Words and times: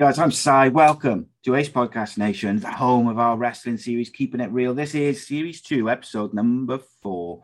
Guys, 0.00 0.18
I'm 0.18 0.32
Si. 0.32 0.70
Welcome 0.70 1.26
to 1.42 1.56
Ace 1.56 1.68
Podcast 1.68 2.16
Nation, 2.16 2.58
the 2.58 2.70
home 2.70 3.06
of 3.06 3.18
our 3.18 3.36
wrestling 3.36 3.76
series, 3.76 4.08
Keeping 4.08 4.40
It 4.40 4.50
Real. 4.50 4.72
This 4.72 4.94
is 4.94 5.26
series 5.26 5.60
two, 5.60 5.90
episode 5.90 6.32
number 6.32 6.78
four. 7.02 7.42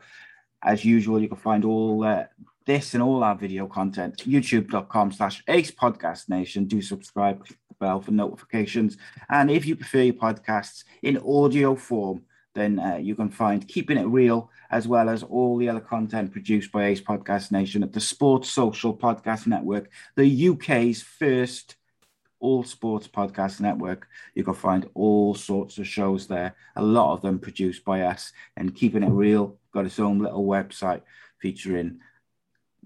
As 0.62 0.82
usual, 0.82 1.20
you 1.20 1.28
can 1.28 1.36
find 1.36 1.66
all 1.66 2.02
uh, 2.02 2.24
this 2.64 2.94
and 2.94 3.02
all 3.02 3.22
our 3.22 3.34
video 3.36 3.66
content 3.66 4.22
youtube.com 4.26 5.12
slash 5.12 5.44
ace 5.48 5.70
podcast 5.70 6.30
nation 6.30 6.64
do 6.64 6.80
subscribe 6.80 7.44
click 7.44 7.58
the 7.68 7.74
bell 7.78 8.00
for 8.00 8.12
notifications 8.12 8.96
and 9.28 9.50
if 9.50 9.66
you 9.66 9.76
prefer 9.76 10.00
your 10.00 10.14
podcasts 10.14 10.84
in 11.02 11.18
audio 11.18 11.76
form 11.76 12.22
then 12.54 12.78
uh, 12.78 12.96
you 12.96 13.14
can 13.14 13.28
find 13.28 13.68
keeping 13.68 13.98
it 13.98 14.06
real 14.06 14.50
as 14.70 14.88
well 14.88 15.10
as 15.10 15.22
all 15.22 15.58
the 15.58 15.68
other 15.68 15.78
content 15.78 16.32
produced 16.32 16.72
by 16.72 16.86
ace 16.86 17.02
podcast 17.02 17.52
nation 17.52 17.82
at 17.82 17.92
the 17.92 18.00
sports 18.00 18.48
social 18.48 18.96
podcast 18.96 19.46
network 19.46 19.90
the 20.16 20.48
uk's 20.48 21.02
first 21.02 21.75
all 22.46 22.62
sports 22.64 23.08
podcast 23.08 23.60
network 23.60 24.08
you 24.34 24.44
can 24.44 24.54
find 24.54 24.88
all 24.94 25.34
sorts 25.34 25.78
of 25.78 25.86
shows 25.86 26.26
there 26.26 26.54
a 26.76 26.82
lot 26.82 27.12
of 27.12 27.22
them 27.22 27.38
produced 27.38 27.84
by 27.84 28.02
us 28.02 28.32
and 28.56 28.74
keeping 28.74 29.02
it 29.02 29.10
real 29.10 29.58
got 29.72 29.86
its 29.86 29.98
own 29.98 30.18
little 30.18 30.46
website 30.46 31.02
featuring 31.38 31.98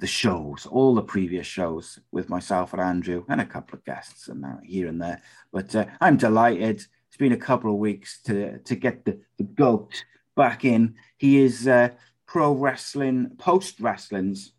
the 0.01 0.07
shows, 0.07 0.67
all 0.67 0.95
the 0.95 1.03
previous 1.03 1.47
shows 1.47 1.99
with 2.11 2.29
myself 2.29 2.73
and 2.73 2.83
Andrew 2.83 3.25
and 3.29 3.41
a 3.41 3.47
couple 3.47 3.77
of 3.77 3.85
guests 3.85 4.29
and 4.29 4.45
uh, 4.45 4.57
here 4.65 4.89
and 4.89 5.01
there. 5.01 5.23
But 5.53 5.75
uh, 5.77 5.87
I'm 6.01 6.17
delighted. 6.17 6.77
It's 7.09 7.17
been 7.19 7.33
a 7.33 7.37
couple 7.37 7.71
of 7.71 7.79
weeks 7.79 8.23
to 8.23 8.59
to 8.59 8.75
get 8.75 9.05
the, 9.05 9.21
the 9.37 9.45
goat 9.45 10.05
back 10.37 10.65
in. 10.65 10.95
He 11.19 11.39
is 11.39 11.69
uh, 11.69 11.91
pro 12.27 12.53
wrestling, 12.53 13.33
post 13.39 13.79
wrestling's 13.81 14.53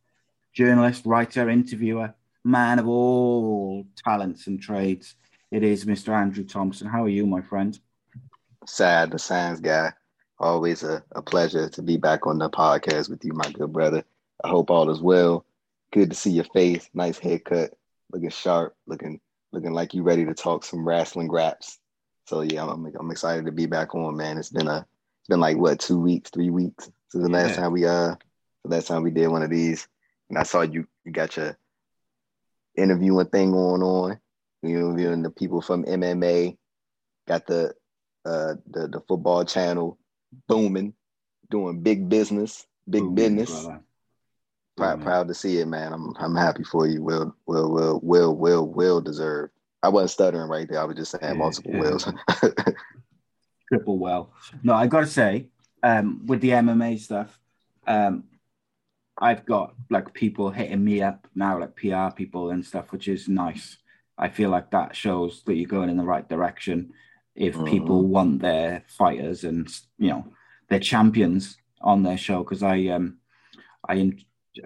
journalist, 0.53 1.05
writer, 1.05 1.49
interviewer, 1.49 2.13
man 2.43 2.79
of 2.79 2.87
all 2.87 3.85
talents 4.03 4.47
and 4.47 4.61
trades. 4.61 5.15
It 5.51 5.63
is 5.63 5.85
Mr. 5.85 6.09
Andrew 6.09 6.43
Thompson. 6.43 6.87
How 6.87 7.03
are 7.03 7.09
you, 7.09 7.25
my 7.25 7.41
friend? 7.41 7.77
Sad, 8.65 9.11
the 9.11 9.19
Sands 9.19 9.59
guy. 9.59 9.93
Always 10.39 10.83
a, 10.83 11.03
a 11.11 11.21
pleasure 11.21 11.69
to 11.69 11.81
be 11.81 11.97
back 11.97 12.25
on 12.25 12.39
the 12.39 12.49
podcast 12.49 13.09
with 13.09 13.23
you, 13.23 13.33
my 13.33 13.51
good 13.51 13.71
brother. 13.71 14.03
I 14.43 14.49
hope 14.49 14.71
all 14.71 14.89
is 14.89 15.01
well. 15.01 15.45
Good 15.91 16.09
to 16.09 16.15
see 16.15 16.31
your 16.31 16.45
face. 16.45 16.89
Nice 16.93 17.19
haircut. 17.19 17.77
Looking 18.11 18.29
sharp. 18.29 18.75
Looking 18.87 19.19
looking 19.51 19.73
like 19.73 19.93
you 19.93 20.03
ready 20.03 20.25
to 20.25 20.33
talk 20.33 20.63
some 20.63 20.87
wrestling 20.87 21.27
graps. 21.27 21.77
So 22.25 22.41
yeah, 22.41 22.65
I'm, 22.65 22.85
I'm 22.97 23.11
excited 23.11 23.45
to 23.45 23.51
be 23.51 23.65
back 23.65 23.93
on, 23.93 24.15
man. 24.15 24.37
It's 24.37 24.49
been 24.49 24.67
a 24.67 24.79
it's 25.19 25.27
been 25.27 25.41
like 25.41 25.57
what 25.57 25.79
two 25.79 25.99
weeks, 25.99 26.31
three 26.31 26.49
weeks 26.49 26.89
since 27.09 27.23
the 27.23 27.29
last 27.29 27.55
time 27.55 27.73
we 27.73 27.85
uh 27.85 28.15
the 28.63 28.69
last 28.69 28.87
time 28.87 29.03
we 29.03 29.11
did 29.11 29.27
one 29.27 29.43
of 29.43 29.49
these. 29.49 29.87
And 30.29 30.37
I 30.37 30.43
saw 30.43 30.61
you 30.61 30.87
you 31.03 31.11
got 31.11 31.35
your 31.37 31.57
interviewing 32.75 33.27
thing 33.27 33.51
going 33.51 33.81
on. 33.81 34.19
You 34.63 34.77
interviewing 34.77 35.23
the 35.23 35.31
people 35.31 35.61
from 35.61 35.85
MMA. 35.85 36.57
Got 37.27 37.47
the 37.47 37.73
uh 38.25 38.55
the 38.69 38.87
the 38.87 39.01
football 39.07 39.45
channel 39.45 39.97
booming, 40.47 40.93
doing 41.49 41.81
big 41.81 42.09
business, 42.09 42.65
big 42.89 43.03
Boom, 43.03 43.15
business. 43.15 43.67
Proud, 44.77 45.01
proud 45.01 45.27
to 45.27 45.33
see 45.33 45.59
it, 45.59 45.67
man. 45.67 45.93
I'm 45.93 46.15
I'm 46.17 46.35
happy 46.35 46.63
for 46.63 46.87
you. 46.87 47.03
Well, 47.03 47.35
well, 47.45 47.69
well, 47.71 47.99
well, 48.01 48.35
well, 48.35 48.65
well 48.65 49.01
deserved. 49.01 49.53
I 49.83 49.89
wasn't 49.89 50.11
stuttering 50.11 50.47
right 50.49 50.67
there. 50.69 50.79
I 50.79 50.85
was 50.85 50.95
just 50.95 51.11
saying 51.11 51.23
Yeah, 51.23 51.33
multiple 51.33 51.71
yeah. 51.73 51.79
wills. 51.79 52.07
triple 53.69 53.97
well. 53.97 54.33
No, 54.63 54.73
I 54.73 54.87
got 54.87 55.01
to 55.01 55.07
say, 55.07 55.47
um, 55.83 56.25
with 56.25 56.41
the 56.41 56.49
MMA 56.49 56.99
stuff, 56.99 57.39
um, 57.87 58.25
I've 59.21 59.45
got 59.45 59.75
like 59.89 60.13
people 60.13 60.49
hitting 60.49 60.83
me 60.83 61.01
up 61.03 61.27
now, 61.35 61.59
like 61.59 61.75
PR 61.75 62.09
people 62.15 62.49
and 62.49 62.65
stuff, 62.65 62.91
which 62.91 63.07
is 63.07 63.29
nice. 63.29 63.77
I 64.17 64.29
feel 64.29 64.49
like 64.49 64.71
that 64.71 64.95
shows 64.95 65.43
that 65.45 65.55
you're 65.55 65.67
going 65.69 65.89
in 65.89 65.97
the 65.97 66.03
right 66.03 66.27
direction. 66.27 66.91
If 67.35 67.55
Mhm. 67.55 67.65
people 67.67 68.07
want 68.07 68.41
their 68.41 68.83
fighters 68.87 69.43
and 69.43 69.67
you 69.97 70.09
know 70.09 70.23
their 70.69 70.79
champions 70.79 71.57
on 71.81 72.03
their 72.03 72.17
show, 72.17 72.39
because 72.43 72.63
I 72.63 72.87
um 72.87 73.19
I 73.87 73.95
in- 73.95 74.19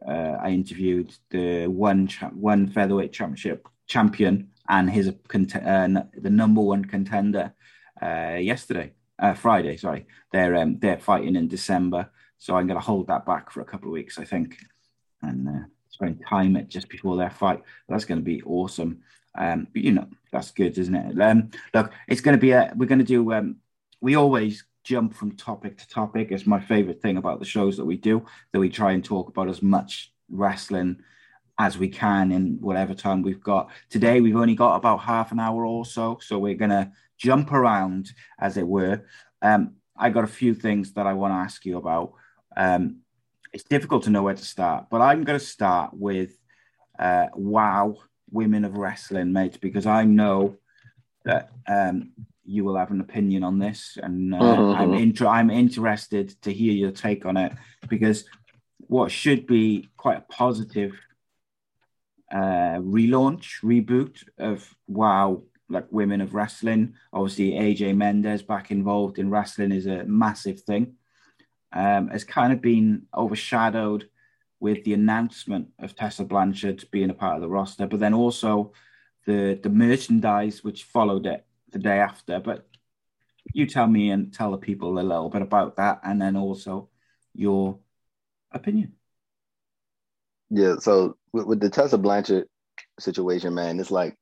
uh, 0.07 0.38
I 0.41 0.49
interviewed 0.49 1.13
the 1.29 1.67
one 1.67 2.07
cha- 2.07 2.29
one 2.51 2.67
featherweight 2.67 3.13
championship 3.13 3.67
champion 3.88 4.49
and 4.67 4.89
his 4.89 5.13
cont- 5.27 5.55
uh, 5.55 6.03
the 6.17 6.29
number 6.29 6.61
one 6.61 6.83
contender 6.85 7.53
uh, 8.01 8.38
yesterday, 8.41 8.94
uh, 9.19 9.33
Friday. 9.35 9.77
Sorry, 9.77 10.05
they're 10.31 10.55
um, 10.55 10.79
they're 10.79 10.97
fighting 10.99 11.35
in 11.35 11.47
December, 11.47 12.09
so 12.38 12.56
I'm 12.56 12.68
going 12.68 12.79
to 12.79 12.85
hold 12.85 13.07
that 13.07 13.25
back 13.25 13.51
for 13.51 13.62
a 13.62 13.66
couple 13.66 13.88
of 13.88 13.94
weeks, 13.94 14.18
I 14.18 14.25
think, 14.25 14.57
and 15.22 15.47
uh, 15.47 15.66
spend 15.90 16.23
time 16.28 16.56
it 16.56 16.68
just 16.68 16.90
before 16.90 17.18
their 17.18 17.29
fight. 17.29 17.62
That's 17.88 18.06
going 18.06 18.19
to 18.19 18.25
be 18.25 18.41
awesome. 18.44 19.01
Um, 19.38 19.68
but 19.73 19.84
you 19.84 19.91
know, 19.91 20.07
that's 20.31 20.51
good, 20.51 20.78
isn't 20.78 20.95
it? 20.95 21.19
Um, 21.19 21.51
look, 21.74 21.91
it's 22.07 22.22
going 22.22 22.38
to 22.38 22.41
be 22.41 22.51
a. 22.51 22.74
We're 22.75 22.88
going 22.88 23.00
to 23.00 23.06
do. 23.06 23.34
Um, 23.34 23.57
we 24.01 24.16
always 24.16 24.63
jump 24.84 25.13
from 25.13 25.35
topic 25.35 25.78
to 25.78 25.90
topic. 25.90 26.31
It's 26.31 26.45
my 26.45 26.59
favorite 26.59 27.01
thing 27.01 27.18
about 27.18 27.40
the 27.40 27.45
shows 27.45 27.78
that 27.78 27.85
we 27.85 27.97
do. 27.97 28.25
That 28.51 28.59
we 28.59 28.69
try 28.69 28.91
and 28.91 29.03
talk 29.03 29.29
about 29.29 29.50
as 29.50 29.62
much 29.62 30.12
wrestling 30.29 31.01
as 31.57 31.78
we 31.78 31.88
can 31.88 32.31
in 32.31 32.57
whatever 32.59 32.94
time 32.94 33.22
we've 33.22 33.44
got. 33.44 33.69
Today 33.90 34.19
we've 34.19 34.35
only 34.35 34.56
got 34.56 34.75
about 34.75 34.97
half 34.97 35.31
an 35.31 35.40
hour 35.40 35.66
or 35.66 35.85
so, 35.85 36.19
so 36.22 36.38
we're 36.38 36.56
gonna 36.56 36.91
jump 37.18 37.51
around, 37.51 38.12
as 38.40 38.57
it 38.57 38.68
were. 38.68 39.06
Um, 39.41 39.75
I 39.97 40.09
got 40.09 40.25
a 40.25 40.28
few 40.28 40.53
things 40.53 40.94
that 40.94 41.07
I 41.07 41.13
want 41.13 41.31
to 41.31 41.38
ask 41.38 41.66
you 41.66 41.78
about. 41.78 42.13
Um, 42.55 42.97
it's 43.53 43.63
difficult 43.63 44.03
to 44.03 44.09
know 44.09 44.23
where 44.23 44.33
to 44.33 44.45
start, 44.45 44.88
but 44.89 45.01
I'm 45.01 45.23
going 45.23 45.39
to 45.39 45.45
start 45.45 45.91
with 45.93 46.38
uh, 46.99 47.27
Wow 47.35 47.97
Women 48.31 48.66
of 48.66 48.77
Wrestling, 48.77 49.31
mate, 49.31 49.59
because 49.61 49.85
I 49.85 50.03
know 50.03 50.57
that 51.23 51.51
um, 51.67 52.11
you 52.44 52.63
will 52.63 52.75
have 52.75 52.91
an 52.91 53.01
opinion 53.01 53.44
on 53.44 53.59
this, 53.59 53.97
and 54.01 54.33
uh, 54.33 54.38
Mhm. 54.38 54.75
I'm 54.75 54.94
inter- 54.94 55.27
I'm 55.27 55.49
interested 55.49 56.29
to 56.41 56.53
hear 56.53 56.73
your 56.73 56.91
take 56.91 57.25
on 57.25 57.38
it 57.38 57.53
because 57.89 58.25
what 58.88 59.11
should 59.11 59.47
be 59.47 59.89
quite 59.97 60.17
a 60.17 60.21
positive 60.33 60.94
uh, 62.31 62.77
relaunch, 62.79 63.61
reboot 63.63 64.23
of 64.38 64.75
WoW, 64.88 65.44
like 65.69 65.88
Women 65.91 66.21
of 66.21 66.33
Wrestling. 66.33 66.94
Obviously, 67.13 67.51
AJ 67.51 67.95
Mendez 67.95 68.41
back 68.41 68.71
involved 68.71 69.19
in 69.19 69.29
wrestling 69.29 69.71
is 69.71 69.85
a 69.85 70.03
massive 70.05 70.61
thing. 70.61 70.95
Um, 71.73 72.07
has 72.09 72.23
kind 72.23 72.53
of 72.53 72.61
been 72.61 73.07
overshadowed 73.13 74.09
with 74.59 74.83
the 74.83 74.93
announcement 74.93 75.69
of 75.79 75.95
Tessa 75.95 76.23
Blanchard 76.23 76.85
being 76.91 77.09
a 77.09 77.13
part 77.13 77.35
of 77.35 77.41
the 77.41 77.49
roster, 77.49 77.87
but 77.87 77.99
then 77.99 78.13
also 78.13 78.73
the 79.25 79.59
the 79.61 79.69
merchandise 79.69 80.63
which 80.63 80.83
followed 80.85 81.25
it 81.25 81.45
the 81.71 81.79
day 81.79 82.00
after. 82.00 82.39
But 82.39 82.67
you 83.53 83.65
tell 83.67 83.88
me 83.88 84.12
and 84.12 84.33
tell 84.33 84.51
the 84.51 84.57
people 84.57 85.00
a 85.00 85.01
little 85.01 85.29
bit 85.29 85.41
about 85.41 85.75
that, 85.77 86.01
and 86.03 86.21
then 86.21 86.35
also 86.35 86.89
your 87.33 87.79
opinion. 88.51 88.94
yeah. 90.50 90.75
So 90.79 91.18
with, 91.33 91.45
with 91.45 91.59
the 91.59 91.69
Tessa 91.69 91.97
Blanchard 91.97 92.47
situation, 93.00 93.53
man, 93.53 93.79
it's 93.79 93.91
like 93.91 94.15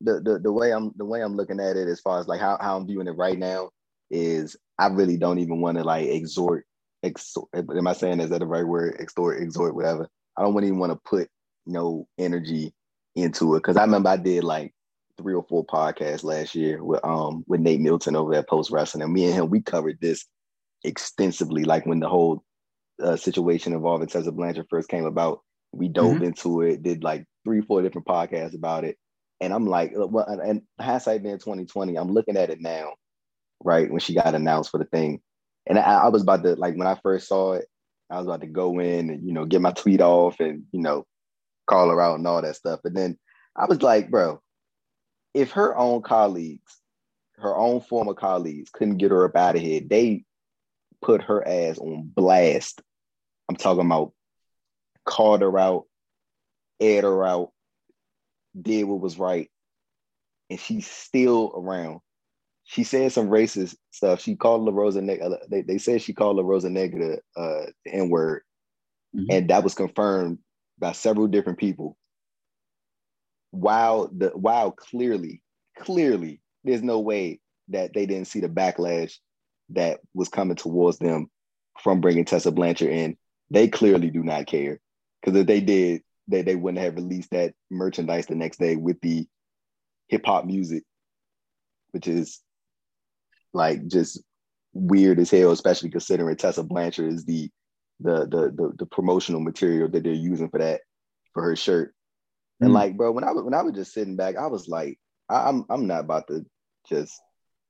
the, 0.00 0.20
the 0.20 0.38
the 0.38 0.52
way 0.52 0.72
I'm 0.72 0.92
the 0.96 1.04
way 1.04 1.22
I'm 1.22 1.36
looking 1.36 1.60
at 1.60 1.76
it 1.76 1.88
as 1.88 2.00
far 2.00 2.20
as 2.20 2.28
like 2.28 2.40
how, 2.40 2.58
how 2.60 2.76
I'm 2.76 2.86
viewing 2.86 3.08
it 3.08 3.12
right 3.12 3.38
now 3.38 3.70
is 4.10 4.56
I 4.78 4.88
really 4.88 5.16
don't 5.16 5.38
even 5.40 5.60
want 5.60 5.78
to 5.78 5.84
like 5.84 6.08
exhort 6.08 6.66
exhort 7.02 7.48
am 7.54 7.86
I 7.86 7.92
saying 7.92 8.20
is 8.20 8.30
that 8.30 8.40
the 8.40 8.46
right 8.46 8.66
word? 8.66 8.96
Extort 9.00 9.42
exhort 9.42 9.74
whatever. 9.74 10.08
I 10.36 10.42
don't 10.42 10.64
even 10.64 10.78
want 10.78 10.92
to 10.92 11.00
put 11.08 11.28
no 11.66 12.08
energy 12.18 12.74
into 13.16 13.54
it 13.54 13.60
because 13.60 13.76
I 13.76 13.82
remember 13.82 14.10
I 14.10 14.16
did 14.16 14.44
like 14.44 14.72
three 15.18 15.34
or 15.34 15.44
four 15.48 15.64
podcasts 15.66 16.24
last 16.24 16.54
year 16.54 16.82
with 16.84 17.04
um 17.04 17.44
with 17.48 17.60
Nate 17.60 17.80
Milton 17.80 18.16
over 18.16 18.34
at 18.34 18.48
Post 18.48 18.70
Wrestling 18.70 19.02
and 19.02 19.12
me 19.12 19.26
and 19.26 19.34
him 19.34 19.50
we 19.50 19.62
covered 19.62 19.98
this 20.00 20.26
extensively 20.84 21.64
like 21.64 21.86
when 21.86 22.00
the 22.00 22.08
whole 22.08 22.44
uh, 23.02 23.16
situation 23.16 23.72
involving 23.72 24.08
Tessa 24.08 24.32
Blanchard 24.32 24.66
first 24.70 24.88
came 24.88 25.06
about. 25.06 25.40
We 25.72 25.88
dove 25.88 26.22
into 26.22 26.62
it 26.62 26.82
did 26.82 27.04
like 27.04 27.24
three 27.44 27.62
four 27.62 27.82
different 27.82 28.06
podcasts 28.06 28.54
about 28.54 28.84
it 28.84 28.96
And 29.40 29.52
I'm 29.52 29.66
like, 29.66 29.92
well, 29.94 30.26
and 30.26 30.62
hindsight 30.80 31.22
being 31.22 31.38
2020, 31.38 31.96
I'm 31.96 32.12
looking 32.12 32.36
at 32.38 32.50
it 32.50 32.60
now, 32.60 32.94
right? 33.64 33.90
When 33.90 34.00
she 34.00 34.14
got 34.14 34.34
announced 34.34 34.70
for 34.70 34.78
the 34.78 34.84
thing. 34.84 35.20
And 35.66 35.78
I, 35.78 36.04
I 36.04 36.08
was 36.08 36.22
about 36.22 36.42
to 36.44 36.54
like 36.56 36.76
when 36.76 36.86
I 36.86 36.98
first 37.02 37.28
saw 37.28 37.54
it, 37.54 37.66
I 38.10 38.18
was 38.18 38.26
about 38.26 38.40
to 38.42 38.46
go 38.46 38.78
in 38.78 39.10
and 39.10 39.26
you 39.26 39.32
know 39.32 39.44
get 39.44 39.60
my 39.60 39.72
tweet 39.72 40.00
off 40.00 40.38
and 40.40 40.64
you 40.72 40.80
know 40.80 41.04
call 41.66 41.88
her 41.90 42.00
out 42.00 42.18
and 42.18 42.26
all 42.26 42.42
that 42.42 42.56
stuff. 42.56 42.80
But 42.82 42.94
then 42.94 43.18
I 43.56 43.66
was 43.66 43.82
like, 43.82 44.10
bro, 44.10 44.40
if 45.34 45.52
her 45.52 45.76
own 45.76 46.02
colleagues, 46.02 46.80
her 47.38 47.54
own 47.54 47.80
former 47.80 48.14
colleagues 48.14 48.70
couldn't 48.70 48.98
get 48.98 49.10
her 49.10 49.24
up 49.24 49.36
out 49.36 49.56
of 49.56 49.62
here, 49.62 49.80
they 49.80 50.24
put 51.02 51.22
her 51.22 51.46
ass 51.46 51.78
on 51.78 52.10
blast. 52.14 52.80
I'm 53.48 53.56
talking 53.56 53.86
about 53.86 54.12
called 55.04 55.40
her 55.40 55.58
out, 55.58 55.84
aired 56.80 57.04
her 57.04 57.24
out, 57.24 57.52
did 58.60 58.84
what 58.84 59.00
was 59.00 59.18
right, 59.18 59.50
and 60.50 60.58
she's 60.58 60.86
still 60.86 61.52
around. 61.54 62.00
She 62.66 62.82
said 62.82 63.12
some 63.12 63.28
racist 63.28 63.76
stuff. 63.92 64.20
She 64.20 64.34
called 64.34 64.62
La 64.62 64.72
Rosa 64.72 65.00
Negra. 65.00 65.38
They, 65.48 65.62
they 65.62 65.78
said 65.78 66.02
she 66.02 66.12
called 66.12 66.36
La 66.36 66.42
Rosa 66.42 66.68
Negra 66.68 67.18
uh, 67.36 67.66
the 67.84 67.92
N 67.92 68.10
word, 68.10 68.42
mm-hmm. 69.14 69.26
and 69.30 69.50
that 69.50 69.62
was 69.62 69.74
confirmed 69.74 70.38
by 70.78 70.92
several 70.92 71.28
different 71.28 71.60
people. 71.60 71.96
While 73.52 74.10
the 74.14 74.30
while 74.30 74.72
clearly, 74.72 75.42
clearly, 75.78 76.40
there's 76.64 76.82
no 76.82 76.98
way 76.98 77.40
that 77.68 77.92
they 77.94 78.04
didn't 78.04 78.26
see 78.26 78.40
the 78.40 78.48
backlash 78.48 79.14
that 79.70 80.00
was 80.12 80.28
coming 80.28 80.56
towards 80.56 80.98
them 80.98 81.30
from 81.80 82.00
bringing 82.00 82.24
Tessa 82.24 82.50
Blanchard 82.50 82.90
in. 82.90 83.16
They 83.48 83.68
clearly 83.68 84.10
do 84.10 84.24
not 84.24 84.46
care 84.46 84.80
because 85.22 85.38
if 85.40 85.46
they 85.46 85.60
did, 85.60 86.02
they, 86.26 86.42
they 86.42 86.56
wouldn't 86.56 86.82
have 86.82 86.96
released 86.96 87.30
that 87.30 87.54
merchandise 87.70 88.26
the 88.26 88.34
next 88.34 88.58
day 88.58 88.74
with 88.74 89.00
the 89.02 89.28
hip 90.08 90.26
hop 90.26 90.44
music, 90.44 90.82
which 91.92 92.08
is 92.08 92.40
like 93.56 93.86
just 93.86 94.22
weird 94.72 95.18
as 95.18 95.30
hell, 95.30 95.50
especially 95.50 95.90
considering 95.90 96.36
Tessa 96.36 96.62
Blanchard 96.62 97.12
is 97.12 97.24
the 97.24 97.50
the 98.00 98.26
the 98.26 98.52
the, 98.54 98.72
the 98.78 98.86
promotional 98.86 99.40
material 99.40 99.88
that 99.88 100.04
they're 100.04 100.12
using 100.12 100.50
for 100.50 100.58
that 100.58 100.82
for 101.32 101.42
her 101.42 101.56
shirt. 101.56 101.94
And 102.60 102.70
mm. 102.70 102.74
like, 102.74 102.96
bro, 102.96 103.12
when 103.12 103.24
I 103.24 103.32
was 103.32 103.44
when 103.44 103.54
I 103.54 103.62
was 103.62 103.74
just 103.74 103.92
sitting 103.92 104.16
back, 104.16 104.36
I 104.36 104.46
was 104.46 104.68
like, 104.68 104.98
I, 105.28 105.48
I'm 105.48 105.64
I'm 105.68 105.86
not 105.86 106.00
about 106.00 106.28
to 106.28 106.44
just 106.88 107.18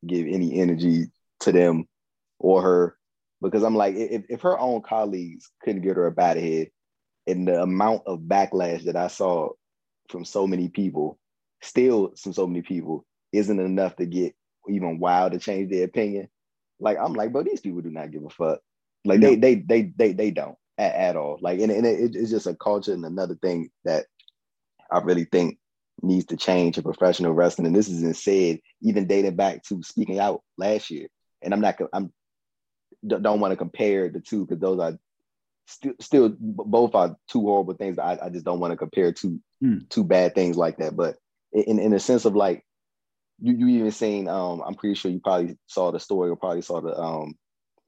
give 0.06 0.26
any 0.26 0.60
energy 0.60 1.06
to 1.40 1.52
them 1.52 1.86
or 2.38 2.62
her 2.62 2.96
because 3.42 3.62
I'm 3.62 3.74
like, 3.74 3.94
if, 3.94 4.24
if 4.28 4.42
her 4.42 4.58
own 4.58 4.82
colleagues 4.82 5.50
couldn't 5.62 5.82
get 5.82 5.96
her 5.96 6.08
out 6.18 6.36
of 6.36 6.42
here, 6.42 6.66
and 7.26 7.46
the 7.46 7.62
amount 7.62 8.02
of 8.06 8.20
backlash 8.20 8.84
that 8.84 8.96
I 8.96 9.08
saw 9.08 9.50
from 10.10 10.24
so 10.24 10.46
many 10.46 10.68
people, 10.68 11.18
still 11.62 12.12
from 12.20 12.32
so 12.32 12.46
many 12.46 12.62
people, 12.62 13.04
isn't 13.32 13.60
enough 13.60 13.96
to 13.96 14.06
get 14.06 14.34
even 14.68 14.98
WoW 14.98 15.28
to 15.28 15.38
change 15.38 15.70
their 15.70 15.84
opinion. 15.84 16.28
Like 16.80 16.98
I'm 16.98 17.14
like, 17.14 17.32
bro, 17.32 17.42
these 17.42 17.60
people 17.60 17.80
do 17.80 17.90
not 17.90 18.10
give 18.10 18.24
a 18.24 18.30
fuck. 18.30 18.60
Like 19.04 19.20
no. 19.20 19.30
they, 19.30 19.36
they 19.36 19.54
they 19.54 19.82
they 19.96 20.12
they 20.12 20.30
don't 20.30 20.56
at, 20.78 20.94
at 20.94 21.16
all. 21.16 21.38
Like 21.40 21.60
and, 21.60 21.72
and 21.72 21.86
it, 21.86 22.14
it's 22.14 22.30
just 22.30 22.46
a 22.46 22.54
culture 22.54 22.92
and 22.92 23.04
another 23.04 23.36
thing 23.36 23.70
that 23.84 24.06
I 24.90 24.98
really 24.98 25.24
think 25.24 25.58
needs 26.02 26.26
to 26.26 26.36
change 26.36 26.76
in 26.76 26.82
professional 26.82 27.32
wrestling. 27.32 27.66
And 27.66 27.76
this 27.76 27.88
is 27.88 28.22
said 28.22 28.60
even 28.82 29.06
dating 29.06 29.36
back 29.36 29.62
to 29.64 29.82
speaking 29.82 30.18
out 30.18 30.42
last 30.58 30.90
year. 30.90 31.08
And 31.42 31.54
I'm 31.54 31.60
not 31.60 31.78
I'm 31.92 32.12
don't 33.06 33.40
want 33.40 33.52
to 33.52 33.56
compare 33.56 34.08
the 34.08 34.20
two 34.20 34.44
because 34.44 34.60
those 34.60 34.80
are 34.80 34.98
still 35.66 35.94
still 36.00 36.34
both 36.38 36.94
are 36.94 37.16
two 37.28 37.40
horrible 37.40 37.74
things. 37.74 37.98
I, 37.98 38.18
I 38.22 38.28
just 38.28 38.44
don't 38.44 38.60
want 38.60 38.72
to 38.72 38.76
compare 38.76 39.12
two 39.12 39.40
mm. 39.62 39.88
two 39.88 40.04
bad 40.04 40.34
things 40.34 40.56
like 40.56 40.78
that. 40.78 40.96
But 40.96 41.16
in 41.52 41.78
in 41.78 41.92
a 41.92 42.00
sense 42.00 42.24
of 42.24 42.34
like 42.34 42.64
you 43.40 43.54
you 43.54 43.68
even 43.68 43.90
seen 43.90 44.28
um 44.28 44.62
I'm 44.66 44.74
pretty 44.74 44.94
sure 44.94 45.10
you 45.10 45.20
probably 45.20 45.56
saw 45.66 45.90
the 45.92 46.00
story 46.00 46.30
or 46.30 46.36
probably 46.36 46.62
saw 46.62 46.80
the 46.80 46.98
um 46.98 47.34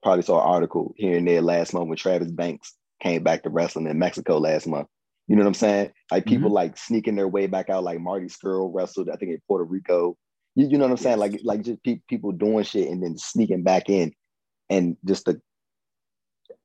probably 0.02 0.22
saw 0.22 0.40
an 0.40 0.48
article 0.48 0.94
here 0.96 1.16
and 1.16 1.26
there 1.26 1.42
last 1.42 1.74
month 1.74 1.88
when 1.88 1.96
Travis 1.96 2.30
Banks 2.30 2.74
came 3.02 3.22
back 3.22 3.42
to 3.42 3.50
wrestling 3.50 3.86
in 3.86 3.98
Mexico 3.98 4.38
last 4.38 4.66
month. 4.66 4.88
You 5.26 5.36
know 5.36 5.42
what 5.42 5.48
I'm 5.48 5.54
saying? 5.54 5.92
Like 6.10 6.24
people 6.24 6.48
mm-hmm. 6.48 6.54
like 6.54 6.78
sneaking 6.78 7.16
their 7.16 7.28
way 7.28 7.46
back 7.46 7.68
out, 7.68 7.84
like 7.84 8.00
Marty 8.00 8.26
Scurll 8.26 8.70
wrestled, 8.72 9.10
I 9.10 9.16
think 9.16 9.32
in 9.32 9.40
Puerto 9.46 9.64
Rico. 9.64 10.16
You, 10.54 10.68
you 10.68 10.78
know 10.78 10.84
what 10.84 10.92
I'm 10.92 10.96
saying? 10.96 11.18
Like 11.18 11.40
like 11.44 11.62
just 11.62 11.82
pe- 11.82 12.00
people 12.08 12.32
doing 12.32 12.64
shit 12.64 12.88
and 12.88 13.02
then 13.02 13.18
sneaking 13.18 13.62
back 13.62 13.90
in, 13.90 14.12
and 14.70 14.96
just 15.04 15.26
the. 15.26 15.40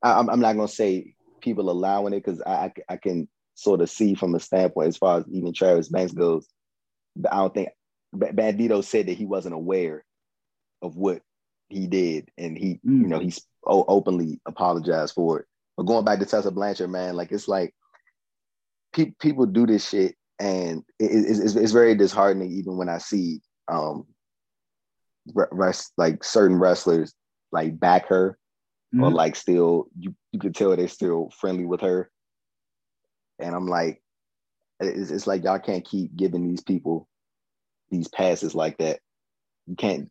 I, 0.02 0.18
I'm 0.18 0.40
not 0.40 0.56
gonna 0.56 0.66
say 0.68 1.14
people 1.40 1.70
allowing 1.70 2.14
it 2.14 2.24
because 2.24 2.40
I, 2.40 2.50
I 2.50 2.72
I 2.88 2.96
can 2.96 3.28
sort 3.54 3.82
of 3.82 3.90
see 3.90 4.14
from 4.14 4.34
a 4.34 4.40
standpoint 4.40 4.88
as 4.88 4.96
far 4.96 5.18
as 5.18 5.24
even 5.30 5.52
Travis 5.52 5.88
Banks 5.88 6.12
goes. 6.12 6.48
I 7.30 7.36
don't 7.36 7.54
think 7.54 7.68
Bandido 8.14 8.82
said 8.82 9.06
that 9.06 9.16
he 9.18 9.26
wasn't 9.26 9.54
aware 9.54 10.04
of 10.82 10.96
what 10.96 11.22
he 11.68 11.86
did, 11.86 12.30
and 12.38 12.56
he, 12.56 12.80
mm. 12.86 13.02
you 13.02 13.08
know, 13.08 13.18
he's 13.18 13.40
openly 13.66 14.40
apologized 14.46 15.14
for 15.14 15.40
it. 15.40 15.46
But 15.76 15.84
going 15.84 16.04
back 16.04 16.20
to 16.20 16.26
Tessa 16.26 16.50
Blanchard, 16.50 16.90
man, 16.90 17.16
like 17.16 17.32
it's 17.32 17.48
like 17.48 17.74
pe- 18.92 19.14
people 19.20 19.46
do 19.46 19.66
this 19.66 19.88
shit, 19.88 20.14
and 20.38 20.84
it, 20.98 21.06
it's, 21.06 21.54
it's 21.54 21.72
very 21.72 21.94
disheartening 21.94 22.52
even 22.52 22.76
when 22.76 22.88
I 22.88 22.98
see 22.98 23.40
um 23.68 24.06
rest, 25.34 25.92
like 25.96 26.22
certain 26.22 26.58
wrestlers 26.58 27.14
like 27.50 27.78
back 27.80 28.08
her 28.08 28.38
mm. 28.94 29.02
or 29.02 29.10
like 29.10 29.36
still 29.36 29.86
you 29.98 30.14
you 30.32 30.38
could 30.38 30.54
tell 30.54 30.76
they're 30.76 30.88
still 30.88 31.30
friendly 31.40 31.64
with 31.64 31.80
her, 31.80 32.10
and 33.38 33.54
I'm 33.54 33.66
like, 33.66 34.02
it's, 34.80 35.10
it's 35.10 35.26
like 35.26 35.44
y'all 35.44 35.58
can't 35.58 35.84
keep 35.84 36.14
giving 36.14 36.46
these 36.46 36.62
people 36.62 37.08
these 37.90 38.08
passes 38.08 38.54
like 38.54 38.78
that. 38.78 39.00
You 39.66 39.76
can't 39.76 40.10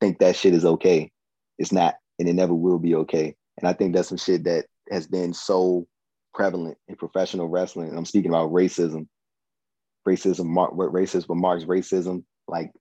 think 0.00 0.18
that 0.18 0.36
shit 0.36 0.54
is 0.54 0.64
okay. 0.64 1.10
It's 1.58 1.72
not, 1.72 1.94
and 2.18 2.28
it 2.28 2.34
never 2.34 2.54
will 2.54 2.78
be 2.78 2.94
okay. 2.96 3.34
And 3.58 3.68
I 3.68 3.72
think 3.72 3.94
that's 3.94 4.08
some 4.08 4.18
shit 4.18 4.44
that 4.44 4.66
has 4.90 5.06
been 5.06 5.32
so 5.32 5.86
prevalent 6.34 6.76
in 6.88 6.96
professional 6.96 7.48
wrestling. 7.48 7.96
I'm 7.96 8.04
speaking 8.04 8.30
about 8.30 8.52
racism, 8.52 9.08
racism, 10.06 10.46
mark, 10.46 10.74
racism 10.74 11.36
marks 11.36 11.64
racism. 11.64 12.24
Like 12.48 12.72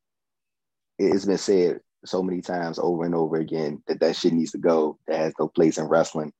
it's 0.99 1.25
been 1.25 1.37
said 1.37 1.79
so 2.05 2.21
many 2.21 2.41
times 2.41 2.77
over 2.79 3.05
and 3.05 3.15
over 3.15 3.37
again 3.37 3.81
that 3.87 3.99
that 4.01 4.15
shit 4.15 4.33
needs 4.33 4.51
to 4.51 4.57
go. 4.57 4.99
That 5.07 5.17
has 5.17 5.33
no 5.39 5.47
place 5.47 5.77
in 5.77 5.85
wrestling. 5.85 6.33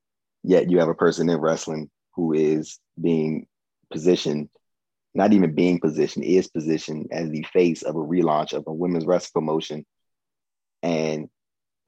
Yet 0.43 0.69
you 0.69 0.79
have 0.79 0.89
a 0.89 0.93
person 0.93 1.29
in 1.29 1.39
wrestling 1.39 1.89
who 2.15 2.33
is 2.33 2.79
being 3.01 3.47
positioned 3.91 4.49
not 5.15 5.31
even 5.31 5.55
being 5.55 5.79
positioned, 5.79 6.25
is 6.25 6.49
positioned 6.49 7.07
as 7.11 7.29
the 7.29 7.43
face 7.53 7.83
of 7.83 7.95
a 7.95 7.99
relaunch 7.99 8.53
of 8.53 8.65
a 8.67 8.73
women's 8.73 9.05
wrestling 9.05 9.31
promotion. 9.33 9.85
And 10.83 11.29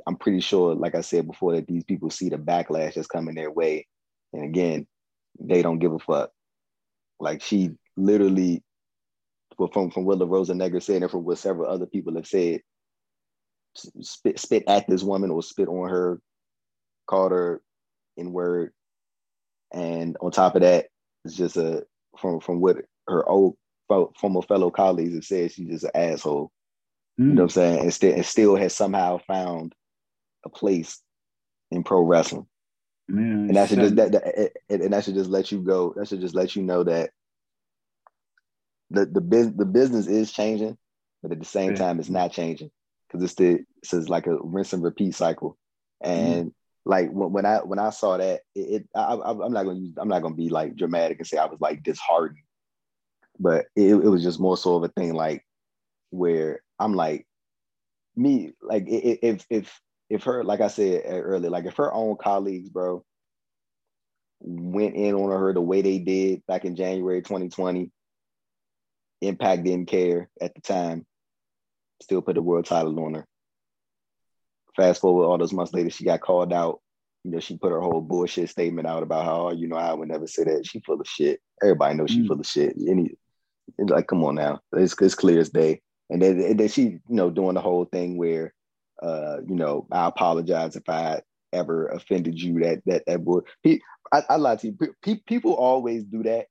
I'm 0.07 0.15
pretty 0.15 0.39
sure, 0.39 0.73
like 0.73 0.95
I 0.95 1.01
said 1.01 1.27
before, 1.27 1.53
that 1.55 1.67
these 1.67 1.83
people 1.83 2.09
see 2.09 2.29
the 2.29 2.37
backlash 2.37 2.93
that's 2.93 3.07
coming 3.07 3.35
their 3.35 3.51
way. 3.51 3.85
And 4.31 4.45
again, 4.45 4.87
they 5.39 5.61
don't 5.61 5.79
give 5.79 5.91
a 5.91 5.99
fuck. 5.99 6.31
Like 7.19 7.41
she 7.41 7.71
literally, 7.97 8.63
from, 9.73 9.91
from 9.91 10.05
what 10.05 10.19
La 10.19 10.25
Rosa 10.25 10.55
Negra 10.55 10.79
said 10.79 11.01
and 11.01 11.11
from 11.11 11.25
what 11.25 11.37
several 11.37 11.69
other 11.69 11.85
people 11.85 12.15
have 12.15 12.27
said, 12.27 12.61
spit, 13.75 14.39
spit 14.39 14.63
at 14.67 14.87
this 14.87 15.03
woman 15.03 15.31
or 15.31 15.43
spit 15.43 15.67
on 15.67 15.89
her, 15.89 16.21
called 17.07 17.33
her 17.33 17.61
in 18.15 18.31
word. 18.31 18.71
And 19.73 20.15
on 20.21 20.31
top 20.31 20.55
of 20.55 20.61
that, 20.61 20.87
it's 21.25 21.35
just 21.35 21.57
a 21.57 21.85
from 22.17 22.39
from 22.39 22.61
what 22.61 22.77
her 23.07 23.27
old 23.27 23.55
former 23.87 24.41
fellow 24.41 24.69
colleagues 24.69 25.15
have 25.15 25.25
said 25.25 25.51
she's 25.51 25.69
just 25.69 25.85
an 25.85 25.91
asshole. 25.95 26.51
Mm. 27.19 27.23
You 27.23 27.33
know 27.33 27.41
what 27.43 27.43
I'm 27.43 27.49
saying? 27.49 27.79
And 27.79 27.93
still, 27.93 28.13
and 28.13 28.25
still 28.25 28.55
has 28.55 28.73
somehow 28.75 29.19
found 29.19 29.73
a 30.45 30.49
place 30.49 31.01
in 31.71 31.83
pro 31.83 32.01
wrestling. 32.01 32.47
Man, 33.09 33.47
and 33.47 33.55
that 33.55 33.69
should 33.69 33.79
just 33.79 33.95
that, 33.95 34.11
that, 34.11 34.51
and 34.69 34.91
that 34.91 35.05
should 35.05 35.13
just 35.13 35.29
let 35.29 35.51
you 35.51 35.59
go. 35.59 35.93
That 35.95 36.09
should 36.09 36.19
just 36.19 36.35
let 36.35 36.55
you 36.55 36.63
know 36.63 36.83
that 36.83 37.11
the 38.89 39.05
the 39.05 39.21
biz, 39.21 39.53
the 39.53 39.65
business 39.65 40.07
is 40.07 40.31
changing, 40.31 40.77
but 41.21 41.31
at 41.31 41.39
the 41.39 41.45
same 41.45 41.71
yeah. 41.71 41.77
time, 41.77 41.99
it's 41.99 42.09
not 42.09 42.33
changing 42.33 42.69
because 43.07 43.23
it's 43.23 43.35
the 43.35 43.63
it's 43.81 44.09
like 44.09 44.27
a 44.27 44.37
rinse 44.41 44.73
and 44.73 44.83
repeat 44.83 45.15
cycle. 45.15 45.57
And 46.01 46.47
mm. 46.47 46.53
like 46.83 47.09
when, 47.09 47.31
when 47.31 47.45
I 47.45 47.59
when 47.59 47.79
I 47.79 47.91
saw 47.91 48.17
that, 48.17 48.41
it, 48.53 48.59
it 48.59 48.89
I, 48.93 49.13
am 49.13 49.53
not 49.53 49.63
gonna 49.63 49.79
use, 49.79 49.93
I'm 49.97 50.09
not 50.09 50.21
gonna 50.21 50.35
be 50.35 50.49
like 50.49 50.75
dramatic 50.75 51.19
and 51.19 51.27
say 51.27 51.37
I 51.37 51.45
was 51.45 51.61
like 51.61 51.83
disheartened 51.83 52.43
but 53.39 53.65
it, 53.75 53.93
it 53.93 54.09
was 54.09 54.23
just 54.23 54.39
more 54.39 54.57
so 54.57 54.75
of 54.75 54.83
a 54.83 54.87
thing 54.89 55.13
like 55.13 55.43
where 56.09 56.61
I'm 56.79 56.93
like 56.93 57.25
me 58.15 58.53
like 58.61 58.85
if 58.87 59.45
if 59.49 59.79
if 60.09 60.23
her 60.23 60.43
like 60.43 60.61
I 60.61 60.67
said 60.67 61.03
earlier 61.05 61.49
like 61.49 61.65
if 61.65 61.75
her 61.77 61.93
own 61.93 62.17
colleagues 62.17 62.69
bro 62.69 63.03
went 64.39 64.95
in 64.95 65.15
on 65.15 65.29
her 65.29 65.53
the 65.53 65.61
way 65.61 65.81
they 65.81 65.99
did 65.99 66.45
back 66.47 66.65
in 66.65 66.75
January 66.75 67.21
2020 67.21 67.91
Impact 69.21 69.63
didn't 69.63 69.87
care 69.87 70.29
at 70.39 70.53
the 70.53 70.61
time 70.61 71.05
still 72.01 72.21
put 72.21 72.35
the 72.35 72.41
world 72.41 72.65
title 72.65 72.99
on 72.99 73.15
her 73.15 73.27
fast 74.75 75.01
forward 75.01 75.25
all 75.25 75.37
those 75.37 75.53
months 75.53 75.73
later 75.73 75.89
she 75.89 76.05
got 76.05 76.21
called 76.21 76.53
out 76.53 76.79
you 77.27 77.33
know, 77.33 77.39
she 77.41 77.57
put 77.57 77.73
her 77.73 77.81
whole 77.81 77.99
bullshit 77.99 78.49
statement 78.49 78.87
out 78.87 79.03
about 79.03 79.25
how, 79.25 79.51
you 79.51 79.67
know, 79.67 79.75
I 79.75 79.93
would 79.93 80.07
never 80.07 80.27
say 80.27 80.45
that. 80.45 80.65
She 80.65 80.79
full 80.79 81.01
of 81.01 81.07
shit. 81.07 81.41
Everybody 81.61 81.95
knows 81.95 82.09
she 82.09 82.21
mm. 82.21 82.27
full 82.27 82.39
of 82.39 82.45
shit. 82.45 82.73
Any 82.87 83.17
It's 83.77 83.89
like, 83.89 84.07
come 84.07 84.23
on 84.23 84.35
now, 84.35 84.59
it's, 84.73 84.95
it's 85.01 85.15
clear 85.15 85.39
as 85.39 85.49
day. 85.49 85.81
And 86.09 86.21
then, 86.21 86.57
then 86.57 86.67
she, 86.69 86.81
you 86.81 87.01
know, 87.09 87.29
doing 87.29 87.55
the 87.55 87.61
whole 87.61 87.85
thing 87.85 88.17
where, 88.17 88.53
uh, 89.01 89.37
you 89.47 89.55
know, 89.55 89.87
I 89.91 90.07
apologize 90.07 90.75
if 90.75 90.87
I 90.87 91.21
ever 91.53 91.87
offended 91.87 92.41
you. 92.41 92.59
That 92.59 92.81
that 92.85 93.03
that 93.07 93.21
would. 93.21 93.43
He, 93.63 93.81
I, 94.11 94.23
I 94.29 94.35
lie 94.37 94.55
to 94.57 94.67
you. 94.67 95.17
people 95.27 95.53
always 95.53 96.03
do 96.03 96.23
that 96.23 96.47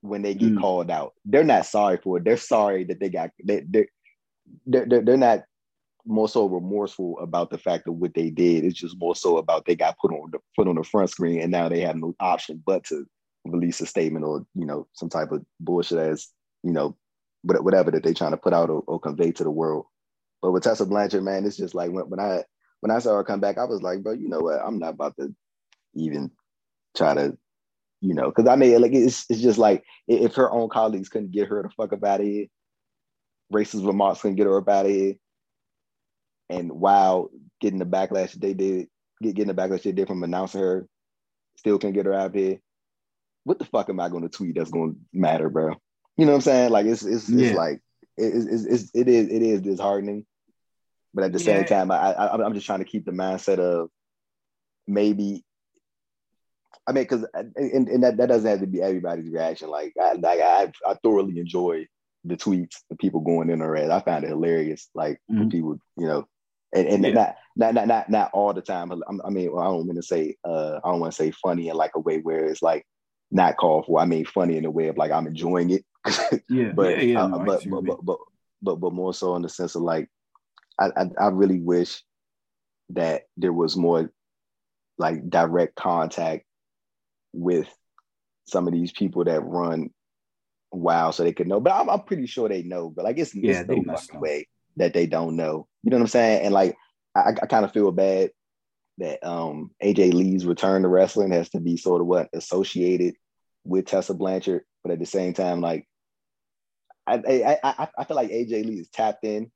when 0.00 0.22
they 0.22 0.34
get 0.34 0.54
mm. 0.54 0.60
called 0.60 0.90
out. 0.90 1.12
They're 1.24 1.44
not 1.44 1.66
sorry 1.66 1.98
for 2.02 2.18
it. 2.18 2.24
They're 2.24 2.36
sorry 2.36 2.84
that 2.84 3.00
they 3.00 3.10
got. 3.10 3.30
They, 3.44 3.64
they're, 3.68 3.88
they're 4.66 4.86
they're 5.02 5.16
not 5.16 5.44
more 6.06 6.28
so 6.28 6.46
remorseful 6.46 7.18
about 7.20 7.50
the 7.50 7.58
fact 7.58 7.86
of 7.86 7.94
what 7.96 8.14
they 8.14 8.30
did. 8.30 8.64
It's 8.64 8.78
just 8.78 8.98
more 8.98 9.14
so 9.14 9.36
about 9.36 9.66
they 9.66 9.76
got 9.76 9.98
put 9.98 10.12
on 10.12 10.30
the 10.32 10.38
put 10.56 10.68
on 10.68 10.76
the 10.76 10.84
front 10.84 11.10
screen 11.10 11.40
and 11.40 11.52
now 11.52 11.68
they 11.68 11.80
have 11.80 11.96
no 11.96 12.14
option 12.20 12.62
but 12.64 12.84
to 12.84 13.06
release 13.44 13.80
a 13.80 13.86
statement 13.86 14.24
or 14.24 14.44
you 14.54 14.66
know 14.66 14.86
some 14.92 15.08
type 15.08 15.32
of 15.32 15.44
bullshit 15.60 15.98
as 15.98 16.28
you 16.62 16.72
know 16.72 16.96
whatever 17.42 17.90
that 17.90 18.02
they're 18.02 18.14
trying 18.14 18.32
to 18.32 18.36
put 18.36 18.52
out 18.52 18.68
or, 18.68 18.82
or, 18.86 19.00
convey 19.00 19.32
to 19.32 19.44
the 19.44 19.50
world. 19.50 19.86
But 20.42 20.50
with 20.52 20.62
Tessa 20.62 20.84
Blanchard, 20.84 21.22
man, 21.22 21.46
it's 21.46 21.56
just 21.56 21.74
like 21.74 21.90
when, 21.90 22.04
when 22.10 22.20
I 22.20 22.44
when 22.80 22.90
I 22.90 22.98
saw 22.98 23.16
her 23.16 23.24
come 23.24 23.40
back, 23.40 23.58
I 23.58 23.64
was 23.64 23.82
like, 23.82 24.02
bro, 24.02 24.12
you 24.12 24.28
know 24.28 24.40
what? 24.40 24.60
I'm 24.60 24.78
not 24.78 24.94
about 24.94 25.16
to 25.18 25.34
even 25.94 26.30
try 26.96 27.14
to, 27.14 27.36
you 28.00 28.14
know, 28.14 28.30
because 28.30 28.46
I 28.46 28.56
mean, 28.56 28.80
like 28.80 28.92
it's 28.92 29.24
it's 29.30 29.40
just 29.40 29.58
like 29.58 29.84
if 30.06 30.34
her 30.34 30.50
own 30.50 30.68
colleagues 30.68 31.08
couldn't 31.08 31.32
get 31.32 31.48
her 31.48 31.62
the 31.62 31.70
fuck 31.70 31.92
up 31.92 32.04
out 32.04 32.20
of 32.20 32.26
here, 32.26 32.46
racist 33.52 33.86
remarks 33.86 34.20
couldn't 34.20 34.36
get 34.36 34.46
her 34.46 34.58
up 34.58 34.68
out 34.68 34.86
of 34.86 34.92
here, 34.92 35.14
and 36.48 36.72
while 36.72 37.30
getting 37.60 37.78
the 37.78 37.86
backlash 37.86 38.32
that 38.32 38.40
they 38.40 38.54
did, 38.54 38.88
get, 39.22 39.34
getting 39.34 39.54
the 39.54 39.62
backlash 39.62 39.82
they 39.82 39.92
did 39.92 40.08
from 40.08 40.22
announcing 40.22 40.60
her, 40.60 40.86
still 41.56 41.78
can 41.78 41.92
get 41.92 42.06
her 42.06 42.14
out 42.14 42.26
of 42.26 42.34
here. 42.34 42.60
What 43.44 43.58
the 43.58 43.64
fuck 43.64 43.88
am 43.88 44.00
I 44.00 44.08
going 44.08 44.22
to 44.22 44.28
tweet 44.28 44.56
that's 44.56 44.70
going 44.70 44.94
to 44.94 44.98
matter, 45.12 45.48
bro? 45.48 45.74
You 46.16 46.26
know 46.26 46.32
what 46.32 46.36
I'm 46.36 46.42
saying? 46.42 46.70
Like 46.70 46.86
it's 46.86 47.02
it's, 47.02 47.28
yeah. 47.28 47.48
it's 47.48 47.56
like 47.56 47.80
it, 48.16 48.34
it's, 48.34 48.64
it's 48.64 48.90
it 48.94 49.08
is 49.08 49.28
it 49.28 49.42
is 49.42 49.62
disheartening, 49.62 50.26
but 51.14 51.24
at 51.24 51.32
the 51.32 51.38
yeah. 51.38 51.44
same 51.44 51.64
time, 51.64 51.90
I, 51.90 52.12
I 52.12 52.44
I'm 52.44 52.54
just 52.54 52.66
trying 52.66 52.80
to 52.80 52.84
keep 52.84 53.04
the 53.06 53.12
mindset 53.12 53.58
of 53.58 53.88
maybe. 54.86 55.44
I 56.86 56.92
mean, 56.92 57.04
because 57.04 57.24
and, 57.34 57.88
and 57.88 58.02
that, 58.02 58.16
that 58.16 58.28
doesn't 58.28 58.50
have 58.50 58.60
to 58.60 58.66
be 58.66 58.82
everybody's 58.82 59.30
reaction. 59.30 59.70
Like 59.70 59.94
I 60.00 60.14
like 60.14 60.40
I, 60.40 60.72
I 60.86 60.94
thoroughly 61.02 61.38
enjoy 61.38 61.86
the 62.24 62.36
tweets, 62.36 62.76
the 62.90 62.96
people 62.96 63.20
going 63.20 63.48
in 63.48 63.62
or 63.62 63.70
red. 63.70 63.90
I 63.90 64.00
found 64.00 64.24
it 64.24 64.28
hilarious. 64.28 64.88
Like 64.94 65.20
mm-hmm. 65.30 65.48
people, 65.48 65.78
you 65.96 66.06
know, 66.06 66.26
and, 66.74 66.86
and 66.86 67.04
yeah. 67.04 67.34
not, 67.56 67.74
not 67.74 67.86
not 67.86 68.10
not 68.10 68.30
all 68.32 68.52
the 68.52 68.62
time. 68.62 68.92
I 68.92 69.30
mean, 69.30 69.52
well, 69.52 69.62
I 69.62 69.66
don't 69.66 69.86
want 69.86 69.96
to 69.96 70.02
say 70.02 70.36
uh, 70.44 70.80
I 70.84 70.90
don't 70.90 71.00
want 71.00 71.12
to 71.12 71.16
say 71.16 71.30
funny 71.30 71.68
in 71.68 71.76
like 71.76 71.92
a 71.94 72.00
way 72.00 72.18
where 72.18 72.46
it's 72.46 72.62
like 72.62 72.84
not 73.30 73.56
called 73.56 73.86
for. 73.86 74.00
I 74.00 74.06
mean, 74.06 74.24
funny 74.24 74.56
in 74.56 74.64
the 74.64 74.70
way 74.70 74.88
of 74.88 74.96
like 74.96 75.10
I'm 75.10 75.26
enjoying 75.26 75.70
it. 75.70 75.84
yeah, 76.48 76.72
but, 76.74 76.98
yeah, 76.98 77.02
yeah, 77.02 77.22
uh, 77.22 77.28
no, 77.28 77.38
but, 77.40 77.62
but, 77.68 77.84
but, 77.84 78.04
but 78.04 78.18
but 78.62 78.76
but 78.76 78.92
more 78.92 79.14
so 79.14 79.36
in 79.36 79.42
the 79.42 79.48
sense 79.48 79.74
of 79.74 79.82
like, 79.82 80.08
I, 80.78 80.90
I 80.96 81.10
I 81.20 81.28
really 81.28 81.60
wish 81.60 82.02
that 82.90 83.22
there 83.36 83.52
was 83.52 83.76
more 83.76 84.10
like 84.98 85.28
direct 85.30 85.76
contact 85.76 86.44
with 87.32 87.68
some 88.46 88.66
of 88.66 88.72
these 88.72 88.92
people 88.92 89.24
that 89.24 89.44
run 89.44 89.90
wow 90.72 91.10
so 91.10 91.22
they 91.22 91.32
could 91.32 91.46
know. 91.48 91.60
But 91.60 91.72
i'm, 91.72 91.88
I'm 91.88 92.02
pretty 92.02 92.26
sure 92.26 92.48
they 92.48 92.62
know. 92.62 92.90
But 92.90 93.04
like 93.04 93.18
it's, 93.18 93.34
yeah, 93.34 93.62
it's 93.68 94.12
no 94.12 94.20
way 94.20 94.48
that 94.76 94.92
they 94.92 95.06
don't 95.06 95.36
know. 95.36 95.66
You 95.82 95.90
know 95.90 95.96
what 95.96 96.02
i'm 96.02 96.08
saying? 96.08 96.44
And 96.44 96.54
like 96.54 96.76
i, 97.14 97.30
I 97.42 97.46
kind 97.46 97.64
of 97.64 97.72
feel 97.72 97.90
bad 97.92 98.30
that 98.98 99.24
um 99.26 99.70
aj 99.82 100.12
lee's 100.12 100.46
return 100.46 100.82
to 100.82 100.88
wrestling 100.88 101.32
has 101.32 101.48
to 101.50 101.60
be 101.60 101.76
sort 101.76 102.00
of 102.00 102.06
what 102.06 102.28
associated 102.32 103.14
with 103.64 103.86
tessa 103.86 104.14
blanchard 104.14 104.62
but 104.82 104.92
at 104.92 104.98
the 104.98 105.06
same 105.06 105.32
time 105.32 105.60
like 105.60 105.86
i 107.06 107.14
i 107.14 107.58
i, 107.62 107.88
I 107.98 108.04
feel 108.04 108.16
like 108.16 108.30
aj 108.30 108.50
lee 108.50 108.80
is 108.80 108.88
tapped 108.88 109.24
in 109.24 109.50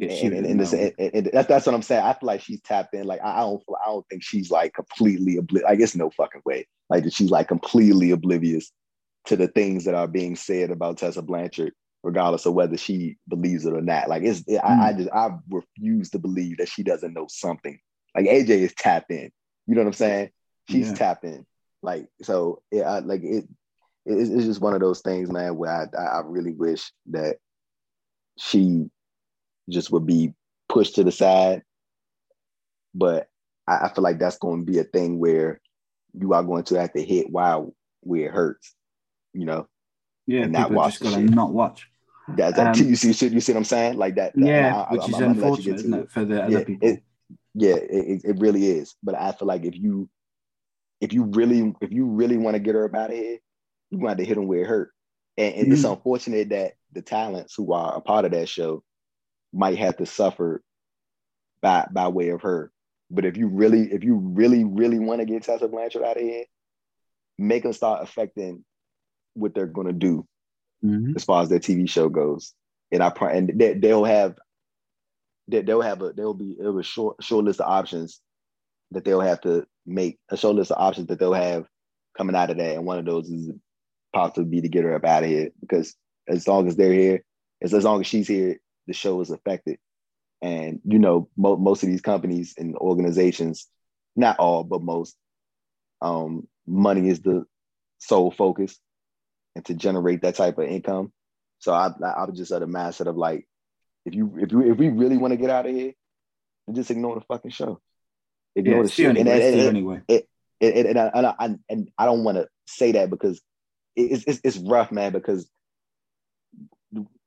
yeah, 0.00 0.12
and, 0.12 0.32
and, 0.32 0.46
and, 0.46 0.60
this, 0.60 0.72
and, 0.72 1.30
that's 1.30 1.46
that's 1.46 1.66
what 1.66 1.74
I'm 1.74 1.82
saying. 1.82 2.02
I 2.02 2.14
feel 2.14 2.26
like 2.26 2.40
she's 2.40 2.62
tapped 2.62 2.94
in. 2.94 3.06
Like 3.06 3.20
I 3.22 3.40
don't, 3.40 3.62
I 3.84 3.88
don't 3.88 4.06
think 4.08 4.22
she's 4.22 4.50
like 4.50 4.72
completely 4.72 5.36
oblivious. 5.36 5.68
I 5.68 5.76
guess 5.76 5.94
no 5.94 6.08
fucking 6.08 6.40
way. 6.46 6.66
Like 6.88 7.04
that 7.04 7.12
she's 7.12 7.30
like 7.30 7.48
completely 7.48 8.10
oblivious 8.10 8.72
to 9.26 9.36
the 9.36 9.48
things 9.48 9.84
that 9.84 9.94
are 9.94 10.08
being 10.08 10.36
said 10.36 10.70
about 10.70 10.96
Tessa 10.96 11.20
Blanchard, 11.20 11.74
regardless 12.02 12.46
of 12.46 12.54
whether 12.54 12.78
she 12.78 13.18
believes 13.28 13.66
it 13.66 13.74
or 13.74 13.82
not. 13.82 14.08
Like 14.08 14.22
it's, 14.22 14.40
it, 14.46 14.60
mm. 14.60 14.64
I, 14.64 14.88
I, 14.88 14.92
mm. 14.92 14.98
just, 14.98 15.10
I 15.12 15.30
refuse 15.50 16.08
to 16.10 16.18
believe 16.18 16.56
that 16.58 16.68
she 16.70 16.82
doesn't 16.82 17.12
know 17.12 17.26
something. 17.28 17.78
Like 18.14 18.26
AJ 18.26 18.48
is 18.48 18.74
tapped 18.74 19.10
in. 19.10 19.30
You 19.66 19.74
know 19.74 19.82
what 19.82 19.88
I'm 19.88 19.92
saying? 19.94 20.30
She's 20.68 20.88
yeah. 20.88 20.94
tapped 20.94 21.24
in. 21.24 21.46
Like 21.82 22.08
so, 22.22 22.62
I, 22.74 22.98
like 23.00 23.22
it, 23.22 23.44
it, 24.06 24.14
it's 24.14 24.44
just 24.44 24.60
one 24.60 24.74
of 24.74 24.80
those 24.80 25.00
things, 25.00 25.30
man. 25.30 25.56
Where 25.56 25.90
I, 25.96 26.02
I 26.02 26.22
really 26.24 26.52
wish 26.52 26.92
that 27.10 27.36
she 28.38 28.90
just 29.68 29.90
would 29.90 30.06
be 30.06 30.34
pushed 30.68 30.96
to 30.96 31.04
the 31.04 31.12
side. 31.12 31.62
But 32.94 33.28
I, 33.66 33.86
I 33.86 33.92
feel 33.94 34.02
like 34.02 34.18
that's 34.18 34.38
going 34.38 34.66
to 34.66 34.70
be 34.70 34.78
a 34.78 34.84
thing 34.84 35.18
where 35.18 35.60
you 36.12 36.32
are 36.34 36.42
going 36.42 36.64
to 36.64 36.80
have 36.80 36.92
to 36.94 37.02
hit 37.02 37.30
WoW 37.30 37.72
where 38.02 38.26
it 38.26 38.32
hurts 38.32 38.74
you 39.32 39.44
know, 39.44 39.68
yeah, 40.26 40.42
and 40.42 40.52
not 40.52 40.70
watch 40.70 40.98
just 40.98 41.02
gotta 41.02 41.22
not 41.22 41.52
watch. 41.52 41.88
That, 42.36 42.56
that 42.56 42.78
um, 42.78 42.86
you 42.88 42.96
see, 42.96 43.08
you 43.08 43.40
see 43.40 43.52
what 43.52 43.58
I'm 43.58 43.64
saying? 43.64 43.96
Like 43.96 44.16
that. 44.16 44.34
that 44.34 44.46
yeah, 44.46 44.86
I, 44.88 44.92
which 44.92 45.02
I'm, 45.04 45.14
is 45.14 45.20
unfortunate, 45.20 45.76
isn't 45.76 45.94
it, 45.94 46.10
for 46.10 46.24
the 46.24 46.42
other 46.42 46.58
yeah, 46.58 46.64
people? 46.64 46.88
It, 46.88 47.02
yeah, 47.54 47.76
it, 47.76 48.22
it 48.24 48.36
really 48.38 48.66
is. 48.66 48.94
But 49.02 49.14
I 49.14 49.32
feel 49.32 49.48
like 49.48 49.64
if 49.64 49.76
you, 49.76 50.08
if 51.00 51.12
you 51.12 51.24
really, 51.24 51.74
if 51.80 51.92
you 51.92 52.06
really 52.06 52.36
want 52.36 52.54
to 52.54 52.60
get 52.60 52.74
her 52.74 52.84
up 52.84 52.94
out 52.94 53.10
of 53.10 53.16
here, 53.16 53.38
you 53.90 53.98
want 53.98 54.06
to 54.06 54.08
have 54.10 54.18
to 54.18 54.24
hit 54.24 54.34
them 54.36 54.46
where 54.46 54.62
it 54.62 54.68
hurt. 54.68 54.90
And, 55.36 55.54
and 55.54 55.64
mm-hmm. 55.64 55.72
it's 55.72 55.84
unfortunate 55.84 56.50
that 56.50 56.72
the 56.92 57.02
talents 57.02 57.54
who 57.54 57.72
are 57.72 57.96
a 57.96 58.00
part 58.00 58.24
of 58.24 58.32
that 58.32 58.48
show 58.48 58.82
might 59.52 59.78
have 59.78 59.96
to 59.96 60.06
suffer 60.06 60.62
by 61.60 61.86
by 61.90 62.08
way 62.08 62.28
of 62.30 62.42
her. 62.42 62.70
But 63.10 63.24
if 63.24 63.36
you 63.36 63.48
really, 63.48 63.92
if 63.92 64.04
you 64.04 64.16
really, 64.16 64.64
really 64.64 64.98
want 64.98 65.20
to 65.20 65.26
get 65.26 65.42
Tessa 65.42 65.66
Blanchard 65.66 66.04
out 66.04 66.16
of 66.16 66.22
here, 66.22 66.44
make 67.38 67.64
them 67.64 67.72
start 67.72 68.02
affecting 68.02 68.64
what 69.34 69.54
they're 69.54 69.66
going 69.66 69.88
to 69.88 69.92
do 69.92 70.26
mm-hmm. 70.84 71.12
as 71.16 71.24
far 71.24 71.42
as 71.42 71.48
their 71.48 71.58
TV 71.58 71.88
show 71.88 72.08
goes. 72.08 72.54
And 72.92 73.02
I 73.02 73.08
and 73.08 73.50
they, 73.54 73.74
they'll 73.74 74.04
have 74.04 74.36
they, 75.50 75.62
they'll 75.62 75.80
have 75.80 76.02
a 76.02 76.12
they'll 76.12 76.34
be 76.34 76.56
It 76.58 76.66
a 76.66 76.82
short 76.82 77.22
short 77.22 77.44
list 77.44 77.60
of 77.60 77.70
options 77.70 78.20
that 78.92 79.04
they'll 79.04 79.20
have 79.20 79.40
to 79.42 79.66
make 79.86 80.18
a 80.30 80.36
short 80.36 80.56
list 80.56 80.70
of 80.70 80.80
options 80.80 81.08
that 81.08 81.18
they'll 81.18 81.32
have 81.32 81.66
coming 82.16 82.36
out 82.36 82.50
of 82.50 82.58
that. 82.58 82.76
And 82.76 82.84
one 82.84 82.98
of 82.98 83.04
those 83.04 83.28
is 83.30 83.50
possibly 84.12 84.44
be 84.44 84.60
to 84.62 84.68
get 84.68 84.84
her 84.84 84.94
up 84.94 85.04
out 85.04 85.22
of 85.22 85.28
here 85.28 85.50
because 85.60 85.94
as 86.28 86.46
long 86.46 86.66
as 86.66 86.76
they're 86.76 86.92
here, 86.92 87.24
as, 87.62 87.72
as 87.74 87.84
long 87.84 88.00
as 88.00 88.06
she's 88.06 88.28
here, 88.28 88.58
the 88.86 88.92
show 88.92 89.20
is 89.20 89.30
affected. 89.30 89.78
And 90.42 90.80
you 90.84 90.98
know, 90.98 91.28
mo- 91.36 91.56
most 91.56 91.82
of 91.82 91.88
these 91.88 92.00
companies 92.00 92.54
and 92.56 92.76
organizations, 92.76 93.68
not 94.16 94.38
all, 94.38 94.64
but 94.64 94.82
most, 94.82 95.16
um, 96.00 96.48
money 96.66 97.08
is 97.08 97.20
the 97.20 97.44
sole 97.98 98.30
focus 98.30 98.78
and 99.54 99.64
to 99.66 99.74
generate 99.74 100.22
that 100.22 100.36
type 100.36 100.58
of 100.58 100.64
income. 100.64 101.12
So 101.58 101.72
I 101.72 101.88
I 102.02 102.24
was 102.24 102.38
just 102.38 102.52
at 102.52 102.62
a 102.62 102.66
mindset 102.66 103.06
of 103.06 103.16
like, 103.16 103.46
if 104.04 104.14
you 104.14 104.38
if 104.40 104.52
you 104.52 104.72
if 104.72 104.78
we 104.78 104.88
really 104.88 105.16
want 105.16 105.32
to 105.32 105.36
get 105.36 105.50
out 105.50 105.66
of 105.66 105.74
here, 105.74 105.92
then 106.66 106.74
just 106.74 106.90
ignore 106.90 107.14
the 107.14 107.20
fucking 107.22 107.50
show. 107.50 107.80
Ignore 108.56 108.76
yeah, 108.76 108.82
the 108.82 108.88
shit. 108.88 109.06
Anyway, 109.16 109.20
and, 109.20 109.42
and, 109.42 109.60
and, 109.60 109.68
anyway. 109.68 110.02
It, 110.08 110.26
it, 110.60 110.86
and, 110.86 110.98
I, 110.98 111.10
and, 111.14 111.26
I, 111.26 111.58
and 111.70 111.90
I 111.96 112.04
don't 112.04 112.24
want 112.24 112.36
to 112.36 112.48
say 112.66 112.92
that 112.92 113.08
because 113.08 113.40
it's, 113.96 114.24
it's, 114.26 114.40
it's 114.44 114.56
rough, 114.58 114.92
man. 114.92 115.12
Because 115.12 115.48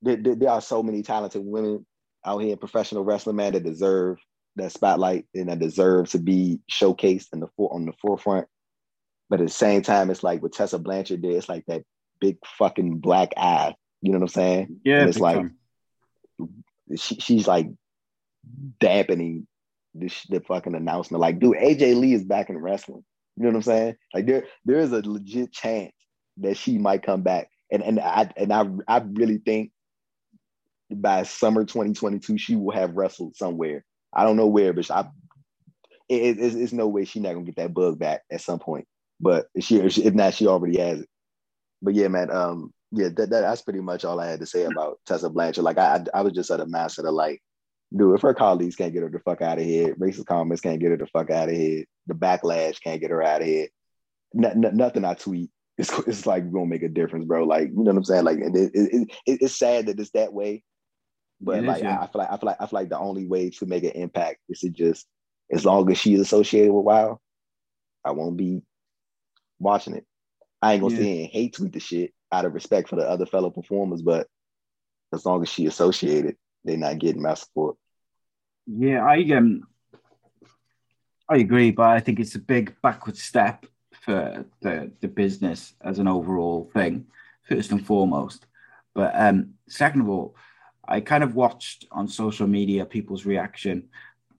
there, 0.01 0.17
there, 0.17 0.49
are 0.49 0.61
so 0.61 0.83
many 0.83 1.01
talented 1.01 1.41
women 1.43 1.85
out 2.25 2.39
here 2.39 2.51
in 2.51 2.57
professional 2.57 3.03
wrestling, 3.03 3.37
man, 3.37 3.53
that 3.53 3.63
deserve 3.63 4.19
that 4.55 4.71
spotlight 4.71 5.25
and 5.33 5.49
that 5.49 5.59
deserve 5.59 6.09
to 6.11 6.19
be 6.19 6.59
showcased 6.71 7.27
in 7.33 7.39
the 7.39 7.47
for, 7.57 7.73
on 7.73 7.85
the 7.85 7.93
forefront. 8.01 8.47
But 9.29 9.41
at 9.41 9.47
the 9.47 9.53
same 9.53 9.81
time, 9.81 10.11
it's 10.11 10.23
like 10.23 10.43
with 10.43 10.51
Tessa 10.51 10.77
Blanchard, 10.77 11.23
there, 11.23 11.31
it's 11.31 11.49
like 11.49 11.65
that 11.67 11.83
big 12.19 12.37
fucking 12.45 12.99
black 12.99 13.33
eye. 13.35 13.75
You 14.01 14.11
know 14.11 14.19
what 14.19 14.25
I'm 14.25 14.29
saying? 14.29 14.81
Yeah. 14.83 14.99
And 14.99 15.09
it's 15.09 15.19
like 15.19 15.43
she, 16.95 17.15
she's 17.15 17.47
like 17.47 17.67
dampening 18.79 19.47
this 19.93 20.25
the 20.29 20.39
fucking 20.41 20.75
announcement. 20.75 21.21
Like, 21.21 21.39
dude, 21.39 21.57
AJ 21.57 21.99
Lee 21.99 22.13
is 22.13 22.23
back 22.23 22.49
in 22.49 22.57
wrestling. 22.57 23.03
You 23.37 23.43
know 23.43 23.49
what 23.49 23.55
I'm 23.55 23.61
saying? 23.63 23.95
Like 24.13 24.25
there 24.25 24.45
there 24.65 24.79
is 24.79 24.91
a 24.91 25.01
legit 25.01 25.51
chance 25.51 25.93
that 26.37 26.57
she 26.57 26.77
might 26.77 27.03
come 27.03 27.21
back. 27.21 27.49
And 27.71 27.83
and 27.83 27.99
I 27.99 28.31
and 28.37 28.53
I 28.53 28.65
I 28.87 28.99
really 28.99 29.37
think 29.37 29.71
by 30.91 31.23
summer 31.23 31.65
2022 31.65 32.37
she 32.37 32.55
will 32.55 32.73
have 32.73 32.95
wrestled 32.95 33.35
somewhere. 33.35 33.83
I 34.13 34.23
don't 34.23 34.37
know 34.37 34.47
where, 34.47 34.73
but 34.73 34.89
I 34.91 35.09
it, 36.09 36.37
it's, 36.39 36.55
it's 36.55 36.73
no 36.73 36.87
way 36.87 37.05
she's 37.05 37.23
not 37.23 37.33
gonna 37.33 37.45
get 37.45 37.55
that 37.55 37.73
bug 37.73 37.97
back 37.97 38.21
at 38.31 38.41
some 38.41 38.59
point. 38.59 38.87
But 39.19 39.47
she, 39.59 39.77
if 39.77 40.13
not, 40.13 40.33
she 40.33 40.47
already 40.47 40.77
has 40.79 41.01
it 41.01 41.09
but 41.83 41.93
yeah, 41.93 42.07
man. 42.07 42.31
Um, 42.31 42.73
yeah, 42.93 43.09
that, 43.09 43.29
that, 43.29 43.41
that's 43.41 43.61
pretty 43.61 43.81
much 43.81 44.05
all 44.05 44.19
I 44.19 44.27
had 44.27 44.39
to 44.39 44.45
say 44.45 44.63
about 44.63 44.99
Tessa 45.05 45.29
Blanchard. 45.29 45.63
Like 45.63 45.77
I, 45.77 46.03
I, 46.13 46.21
was 46.21 46.33
just 46.33 46.51
at 46.51 46.59
a 46.59 46.65
mass 46.67 46.97
of 46.97 47.05
like, 47.05 47.41
dude, 47.95 48.15
if 48.15 48.21
her 48.21 48.33
colleagues 48.33 48.75
can't 48.75 48.93
get 48.93 49.03
her 49.03 49.09
the 49.09 49.19
fuck 49.19 49.41
out 49.41 49.57
of 49.57 49.65
here, 49.65 49.95
racist 49.95 50.25
comments 50.25 50.61
can't 50.61 50.79
get 50.79 50.91
her 50.91 50.97
the 50.97 51.07
fuck 51.07 51.29
out 51.29 51.49
of 51.49 51.55
here, 51.55 51.85
the 52.07 52.13
backlash 52.13 52.81
can't 52.81 53.01
get 53.01 53.11
her 53.11 53.23
out 53.23 53.41
of 53.41 53.47
here. 53.47 53.67
N- 54.35 54.65
n- 54.65 54.77
nothing 54.77 55.05
I 55.05 55.15
tweet 55.15 55.49
it's 55.77 55.91
it's 56.07 56.25
like 56.27 56.51
gonna 56.51 56.67
make 56.67 56.83
a 56.83 56.89
difference, 56.89 57.25
bro. 57.25 57.45
Like 57.45 57.69
you 57.69 57.75
know 57.83 57.91
what 57.91 57.97
I'm 57.97 58.03
saying? 58.03 58.25
Like 58.25 58.37
it, 58.37 58.55
it, 58.55 58.71
it, 59.25 59.41
it's 59.41 59.57
sad 59.57 59.87
that 59.87 59.99
it's 59.99 60.11
that 60.11 60.31
way, 60.31 60.63
but 61.41 61.59
It 61.59 61.65
like. 61.65 61.83
I, 61.83 62.03
I 62.03 62.07
feel 62.07 62.19
like 62.19 62.31
I 62.31 62.37
feel 62.37 62.47
like 62.47 62.57
I 62.59 62.67
feel 62.67 62.79
like 62.79 62.89
the 62.89 62.99
only 62.99 63.25
way 63.25 63.49
to 63.49 63.65
make 63.65 63.83
an 63.83 63.91
impact 63.91 64.37
is 64.49 64.59
to 64.59 64.69
just 64.69 65.07
as 65.51 65.65
long 65.65 65.89
as 65.89 65.97
she's 65.97 66.19
associated 66.19 66.71
with 66.71 66.85
WoW, 66.85 67.19
I 68.05 68.11
won't 68.11 68.37
be 68.37 68.61
watching 69.57 69.95
it. 69.95 70.05
I 70.61 70.73
ain't 70.73 70.81
gonna 70.81 70.93
Yeah. 70.93 70.99
sit 70.99 71.07
and 71.07 71.27
hate 71.27 71.53
tweet 71.55 71.73
the 71.73 71.79
shit 71.79 72.13
out 72.33 72.45
of 72.45 72.53
respect 72.53 72.89
for 72.89 72.95
the 72.95 73.07
other 73.07 73.25
fellow 73.25 73.49
performers, 73.49 74.01
but 74.01 74.27
as 75.13 75.25
long 75.25 75.41
as 75.43 75.49
she 75.49 75.67
associated, 75.67 76.35
they're 76.65 76.77
not 76.77 76.97
getting 76.97 77.21
my 77.21 77.35
support. 77.35 77.77
Yeah, 78.65 79.05
I 79.05 79.19
um, 79.35 79.67
I 81.29 81.37
agree, 81.37 81.71
but 81.71 81.89
I 81.89 81.99
think 81.99 82.19
it's 82.19 82.35
a 82.35 82.39
big 82.39 82.75
backward 82.81 83.17
step 83.17 83.65
for 84.01 84.45
the 84.61 84.91
the 85.01 85.07
business 85.07 85.73
as 85.81 85.99
an 85.99 86.07
overall 86.07 86.71
thing, 86.73 87.05
first 87.47 87.71
and 87.71 87.85
foremost. 87.85 88.45
But 88.95 89.11
um, 89.15 89.55
second 89.67 90.01
of 90.01 90.09
all, 90.09 90.35
I 90.87 91.01
kind 91.01 91.23
of 91.23 91.35
watched 91.35 91.85
on 91.91 92.07
social 92.07 92.47
media 92.47 92.85
people's 92.85 93.25
reaction, 93.25 93.89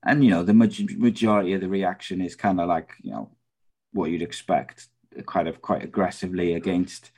and 0.04 0.24
you 0.24 0.30
know 0.30 0.42
the 0.42 0.54
majority 0.54 1.52
of 1.52 1.60
the 1.60 1.68
reaction 1.68 2.20
is 2.20 2.34
kind 2.34 2.60
of 2.60 2.68
like 2.68 2.90
you 3.02 3.12
know 3.12 3.30
what 3.92 4.10
you'd 4.10 4.22
expect, 4.22 4.88
kind 5.26 5.48
of 5.48 5.62
quite 5.62 5.84
aggressively 5.84 6.54
against. 6.54 7.12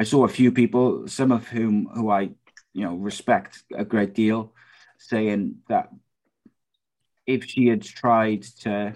I 0.00 0.02
saw 0.02 0.24
a 0.24 0.28
few 0.28 0.50
people, 0.50 1.06
some 1.08 1.30
of 1.30 1.46
whom 1.46 1.84
who 1.94 2.08
I 2.08 2.30
you 2.72 2.84
know 2.84 2.94
respect 2.94 3.62
a 3.74 3.84
great 3.84 4.14
deal, 4.14 4.54
saying 4.96 5.56
that 5.68 5.90
if 7.26 7.44
she 7.44 7.66
had 7.66 7.82
tried 7.82 8.44
to, 8.64 8.94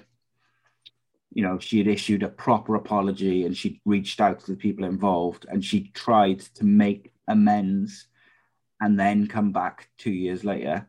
you 1.31 1.43
know, 1.43 1.59
she 1.59 1.77
had 1.77 1.89
issued 1.89 2.23
a 2.23 2.31
proper 2.31 2.75
apology 2.77 3.45
and 3.45 3.55
she 3.55 3.83
reached 3.85 4.19
out 4.19 4.41
to 4.41 4.53
the 4.53 4.57
people 4.57 4.87
involved 4.87 5.45
and 5.51 5.63
she 5.63 5.91
tried 5.93 6.41
to 6.57 6.65
make 6.65 7.13
amends 7.29 8.07
and 8.81 8.99
then 8.99 9.27
come 9.27 9.53
back 9.53 9.91
two 9.99 10.11
years 10.11 10.43
later, 10.43 10.87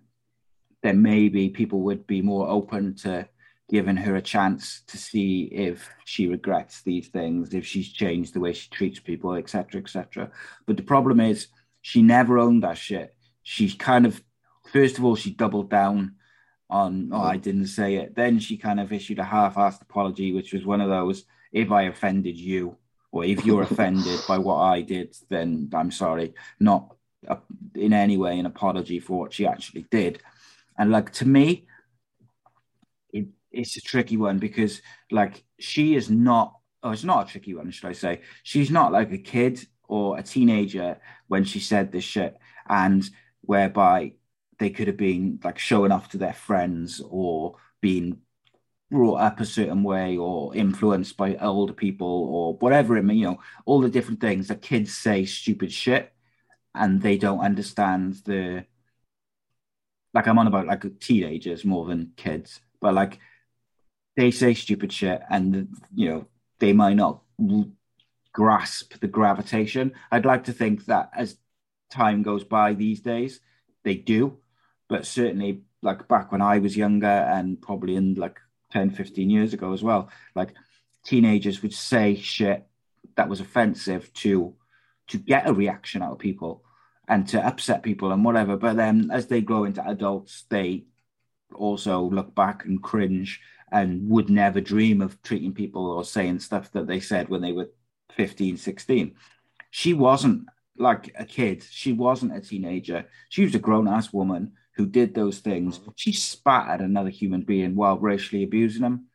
then 0.82 1.02
maybe 1.02 1.50
people 1.50 1.82
would 1.82 2.08
be 2.08 2.22
more 2.22 2.48
open 2.48 2.96
to 3.04 3.28
giving 3.70 3.98
her 3.98 4.16
a 4.16 4.22
chance 4.22 4.82
to 4.88 4.98
see 4.98 5.44
if 5.46 5.90
she 6.06 6.28
regrets 6.28 6.82
these 6.82 7.08
things, 7.08 7.54
if 7.54 7.66
she's 7.66 7.92
changed 7.92 8.34
the 8.34 8.40
way 8.40 8.54
she 8.54 8.70
treats 8.70 9.00
people, 9.00 9.34
etc., 9.34 9.82
etc. 9.82 10.30
But 10.66 10.78
the 10.78 10.84
problem 10.84 11.20
is, 11.20 11.48
she 11.82 12.02
never 12.02 12.38
owned 12.38 12.64
that 12.64 12.78
shit. 12.78 13.16
She 13.44 13.72
kind 13.72 14.06
of, 14.06 14.24
first 14.72 14.98
of 14.98 15.06
all, 15.06 15.16
she 15.16 15.32
doubled 15.32 15.70
down 15.70 16.16
on, 16.70 17.10
oh, 17.12 17.22
I 17.22 17.38
didn't 17.38 17.68
say 17.68 17.96
it. 17.96 18.16
Then 18.16 18.40
she 18.40 18.58
kind 18.58 18.80
of 18.80 18.92
issued 18.92 19.20
a 19.20 19.24
half-assed 19.24 19.82
apology, 19.82 20.34
which 20.34 20.54
was 20.54 20.66
one 20.66 20.82
of 20.82 20.90
those, 20.90 21.26
if 21.52 21.72
I 21.72 21.84
offended 21.84 22.38
you, 22.38 22.78
or 23.12 23.24
if 23.24 23.46
you're 23.46 23.62
offended 23.62 24.20
by 24.28 24.38
what 24.38 24.58
I 24.58 24.82
did, 24.82 25.16
then 25.30 25.70
I'm 25.74 25.92
sorry. 25.92 26.34
Not 26.60 26.96
a, 27.28 27.38
in 27.76 27.94
any 27.94 28.18
way 28.18 28.38
an 28.40 28.46
apology 28.46 29.00
for 29.00 29.20
what 29.20 29.34
she 29.34 29.46
actually 29.46 29.86
did. 29.90 30.22
And 30.78 30.92
like 30.92 31.12
to 31.14 31.28
me, 31.28 31.66
it's 33.56 33.78
a 33.78 33.82
tricky 33.82 34.18
one 34.18 34.40
because 34.40 34.82
like 35.12 35.44
she 35.60 35.96
is 35.96 36.10
not, 36.10 36.56
oh, 36.84 36.92
it's 36.92 37.04
not 37.04 37.28
a 37.28 37.32
tricky 37.32 37.54
one, 37.54 37.72
should 37.72 37.90
I 37.90 37.94
say? 37.94 38.22
She's 38.44 38.72
not 38.72 38.92
like 38.92 39.12
a 39.12 39.18
kid 39.18 39.66
or 39.88 40.18
a 40.18 40.24
teenager 40.24 40.98
when 41.28 41.44
she 41.44 41.60
said 41.60 41.92
this 41.92 42.04
shit, 42.04 42.38
and 42.68 43.08
whereby 43.42 44.14
they 44.60 44.70
could 44.70 44.88
have 44.88 44.98
been 44.98 45.40
like 45.44 45.60
showing 45.60 45.92
off 45.92 46.10
to 46.10 46.18
their 46.18 46.34
friends 46.34 47.02
or 47.08 47.56
being 47.82 48.20
brought 48.92 49.16
up 49.16 49.40
a 49.40 49.46
certain 49.46 49.84
way 49.84 50.18
or 50.18 50.56
influenced 50.56 51.18
by 51.18 51.36
older 51.36 51.74
people 51.74 52.08
or 52.08 52.56
whatever 52.58 52.98
it 52.98 53.04
may, 53.04 53.16
you 53.16 53.26
know, 53.26 53.40
all 53.66 53.82
the 53.82 53.90
different 53.90 54.22
things 54.22 54.48
that 54.48 54.62
kids 54.62 54.96
say 54.96 55.26
stupid 55.26 55.72
shit 55.72 56.14
and 56.74 57.02
they 57.02 57.18
don't 57.18 57.40
understand 57.40 58.14
the 58.26 58.66
like 60.14 60.28
I'm 60.28 60.40
on 60.40 60.48
about 60.48 60.68
like 60.68 60.86
teenagers 61.00 61.66
more 61.66 61.86
than 61.86 62.14
kids, 62.16 62.62
but 62.80 62.94
like 62.94 63.20
they 64.16 64.32
say 64.32 64.54
stupid 64.54 64.92
shit 64.92 65.22
and 65.30 65.68
you 65.94 66.10
know 66.10 66.26
they 66.60 66.74
might 66.74 66.96
not 66.96 67.22
grasp 68.34 69.00
the 69.00 69.08
gravitation. 69.08 69.94
I'd 70.12 70.26
like 70.26 70.46
to 70.46 70.54
think 70.54 70.86
that 70.86 71.10
as 71.16 71.38
time 71.90 72.24
goes 72.24 72.44
by 72.44 72.74
these 72.74 73.02
days, 73.02 73.40
they 73.84 73.96
do, 73.96 74.38
but 74.90 75.06
certainly 75.06 75.62
like 75.82 76.08
back 76.08 76.32
when 76.32 76.42
I 76.42 76.60
was 76.60 76.76
younger 76.76 77.08
and 77.08 77.62
probably 77.62 77.96
in 77.96 78.16
like 78.16 78.40
10, 78.72 78.92
15 78.92 79.30
years 79.30 79.54
ago 79.54 79.74
as 79.74 79.84
well, 79.84 80.10
like 80.36 80.54
teenagers 81.06 81.62
would 81.62 81.74
say 81.74 82.16
shit 82.16 82.68
that 83.16 83.30
was 83.30 83.40
offensive 83.40 84.12
to 84.14 84.56
to 85.08 85.18
get 85.18 85.48
a 85.48 85.54
reaction 85.54 86.02
out 86.02 86.14
of 86.14 86.20
people 86.20 86.64
and 87.08 87.28
to 87.28 87.46
upset 87.46 87.84
people 87.84 88.12
and 88.12 88.26
whatever. 88.26 88.58
But 88.58 88.76
then 88.76 89.12
as 89.14 89.28
they 89.28 89.42
grow 89.42 89.66
into 89.66 89.88
adults, 89.88 90.46
they 90.50 90.86
also 91.54 92.02
look 92.02 92.34
back 92.34 92.66
and 92.66 92.82
cringe 92.82 93.40
and 93.76 94.10
would 94.10 94.30
never 94.30 94.62
dream 94.62 95.02
of 95.02 95.22
treating 95.22 95.54
people 95.54 95.86
or 95.86 96.06
saying 96.06 96.40
stuff 96.40 96.72
that 96.72 96.88
they 96.88 97.02
said 97.02 97.28
when 97.28 97.42
they 97.42 97.52
were 97.52 97.70
15, 98.16 98.56
16. 98.56 99.14
She 99.70 99.94
wasn't 99.94 100.48
like 100.78 101.14
a 101.20 101.26
kid. 101.26 101.62
She 101.70 101.92
wasn't 101.92 102.38
a 102.38 102.40
teenager. 102.40 103.06
She 103.28 103.44
was 103.44 103.54
a 103.54 103.60
grown 103.60 103.90
ass 103.90 104.14
woman 104.14 104.54
who 104.78 104.86
did 104.86 105.14
those 105.14 105.40
things. 105.40 105.78
Mm-hmm. 105.78 105.90
She 105.98 106.14
spat 106.14 106.70
at 106.70 106.80
another 106.80 107.10
human 107.10 107.42
being 107.42 107.76
while 107.76 108.00
racially 108.00 108.44
abusing 108.44 108.82
them. 108.82 109.08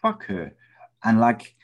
Fuck 0.00 0.26
her. 0.26 0.54
And 1.02 1.18
like 1.18 1.56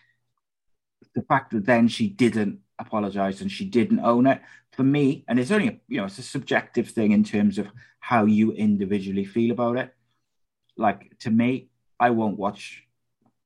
the 1.14 1.22
fact 1.22 1.52
that 1.52 1.66
then 1.66 1.86
she 1.86 2.08
didn't 2.08 2.58
apologize 2.80 3.40
and 3.40 3.50
she 3.50 3.64
didn't 3.64 4.00
own 4.00 4.26
it 4.26 4.40
for 4.72 4.82
me, 4.82 5.24
and 5.28 5.38
it's 5.38 5.52
only 5.52 5.68
a, 5.68 5.76
you 5.88 5.98
know 5.98 6.06
it's 6.06 6.18
a 6.18 6.22
subjective 6.22 6.88
thing 6.88 7.12
in 7.12 7.24
terms 7.24 7.58
of 7.58 7.68
how 8.00 8.24
you 8.24 8.52
individually 8.52 9.24
feel 9.24 9.52
about 9.52 9.76
it. 9.76 9.94
Like 10.76 11.16
to 11.20 11.30
me, 11.30 11.70
I 12.00 12.10
won't 12.10 12.38
watch 12.38 12.84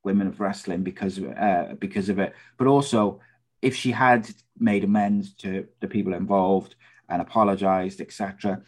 women 0.04 0.26
of 0.26 0.40
wrestling 0.40 0.82
because 0.82 1.18
uh, 1.18 1.74
because 1.78 2.08
of 2.08 2.18
it. 2.18 2.34
But 2.58 2.66
also, 2.66 3.20
if 3.60 3.76
she 3.76 3.92
had 3.92 4.28
made 4.58 4.84
amends 4.84 5.34
to 5.34 5.66
the 5.80 5.88
people 5.88 6.14
involved 6.14 6.74
and 7.08 7.22
apologized, 7.22 8.00
etc., 8.00 8.62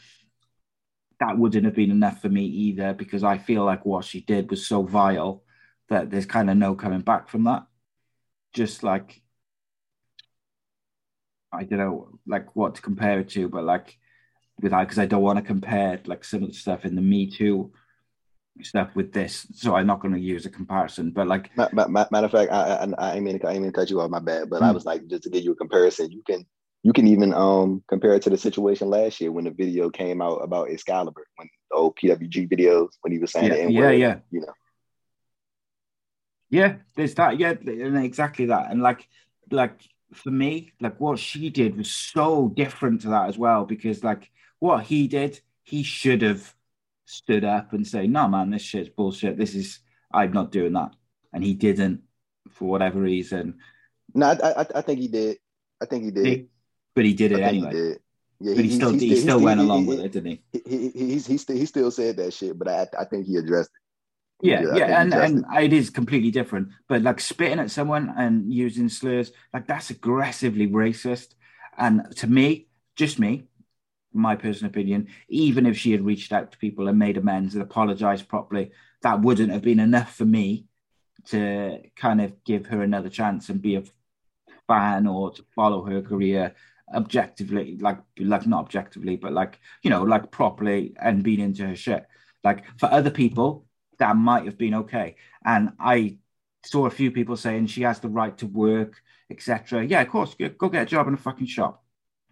that 1.20 1.38
wouldn't 1.38 1.64
have 1.64 1.74
been 1.74 1.90
enough 1.90 2.20
for 2.20 2.28
me 2.28 2.44
either 2.44 2.92
because 2.92 3.24
I 3.24 3.38
feel 3.38 3.64
like 3.64 3.84
what 3.86 4.04
she 4.04 4.20
did 4.20 4.50
was 4.50 4.66
so 4.66 4.82
vile 4.82 5.42
that 5.88 6.10
there's 6.10 6.26
kind 6.26 6.50
of 6.50 6.56
no 6.56 6.74
coming 6.74 7.00
back 7.00 7.28
from 7.28 7.44
that. 7.44 7.66
Just 8.52 8.82
like 8.82 9.22
I 11.52 11.64
don't 11.64 11.78
know, 11.78 12.18
like 12.26 12.56
what 12.56 12.74
to 12.76 12.82
compare 12.82 13.20
it 13.20 13.28
to, 13.30 13.48
but 13.48 13.64
like 13.64 13.96
with 14.60 14.72
because 14.72 14.98
I 14.98 15.06
don't 15.06 15.22
want 15.22 15.38
to 15.38 15.44
compare 15.44 16.00
like 16.06 16.24
the 16.24 16.52
stuff 16.52 16.84
in 16.84 16.94
the 16.94 17.00
Me 17.00 17.30
Too 17.30 17.72
stuff 18.62 18.94
with 18.94 19.12
this, 19.12 19.46
so 19.54 19.74
I'm 19.74 19.86
not 19.86 20.00
going 20.00 20.14
to 20.14 20.20
use 20.20 20.46
a 20.46 20.50
comparison. 20.50 21.10
But 21.10 21.26
like, 21.26 21.50
Ma- 21.56 21.68
ma- 21.72 21.88
ma- 21.88 22.06
Matter 22.10 22.26
of 22.26 22.32
fact, 22.32 22.52
I, 22.52 22.86
I, 22.98 23.16
I 23.16 23.20
mean 23.20 23.40
I 23.44 23.54
mean 23.54 23.64
to 23.64 23.72
cut 23.72 23.90
you 23.90 24.00
off. 24.00 24.10
My 24.10 24.20
bad, 24.20 24.50
but 24.50 24.62
I 24.62 24.70
Mm. 24.70 24.74
was 24.74 24.84
like, 24.84 25.06
just 25.06 25.24
to 25.24 25.30
give 25.30 25.44
you 25.44 25.52
a 25.52 25.56
comparison, 25.56 26.10
you 26.12 26.22
can 26.26 26.46
you 26.82 26.92
can 26.92 27.06
even 27.08 27.32
um 27.34 27.82
compare 27.88 28.14
it 28.14 28.22
to 28.22 28.30
the 28.30 28.36
situation 28.36 28.88
last 28.90 29.20
year 29.20 29.32
when 29.32 29.44
the 29.44 29.50
video 29.50 29.90
came 29.90 30.20
out 30.22 30.36
about 30.36 30.70
Excalibur, 30.70 31.26
when 31.36 31.48
the 31.70 31.76
old 31.76 31.96
PWG 31.96 32.48
videos 32.48 32.88
when 33.00 33.12
he 33.12 33.18
was 33.18 33.32
saying 33.32 33.48
yeah, 33.48 33.54
the 33.54 33.62
N 33.62 33.70
yeah, 33.72 33.90
yeah, 33.90 34.16
you 34.30 34.40
know. 34.40 34.52
yeah. 36.50 36.76
There's 36.94 37.14
that, 37.14 37.38
yeah, 37.38 37.54
and 37.66 38.04
exactly 38.04 38.46
that, 38.46 38.70
and 38.70 38.82
like, 38.82 39.08
like 39.50 39.80
for 40.12 40.30
me, 40.30 40.72
like 40.80 41.00
what 41.00 41.18
she 41.18 41.50
did 41.50 41.76
was 41.76 41.90
so 41.90 42.48
different 42.54 43.00
to 43.00 43.08
that 43.08 43.28
as 43.28 43.36
well, 43.36 43.64
because 43.64 44.04
like 44.04 44.30
what 44.60 44.84
he 44.84 45.08
did, 45.08 45.40
he 45.64 45.82
should 45.82 46.22
have 46.22 46.53
stood 47.06 47.44
up 47.44 47.72
and 47.72 47.86
say, 47.86 48.06
"No, 48.06 48.28
man, 48.28 48.50
this 48.50 48.62
shit's 48.62 48.88
bullshit. 48.88 49.36
This 49.36 49.54
is 49.54 49.80
I'm 50.12 50.32
not 50.32 50.52
doing 50.52 50.72
that," 50.74 50.92
and 51.32 51.44
he 51.44 51.54
didn't 51.54 52.02
for 52.50 52.66
whatever 52.66 53.00
reason. 53.00 53.58
No, 54.14 54.26
I, 54.26 54.62
I 54.62 54.66
I 54.76 54.80
think 54.82 55.00
he 55.00 55.08
did. 55.08 55.38
I 55.82 55.86
think 55.86 56.04
he 56.04 56.10
did. 56.10 56.26
He- 56.26 56.48
but 56.94 57.04
he 57.04 57.12
did 57.12 57.32
it 57.32 57.40
anyway. 57.40 57.70
he 57.72 57.76
did. 57.76 57.98
Yeah, 58.40 58.54
But 58.54 58.64
he, 58.64 58.70
still 58.70 58.92
he, 58.92 59.16
still 59.16 59.40
went 59.40 59.60
along 59.60 59.86
with 59.86 60.00
it, 60.00 60.12
didn't 60.12 60.30
he? 60.30 60.42
He, 60.52 60.62
he, 60.66 60.88
he, 60.90 61.18
he, 61.18 61.38
still, 61.38 61.56
he 61.56 61.66
still 61.66 61.90
said 61.90 62.16
that 62.18 62.32
shit, 62.32 62.58
but 62.58 62.68
I, 62.68 62.86
I 62.98 63.04
think 63.04 63.26
he 63.26 63.36
addressed 63.36 63.70
it. 64.42 64.46
Yeah, 64.46 64.62
yeah, 64.74 64.86
he 64.86 64.92
and, 64.92 65.14
and 65.14 65.44
it 65.56 65.72
is 65.72 65.90
completely 65.90 66.30
different. 66.30 66.68
But 66.88 67.02
like 67.02 67.20
spitting 67.20 67.58
at 67.60 67.70
someone 67.70 68.12
and 68.16 68.52
using 68.52 68.88
slurs, 68.88 69.32
like 69.52 69.66
that's 69.66 69.90
aggressively 69.90 70.68
racist. 70.68 71.34
And 71.78 72.14
to 72.16 72.26
me, 72.26 72.68
just 72.96 73.18
me, 73.18 73.48
my 74.14 74.36
personal 74.36 74.70
opinion, 74.70 75.08
even 75.28 75.66
if 75.66 75.76
she 75.76 75.92
had 75.92 76.04
reached 76.04 76.32
out 76.32 76.52
to 76.52 76.58
people 76.58 76.88
and 76.88 76.98
made 76.98 77.16
amends 77.16 77.54
and 77.54 77.62
apologized 77.62 78.28
properly, 78.28 78.70
that 79.02 79.20
wouldn't 79.20 79.52
have 79.52 79.62
been 79.62 79.80
enough 79.80 80.14
for 80.14 80.24
me 80.24 80.66
to 81.26 81.80
kind 81.96 82.20
of 82.20 82.44
give 82.44 82.66
her 82.66 82.82
another 82.82 83.08
chance 83.08 83.48
and 83.48 83.62
be 83.62 83.76
a 83.76 83.84
fan 84.66 85.06
or 85.06 85.30
to 85.32 85.44
follow 85.54 85.84
her 85.84 86.02
career 86.02 86.54
objectively, 86.94 87.76
like 87.80 87.98
like 88.18 88.46
not 88.46 88.64
objectively, 88.64 89.16
but 89.16 89.32
like 89.32 89.58
you 89.82 89.90
know, 89.90 90.02
like 90.02 90.30
properly 90.30 90.94
and 91.00 91.22
being 91.22 91.40
into 91.40 91.66
her 91.66 91.76
shit. 91.76 92.06
Like 92.42 92.64
for 92.78 92.86
other 92.92 93.10
people, 93.10 93.66
that 93.98 94.16
might 94.16 94.44
have 94.44 94.58
been 94.58 94.74
okay. 94.74 95.16
And 95.44 95.72
I 95.78 96.18
saw 96.64 96.86
a 96.86 96.90
few 96.90 97.10
people 97.10 97.36
saying 97.36 97.66
she 97.66 97.82
has 97.82 98.00
the 98.00 98.08
right 98.08 98.36
to 98.38 98.46
work, 98.46 99.02
etc. 99.30 99.84
Yeah, 99.84 100.02
of 100.02 100.08
course, 100.08 100.34
go, 100.34 100.48
go 100.50 100.68
get 100.68 100.82
a 100.82 100.86
job 100.86 101.08
in 101.08 101.14
a 101.14 101.18
fucking 101.18 101.46
shop. 101.46 101.83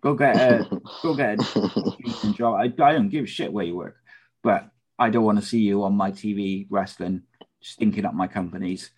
Go 0.03 0.15
get 0.15 0.37
a 0.37 0.81
go 1.03 1.15
get 1.15 1.39
a 1.39 2.33
job. 2.35 2.55
I, 2.57 2.65
I 2.65 2.93
don't 2.93 3.09
give 3.09 3.25
a 3.25 3.29
shit 3.29 3.53
where 3.53 3.65
you 3.65 3.77
work, 3.77 3.97
but 4.43 4.69
I 4.99 5.11
don't 5.11 5.25
want 5.25 5.39
to 5.41 5.47
see 5.47 5.61
you 5.61 5.85
on 5.85 5.95
my 5.95 6.11
TV 6.11 6.67
wrestling, 6.71 7.23
stinking 7.61 8.05
up 8.05 8.15
my 8.15 8.27
companies, 8.27 8.91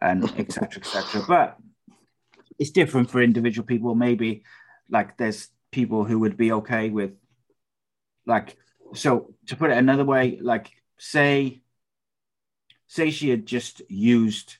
and 0.00 0.24
etc. 0.38 0.80
etc. 0.80 1.22
But 1.26 1.56
it's 2.58 2.70
different 2.70 3.10
for 3.10 3.20
individual 3.20 3.66
people. 3.66 3.96
Maybe 3.96 4.44
like 4.88 5.16
there's 5.16 5.48
people 5.72 6.04
who 6.04 6.20
would 6.20 6.36
be 6.36 6.52
okay 6.52 6.90
with 6.90 7.12
like 8.24 8.56
so 8.94 9.34
to 9.46 9.56
put 9.56 9.70
it 9.70 9.78
another 9.78 10.04
way, 10.04 10.38
like 10.40 10.70
say 10.96 11.62
say 12.86 13.10
she 13.10 13.30
had 13.30 13.46
just 13.46 13.82
used 13.88 14.58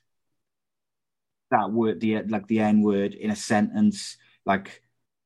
that 1.51 1.71
word 1.71 2.01
the 2.01 2.23
like 2.23 2.47
the 2.47 2.59
n 2.59 2.81
word 2.81 3.13
in 3.13 3.29
a 3.29 3.35
sentence 3.35 4.17
like 4.45 4.81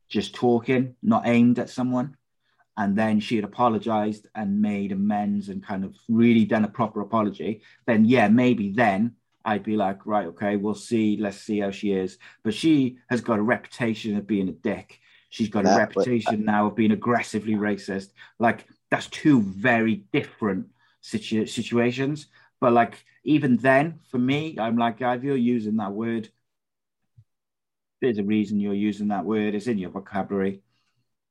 just 0.07 0.35
talking 0.35 0.95
not 1.01 1.27
aimed 1.27 1.59
at 1.59 1.69
someone. 1.69 2.15
And 2.79 2.95
then 2.95 3.19
she 3.19 3.35
had 3.35 3.45
apologized 3.45 4.27
and 4.35 4.61
made 4.61 4.91
amends 4.91 5.49
and 5.49 5.65
kind 5.65 5.83
of 5.83 5.95
really 6.07 6.45
done 6.45 6.63
a 6.63 6.69
proper 6.69 7.01
apology. 7.01 7.61
Then 7.85 8.05
yeah 8.05 8.27
maybe 8.27 8.71
then 8.71 9.15
i'd 9.45 9.63
be 9.63 9.77
like 9.77 10.05
right 10.05 10.27
okay 10.27 10.57
we'll 10.57 10.75
see. 10.75 11.17
Let's 11.17 11.39
see 11.39 11.59
how 11.59 11.71
she 11.71 11.93
is. 11.93 12.17
But 12.43 12.53
she 12.53 12.97
has 13.09 13.21
got 13.21 13.39
a 13.39 13.43
reputation 13.43 14.15
of 14.17 14.27
being 14.27 14.49
a 14.49 14.53
dick. 14.53 14.99
She's 15.29 15.49
got 15.49 15.65
a 15.65 15.75
reputation 15.75 16.45
now 16.45 16.67
of 16.67 16.75
being 16.75 16.91
aggressively 16.91 17.55
racist. 17.55 18.09
Like 18.39 18.65
that's 18.89 19.07
two 19.07 19.41
very 19.41 20.03
different 20.13 20.67
situ- 21.01 21.45
situations. 21.45 22.27
But 22.59 22.73
like 22.73 23.03
even 23.23 23.57
then, 23.57 23.99
for 24.09 24.17
me, 24.17 24.57
I'm 24.57 24.77
like, 24.77 25.01
if 25.01 25.23
you're 25.23 25.35
using 25.35 25.75
that 25.77 25.91
word, 25.91 26.29
there's 28.01 28.17
a 28.17 28.23
reason 28.23 28.59
you're 28.59 28.73
using 28.73 29.09
that 29.09 29.25
word. 29.25 29.55
It's 29.55 29.67
in 29.67 29.77
your 29.77 29.89
vocabulary. 29.89 30.61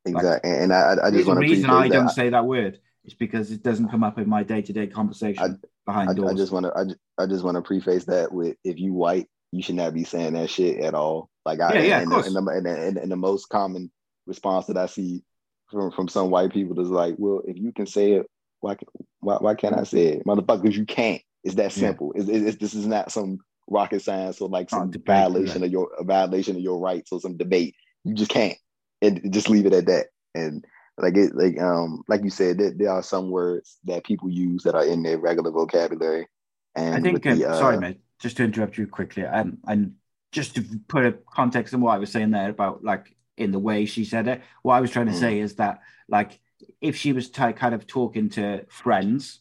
Exactly, 0.04 0.50
like, 0.50 0.60
and 0.62 0.72
I, 0.72 0.96
I 1.02 1.10
just 1.10 1.26
want 1.26 1.40
to. 1.40 1.46
reason 1.46 1.70
I 1.70 1.88
don't 1.88 2.08
say 2.10 2.30
that 2.30 2.46
word. 2.46 2.78
It's 3.04 3.14
because 3.14 3.50
it 3.50 3.62
doesn't 3.62 3.88
come 3.88 4.02
up 4.02 4.18
in 4.18 4.28
my 4.28 4.42
day 4.42 4.62
to 4.62 4.72
day 4.72 4.86
conversation 4.86 5.60
I, 5.62 5.66
behind 5.84 6.10
I, 6.10 6.14
doors. 6.14 6.32
I 6.32 6.34
just 6.34 6.52
want 6.52 6.66
to. 6.66 6.72
I 6.76 6.84
just, 6.84 6.98
I 7.18 7.26
just 7.26 7.44
want 7.44 7.56
to 7.56 7.62
preface 7.62 8.04
that 8.06 8.32
with 8.32 8.56
if 8.64 8.78
you 8.78 8.92
white, 8.92 9.28
you 9.52 9.62
should 9.62 9.76
not 9.76 9.94
be 9.94 10.04
saying 10.04 10.34
that 10.34 10.50
shit 10.50 10.80
at 10.80 10.94
all. 10.94 11.30
Like 11.44 11.60
I, 11.60 11.74
yeah, 11.74 11.82
yeah, 11.82 11.98
and, 11.98 12.06
of 12.06 12.12
course. 12.12 12.26
And, 12.26 12.36
the, 12.36 12.50
and, 12.52 12.66
and, 12.66 12.98
and 12.98 13.10
the 13.10 13.16
most 13.16 13.48
common 13.48 13.90
response 14.26 14.66
that 14.66 14.76
I 14.76 14.86
see 14.86 15.22
from 15.70 15.90
from 15.92 16.08
some 16.08 16.30
white 16.30 16.52
people 16.52 16.80
is 16.80 16.88
like, 16.88 17.14
well, 17.18 17.42
if 17.46 17.56
you 17.56 17.72
can 17.72 17.86
say 17.86 18.12
it, 18.12 18.26
why 18.60 18.76
why, 19.20 19.36
why 19.36 19.54
can't 19.54 19.78
I 19.78 19.84
say 19.84 20.06
it, 20.06 20.26
motherfuckers? 20.26 20.74
You 20.74 20.86
can't. 20.86 21.22
It's 21.44 21.56
that 21.56 21.72
simple. 21.72 22.12
Yeah. 22.14 22.22
It's, 22.22 22.30
it's, 22.30 22.56
this 22.58 22.74
is 22.74 22.86
not 22.86 23.12
some 23.12 23.38
rocket 23.68 24.02
science 24.02 24.40
or 24.40 24.48
like 24.48 24.70
some 24.70 24.90
debate, 24.90 25.06
violation 25.06 25.64
of 25.64 25.70
your 25.70 25.90
a 25.98 26.04
violation 26.04 26.56
of 26.56 26.62
your 26.62 26.78
rights 26.78 27.12
or 27.12 27.20
some 27.20 27.36
debate. 27.36 27.74
You 28.04 28.14
just 28.14 28.30
can't, 28.30 28.56
and 29.02 29.32
just 29.32 29.50
leave 29.50 29.66
it 29.66 29.72
at 29.72 29.86
that. 29.86 30.06
And 30.34 30.64
like 30.98 31.16
it, 31.16 31.34
like 31.34 31.60
um, 31.60 32.02
like 32.08 32.22
you 32.22 32.30
said, 32.30 32.58
there, 32.58 32.70
there 32.70 32.90
are 32.90 33.02
some 33.02 33.30
words 33.30 33.78
that 33.84 34.04
people 34.04 34.30
use 34.30 34.62
that 34.62 34.74
are 34.74 34.84
in 34.84 35.02
their 35.02 35.18
regular 35.18 35.50
vocabulary. 35.50 36.26
And 36.74 36.94
I 36.94 37.00
think, 37.00 37.22
the, 37.22 37.48
uh, 37.48 37.58
sorry, 37.58 37.78
mate, 37.78 38.00
just 38.20 38.36
to 38.36 38.44
interrupt 38.44 38.78
you 38.78 38.86
quickly, 38.86 39.24
um, 39.24 39.58
and 39.66 39.94
just 40.32 40.54
to 40.54 40.64
put 40.88 41.06
a 41.06 41.12
context 41.32 41.74
on 41.74 41.80
what 41.80 41.94
I 41.94 41.98
was 41.98 42.12
saying 42.12 42.30
there 42.30 42.50
about 42.50 42.84
like 42.84 43.16
in 43.36 43.50
the 43.50 43.58
way 43.58 43.86
she 43.86 44.04
said 44.04 44.28
it. 44.28 44.42
What 44.62 44.74
I 44.74 44.80
was 44.80 44.90
trying 44.90 45.06
to 45.06 45.12
mm. 45.12 45.20
say 45.20 45.38
is 45.38 45.56
that 45.56 45.80
like 46.08 46.38
if 46.80 46.96
she 46.96 47.12
was 47.12 47.30
t- 47.30 47.52
kind 47.52 47.74
of 47.74 47.86
talking 47.86 48.30
to 48.30 48.64
friends 48.68 49.40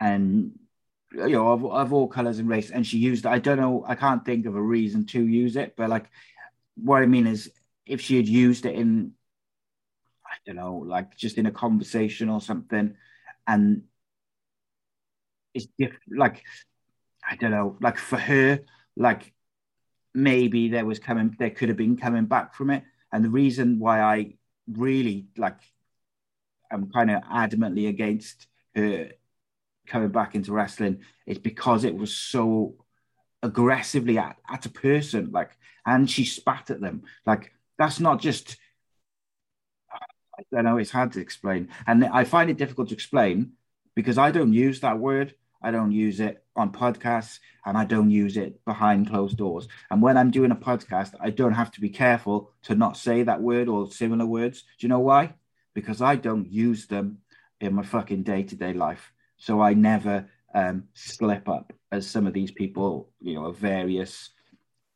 and 0.00 0.52
you 1.12 1.30
know 1.30 1.48
of, 1.48 1.64
of 1.64 1.92
all 1.92 2.06
colors 2.06 2.38
and 2.38 2.48
race 2.48 2.70
and 2.70 2.86
she 2.86 2.98
used 2.98 3.26
i 3.26 3.38
don't 3.38 3.58
know 3.58 3.84
i 3.86 3.94
can't 3.94 4.24
think 4.24 4.46
of 4.46 4.54
a 4.54 4.62
reason 4.62 5.04
to 5.04 5.26
use 5.26 5.56
it 5.56 5.74
but 5.76 5.90
like 5.90 6.06
what 6.76 7.02
i 7.02 7.06
mean 7.06 7.26
is 7.26 7.50
if 7.86 8.00
she 8.00 8.16
had 8.16 8.28
used 8.28 8.64
it 8.64 8.74
in 8.74 9.12
i 10.24 10.34
don't 10.46 10.56
know 10.56 10.76
like 10.76 11.16
just 11.16 11.36
in 11.38 11.46
a 11.46 11.50
conversation 11.50 12.28
or 12.28 12.40
something 12.40 12.94
and 13.46 13.82
it's 15.54 15.66
different 15.78 16.16
like 16.16 16.44
i 17.28 17.34
don't 17.36 17.50
know 17.50 17.76
like 17.80 17.98
for 17.98 18.18
her 18.18 18.60
like 18.96 19.32
maybe 20.14 20.68
there 20.68 20.86
was 20.86 20.98
coming 20.98 21.34
there 21.38 21.50
could 21.50 21.68
have 21.68 21.78
been 21.78 21.96
coming 21.96 22.26
back 22.26 22.54
from 22.54 22.70
it 22.70 22.84
and 23.12 23.24
the 23.24 23.30
reason 23.30 23.78
why 23.78 24.00
i 24.00 24.32
really 24.68 25.26
like 25.36 25.58
i'm 26.70 26.90
kind 26.92 27.10
of 27.10 27.22
adamantly 27.24 27.88
against 27.88 28.46
her 28.76 29.10
coming 29.90 30.08
back 30.08 30.34
into 30.34 30.52
wrestling 30.52 31.00
is 31.26 31.38
because 31.38 31.84
it 31.84 31.94
was 31.94 32.16
so 32.16 32.76
aggressively 33.42 34.18
at, 34.18 34.36
at 34.48 34.66
a 34.66 34.70
person, 34.70 35.30
like, 35.32 35.50
and 35.84 36.08
she 36.10 36.24
spat 36.24 36.70
at 36.70 36.80
them. 36.80 37.02
Like, 37.26 37.52
that's 37.78 38.00
not 38.00 38.20
just, 38.20 38.56
I 39.92 40.42
don't 40.52 40.64
know, 40.64 40.78
it's 40.78 40.90
hard 40.90 41.12
to 41.12 41.20
explain. 41.20 41.68
And 41.86 42.04
I 42.04 42.24
find 42.24 42.48
it 42.50 42.56
difficult 42.56 42.88
to 42.88 42.94
explain 42.94 43.52
because 43.94 44.18
I 44.18 44.30
don't 44.30 44.52
use 44.52 44.80
that 44.80 44.98
word. 44.98 45.34
I 45.62 45.70
don't 45.70 45.92
use 45.92 46.20
it 46.20 46.42
on 46.56 46.72
podcasts 46.72 47.38
and 47.66 47.76
I 47.76 47.84
don't 47.84 48.10
use 48.10 48.36
it 48.36 48.64
behind 48.64 49.10
closed 49.10 49.36
doors. 49.36 49.68
And 49.90 50.00
when 50.00 50.16
I'm 50.16 50.30
doing 50.30 50.52
a 50.52 50.56
podcast, 50.56 51.14
I 51.20 51.30
don't 51.30 51.52
have 51.52 51.70
to 51.72 51.80
be 51.80 51.90
careful 51.90 52.50
to 52.62 52.74
not 52.74 52.96
say 52.96 53.22
that 53.24 53.42
word 53.42 53.68
or 53.68 53.90
similar 53.90 54.24
words. 54.24 54.62
Do 54.62 54.86
you 54.86 54.88
know 54.88 55.00
why? 55.00 55.34
Because 55.74 56.00
I 56.00 56.16
don't 56.16 56.50
use 56.50 56.86
them 56.86 57.18
in 57.60 57.74
my 57.74 57.82
fucking 57.82 58.22
day 58.22 58.42
to 58.44 58.56
day 58.56 58.72
life. 58.72 59.12
So 59.40 59.60
I 59.60 59.74
never 59.74 60.28
um, 60.54 60.84
slip 60.94 61.48
up 61.48 61.72
as 61.90 62.08
some 62.08 62.26
of 62.26 62.34
these 62.34 62.52
people, 62.52 63.08
you 63.20 63.34
know, 63.34 63.46
of 63.46 63.56
various 63.56 64.30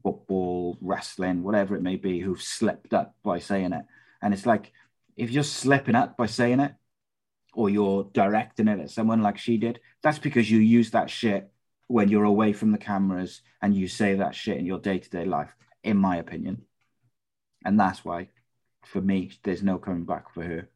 football, 0.03 0.79
wrestling, 0.83 1.43
whatever 1.43 1.75
it 1.75 1.83
may 1.83 1.97
be, 1.97 2.21
who've 2.21 2.41
slipped 2.41 2.93
up 2.93 3.17
by 3.25 3.39
saying 3.39 3.73
it. 3.73 3.85
And 4.23 4.35
it's 4.35 4.47
like, 4.47 4.73
if 5.17 5.31
you're 5.31 5.45
slipping 5.45 5.95
up 5.95 6.17
by 6.17 6.27
saying 6.27 6.61
it, 6.61 6.75
or 7.55 7.71
you're 7.71 8.11
directing 8.13 8.69
it 8.69 8.81
at 8.81 8.91
someone 8.91 9.23
like 9.23 9.39
she 9.39 9.57
did, 9.57 9.81
that's 10.03 10.19
because 10.19 10.51
you 10.51 10.59
use 10.59 10.91
that 10.91 11.09
shit 11.09 11.51
when 11.87 12.09
you're 12.09 12.25
away 12.25 12.53
from 12.53 12.73
the 12.73 12.79
cameras 12.79 13.41
and 13.63 13.75
you 13.75 13.89
say 13.89 14.17
that 14.17 14.35
shit 14.35 14.59
in 14.59 14.67
your 14.67 14.79
day 14.79 14.99
to 14.99 15.11
day 15.11 15.25
life, 15.25 15.55
in 15.83 15.97
my 15.97 16.17
opinion. 16.17 16.63
And 17.65 17.81
that's 17.81 18.05
why, 18.05 18.29
for 18.85 19.01
me, 19.01 19.33
there's 19.43 19.63
no 19.63 19.79
coming 19.79 20.05
back 20.05 20.35
for 20.35 20.43
her, 20.43 20.69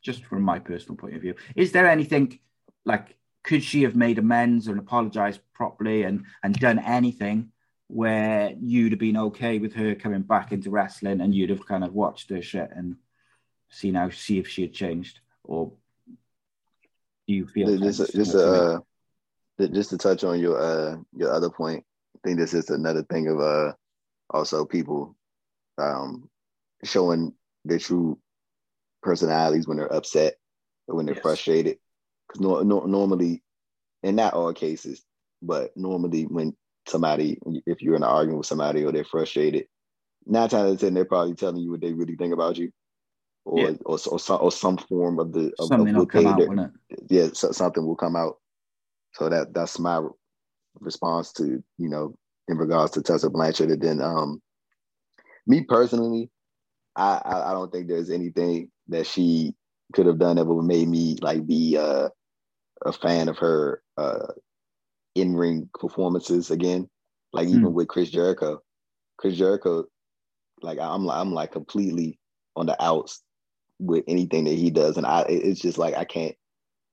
just 0.00 0.24
from 0.24 0.42
my 0.42 0.58
personal 0.58 0.96
point 0.96 1.14
of 1.14 1.22
view. 1.22 1.34
Is 1.54 1.70
there 1.70 1.86
anything 1.86 2.40
like 2.84 3.16
could 3.44 3.62
she 3.62 3.82
have 3.82 3.96
made 3.96 4.18
amends 4.18 4.68
and 4.68 4.78
apologized 4.78 5.40
properly 5.54 6.02
and 6.02 6.24
and 6.42 6.54
done 6.54 6.78
anything 6.78 7.50
where 7.88 8.54
you'd 8.60 8.92
have 8.92 8.98
been 8.98 9.16
okay 9.16 9.58
with 9.58 9.74
her 9.74 9.94
coming 9.94 10.22
back 10.22 10.52
into 10.52 10.70
wrestling 10.70 11.20
and 11.20 11.34
you'd 11.34 11.50
have 11.50 11.66
kind 11.66 11.84
of 11.84 11.92
watched 11.92 12.30
her 12.30 12.40
shit 12.40 12.70
and 12.74 12.96
see 13.70 13.90
now 13.90 14.08
see 14.08 14.38
if 14.38 14.48
she 14.48 14.62
had 14.62 14.72
changed 14.72 15.20
or 15.44 15.72
do 17.26 17.34
you 17.34 17.46
feel 17.46 17.76
just 17.78 18.12
just 18.14 18.34
uh 18.34 18.78
just 19.72 19.90
to 19.90 19.98
touch 19.98 20.24
on 20.24 20.40
your 20.40 20.58
uh 20.60 20.96
your 21.16 21.32
other 21.32 21.50
point 21.50 21.84
i 22.16 22.18
think 22.24 22.38
this 22.38 22.54
is 22.54 22.70
another 22.70 23.02
thing 23.04 23.28
of 23.28 23.40
uh 23.40 23.72
also 24.30 24.64
people 24.64 25.14
um 25.78 26.28
showing 26.84 27.32
their 27.64 27.78
true 27.78 28.18
personalities 29.02 29.68
when 29.68 29.76
they're 29.76 29.92
upset 29.92 30.34
or 30.88 30.96
when 30.96 31.06
they're 31.06 31.14
yes. 31.14 31.22
frustrated 31.22 31.78
because 32.32 32.40
no, 32.40 32.62
no, 32.62 32.86
normally, 32.86 33.42
in 34.02 34.16
not 34.16 34.34
all 34.34 34.52
cases, 34.52 35.02
but 35.40 35.76
normally 35.76 36.24
when 36.24 36.56
somebody, 36.86 37.38
if 37.66 37.82
you're 37.82 37.96
in 37.96 38.02
an 38.02 38.08
argument 38.08 38.38
with 38.38 38.46
somebody 38.46 38.84
or 38.84 38.92
they're 38.92 39.04
frustrated, 39.04 39.66
nine 40.26 40.48
times 40.48 40.68
out 40.68 40.72
of 40.74 40.80
ten, 40.80 40.94
they're 40.94 41.04
probably 41.04 41.34
telling 41.34 41.56
you 41.56 41.70
what 41.70 41.80
they 41.80 41.92
really 41.92 42.16
think 42.16 42.32
about 42.32 42.56
you, 42.56 42.70
or 43.44 43.58
yeah. 43.58 43.76
or, 43.84 43.98
or, 44.10 44.18
some, 44.18 44.38
or 44.40 44.52
some 44.52 44.76
form 44.76 45.18
of 45.18 45.32
the 45.32 45.52
of, 45.58 45.68
something 45.68 45.94
of 45.94 46.00
will 46.00 46.06
come 46.06 46.26
out, 46.26 46.70
Yeah, 47.08 47.28
so, 47.32 47.52
something 47.52 47.84
will 47.84 47.96
come 47.96 48.16
out. 48.16 48.38
So 49.14 49.28
that 49.28 49.52
that's 49.52 49.78
my 49.78 50.00
response 50.80 51.32
to 51.34 51.62
you 51.78 51.88
know 51.88 52.14
in 52.48 52.56
regards 52.56 52.92
to 52.92 53.02
Tessa 53.02 53.30
Blanchard. 53.30 53.70
And 53.70 53.82
then 53.82 54.00
um, 54.00 54.40
me 55.46 55.62
personally, 55.62 56.30
I, 56.96 57.20
I, 57.24 57.50
I 57.50 57.52
don't 57.52 57.70
think 57.70 57.88
there's 57.88 58.10
anything 58.10 58.70
that 58.88 59.06
she 59.06 59.54
could 59.92 60.06
have 60.06 60.18
done 60.18 60.36
that 60.36 60.44
would 60.44 60.62
have 60.62 60.66
made 60.66 60.88
me 60.88 61.16
like 61.20 61.46
be 61.46 61.76
uh 61.78 62.08
a 62.84 62.92
fan 62.92 63.28
of 63.28 63.38
her 63.38 63.82
uh, 63.96 64.28
in 65.14 65.36
ring 65.36 65.68
performances 65.78 66.50
again. 66.50 66.88
Like 67.32 67.48
even 67.48 67.64
mm. 67.64 67.72
with 67.72 67.88
Chris 67.88 68.10
Jericho, 68.10 68.60
Chris 69.16 69.36
Jericho, 69.36 69.84
like 70.62 70.78
I'm 70.78 71.04
like 71.04 71.18
I'm 71.18 71.32
like 71.32 71.52
completely 71.52 72.18
on 72.56 72.66
the 72.66 72.82
outs 72.82 73.22
with 73.78 74.04
anything 74.06 74.44
that 74.44 74.54
he 74.54 74.70
does, 74.70 74.96
and 74.96 75.06
I 75.06 75.22
it's 75.28 75.60
just 75.60 75.78
like 75.78 75.94
I 75.96 76.04
can't. 76.04 76.34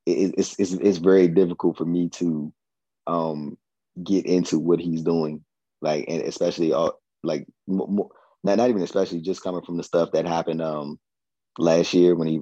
It, 0.06 0.34
it's 0.38 0.58
it's 0.60 0.74
it's 0.74 0.98
very 0.98 1.28
difficult 1.28 1.78
for 1.78 1.86
me 1.86 2.10
to 2.10 2.54
um 3.08 3.58
get 4.04 4.26
into 4.26 4.60
what 4.60 4.80
he's 4.80 5.02
doing, 5.02 5.44
like 5.82 6.06
and 6.08 6.22
especially 6.22 6.74
uh, 6.74 6.92
like 7.24 7.46
more, 7.68 8.10
not 8.44 8.58
not 8.58 8.70
even 8.70 8.82
especially 8.82 9.20
just 9.20 9.44
coming 9.44 9.62
from 9.62 9.78
the 9.78 9.84
stuff 9.84 10.12
that 10.14 10.26
happened 10.26 10.62
um 10.62 11.00
last 11.58 11.94
year 11.94 12.16
when 12.16 12.28
he, 12.28 12.40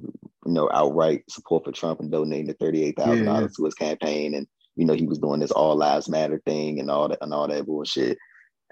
you 0.48 0.54
know, 0.54 0.70
outright 0.72 1.24
support 1.28 1.62
for 1.62 1.72
Trump 1.72 2.00
and 2.00 2.10
donating 2.10 2.46
the 2.46 2.54
thirty-eight 2.54 2.96
thousand 2.96 3.18
yeah, 3.18 3.24
dollars 3.24 3.54
to 3.56 3.66
his 3.66 3.74
campaign, 3.74 4.32
and 4.32 4.46
you 4.76 4.86
know 4.86 4.94
he 4.94 5.06
was 5.06 5.18
doing 5.18 5.40
this 5.40 5.50
all 5.50 5.76
lives 5.76 6.08
matter 6.08 6.40
thing 6.46 6.80
and 6.80 6.90
all 6.90 7.06
that 7.08 7.18
and 7.20 7.34
all 7.34 7.46
that 7.46 7.66
bullshit. 7.66 8.16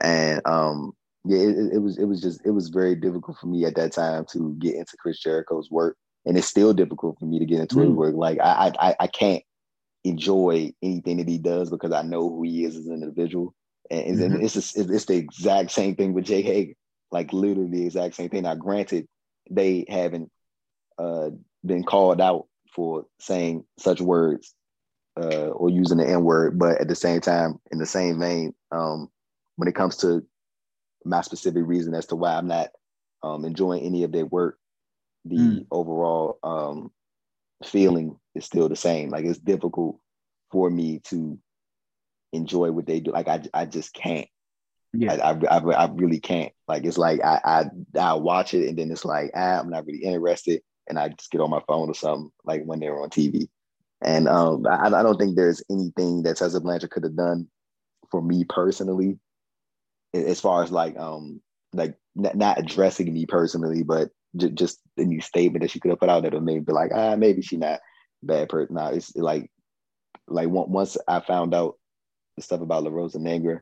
And 0.01 0.41
um, 0.47 0.93
yeah, 1.27 1.41
it, 1.41 1.75
it, 1.75 1.79
was 1.83 1.99
it 1.99 2.07
was 2.07 2.23
just 2.23 2.41
it 2.47 2.51
was 2.53 2.71
very 2.71 2.95
difficult 2.95 3.37
for 3.39 3.47
me 3.49 3.67
at 3.67 3.75
that 3.75 3.93
time 3.93 4.25
to 4.33 4.57
get 4.59 4.77
into 4.77 4.97
Chris 4.99 5.21
Jericho's 5.21 5.71
work, 5.71 5.99
and 6.25 6.39
it's 6.39 6.47
still 6.47 6.73
difficult 6.73 7.19
for 7.19 7.27
me 7.27 7.39
to 7.41 7.45
get 7.45 7.61
into 7.61 7.77
mm. 7.77 7.89
his 7.89 7.91
work. 7.91 8.15
Like 8.15 8.39
I, 8.41 8.73
I 8.81 8.97
I 9.01 9.07
can't 9.07 9.43
enjoy 10.03 10.73
anything 10.83 11.19
that 11.19 11.29
he 11.29 11.37
does 11.37 11.69
because 11.69 11.93
I 11.93 12.01
know 12.01 12.27
who 12.27 12.43
he 12.45 12.65
is 12.65 12.77
as 12.77 12.87
an 12.87 12.95
individual, 13.03 13.55
and, 13.91 14.17
mm-hmm. 14.17 14.43
it's 14.43 14.55
just, 14.55 14.79
it's 14.79 15.05
the 15.05 15.17
exact 15.17 15.73
same 15.73 15.95
thing 15.95 16.15
with 16.15 16.25
Jake 16.25 16.47
Hager. 16.47 16.73
Like 17.13 17.35
literally 17.35 17.71
the 17.71 17.85
exact 17.85 18.15
same 18.15 18.31
thing. 18.31 18.45
Now, 18.45 18.55
granted, 18.55 19.07
they 19.51 19.85
haven't 19.91 20.31
uh, 20.99 21.31
been 21.67 21.85
called 21.85 22.21
out 22.21 22.47
for 22.75 23.07
saying 23.19 23.65
such 23.79 24.01
words 24.01 24.55
uh, 25.19 25.49
or 25.49 25.71
using 25.71 25.99
the 25.99 26.09
N 26.09 26.23
word, 26.23 26.59
but 26.59 26.81
at 26.81 26.89
the 26.89 26.95
same 26.95 27.21
time, 27.21 27.59
in 27.73 27.79
the 27.79 27.87
same 27.87 28.21
vein, 28.21 28.55
um, 28.71 29.11
when 29.57 29.69
it 29.69 29.75
comes 29.75 29.97
to 29.99 30.27
my 31.05 31.23
specific 31.23 31.63
reason 31.67 31.95
as 31.95 32.07
to 32.07 32.17
why 32.17 32.35
I'm 32.35 32.49
not 32.49 32.69
um, 33.23 33.45
enjoying 33.45 33.83
any 33.83 34.03
of 34.03 34.13
their 34.13 34.27
work, 34.27 34.59
the 35.25 35.37
mm. 35.37 35.67
overall 35.71 36.39
um, 36.43 36.91
feeling 37.65 38.19
is 38.35 38.45
still 38.45 38.69
the 38.69 38.77
same. 38.77 39.11
Like 39.11 39.25
it's 39.25 39.39
difficult 39.39 39.99
for 40.51 40.71
me 40.71 41.01
to 41.05 41.39
enjoy 42.33 42.71
what 42.71 42.87
they 42.87 43.01
do. 43.01 43.13
Like 43.13 43.29
I, 43.29 43.43
I 43.55 43.67
just 43.67 43.95
can't. 43.95 44.29
Yeah, 44.93 45.15
I, 45.15 45.33
I, 45.33 45.59
I, 45.59 45.85
I 45.87 45.91
really 45.93 46.21
can't. 46.21 46.53
Like 46.69 46.85
it's 46.85 46.99
like 46.99 47.21
I, 47.23 47.41
I, 47.45 47.99
I 47.99 48.15
watch 48.15 48.55
it 48.55 48.69
and 48.69 48.79
then 48.79 48.91
it's 48.91 49.05
like 49.05 49.31
ah, 49.35 49.61
I'm 49.61 49.71
not 49.71 49.87
really 49.87 50.05
interested, 50.05 50.63
and 50.89 50.99
I 50.99 51.09
just 51.09 51.31
get 51.31 51.41
on 51.41 51.51
my 51.51 51.63
phone 51.67 51.89
or 51.89 51.95
something. 51.95 52.31
Like 52.45 52.65
when 52.65 52.81
they're 52.81 53.01
on 53.01 53.11
TV, 53.11 53.49
and 54.03 54.29
um, 54.29 54.67
I, 54.67 54.87
I 54.87 55.03
don't 55.03 55.19
think 55.19 55.37
there's 55.37 55.63
anything 55.71 56.23
that 56.23 56.37
Tessa 56.37 56.61
Blanchard 56.61 56.91
could 56.91 57.05
have 57.05 57.17
done 57.17 57.49
for 58.11 58.23
me 58.23 58.45
personally 58.45 59.19
as 60.15 60.41
far 60.41 60.63
as 60.63 60.71
like 60.71 60.97
um 60.99 61.41
like 61.73 61.95
not 62.15 62.59
addressing 62.59 63.13
me 63.13 63.27
personally, 63.27 63.83
but 63.83 64.11
j- 64.37 64.51
just 64.51 64.81
new 64.97 65.21
statement 65.21 65.63
that 65.63 65.71
she 65.71 65.81
could 65.81 65.91
have 65.91 66.01
put 66.01 66.09
out 66.09 66.23
that 66.23 66.33
would 66.33 66.43
maybe 66.43 66.61
be 66.61 66.73
like, 66.73 66.91
ah, 66.95 67.17
maybe 67.17 67.43
she 67.43 67.57
not 67.57 67.81
bad 68.23 68.49
person. 68.49 68.75
Now 68.75 68.89
it's 68.89 69.15
like 69.15 69.51
like 70.27 70.49
once 70.49 70.97
I 71.07 71.21
found 71.21 71.55
out 71.55 71.77
the 72.37 72.43
stuff 72.43 72.61
about 72.61 72.85
La 72.85 72.91
Rosa 72.91 73.19
Negra, 73.19 73.61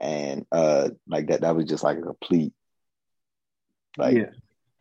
and 0.00 0.46
uh 0.50 0.90
like 1.06 1.28
that 1.28 1.42
that 1.42 1.54
was 1.54 1.66
just 1.66 1.84
like 1.84 1.98
a 1.98 2.02
complete 2.02 2.52
like 3.96 4.16
yeah. 4.16 4.30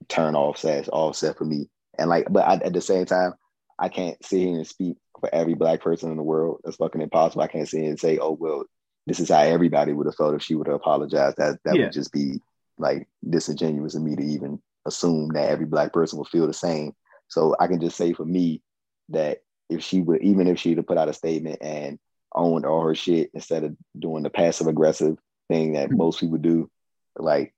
Turn 0.09 0.35
off 0.35 0.57
set 0.57 0.87
all 0.89 1.13
set 1.13 1.37
for 1.37 1.45
me. 1.45 1.69
And 1.97 2.09
like, 2.09 2.27
but 2.29 2.47
I, 2.47 2.53
at 2.55 2.73
the 2.73 2.81
same 2.81 3.05
time, 3.05 3.33
I 3.79 3.89
can't 3.89 4.23
sit 4.25 4.39
here 4.39 4.55
and 4.55 4.67
speak 4.67 4.97
for 5.19 5.33
every 5.33 5.55
black 5.55 5.81
person 5.81 6.11
in 6.11 6.17
the 6.17 6.23
world. 6.23 6.61
That's 6.63 6.77
fucking 6.77 7.01
impossible. 7.01 7.41
I 7.41 7.47
can't 7.47 7.67
sit 7.67 7.81
here 7.81 7.89
and 7.89 7.99
say, 7.99 8.17
oh 8.17 8.31
well, 8.39 8.65
this 9.05 9.19
is 9.19 9.29
how 9.29 9.39
everybody 9.39 9.93
would 9.93 10.05
have 10.05 10.15
felt 10.15 10.35
if 10.35 10.43
she 10.43 10.55
would 10.55 10.67
have 10.67 10.75
apologized. 10.75 11.37
That 11.37 11.59
that 11.65 11.75
yeah. 11.75 11.83
would 11.83 11.93
just 11.93 12.11
be 12.11 12.39
like 12.77 13.07
disingenuous 13.27 13.95
of 13.95 14.03
me 14.03 14.15
to 14.15 14.23
even 14.23 14.61
assume 14.85 15.29
that 15.29 15.49
every 15.49 15.65
black 15.65 15.93
person 15.93 16.19
would 16.19 16.27
feel 16.27 16.47
the 16.47 16.53
same. 16.53 16.93
So 17.27 17.55
I 17.59 17.67
can 17.67 17.79
just 17.79 17.97
say 17.97 18.13
for 18.13 18.25
me 18.25 18.61
that 19.09 19.39
if 19.69 19.83
she 19.83 20.01
would, 20.01 20.21
even 20.21 20.47
if 20.47 20.59
she'd 20.59 20.77
have 20.77 20.87
put 20.87 20.97
out 20.97 21.09
a 21.09 21.13
statement 21.13 21.59
and 21.61 21.99
owned 22.33 22.65
all 22.65 22.81
her 22.81 22.95
shit 22.95 23.31
instead 23.33 23.63
of 23.63 23.75
doing 23.97 24.23
the 24.23 24.29
passive 24.29 24.67
aggressive 24.67 25.17
thing 25.49 25.73
that 25.73 25.89
mm-hmm. 25.89 25.97
most 25.97 26.19
people 26.19 26.37
do, 26.37 26.69
like 27.17 27.53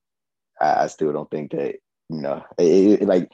I, 0.59 0.83
I, 0.83 0.87
still 0.87 1.11
don't 1.11 1.29
think 1.29 1.51
that 1.51 1.75
you 2.09 2.21
know, 2.21 2.43
it, 2.57 3.01
it, 3.01 3.07
like 3.07 3.31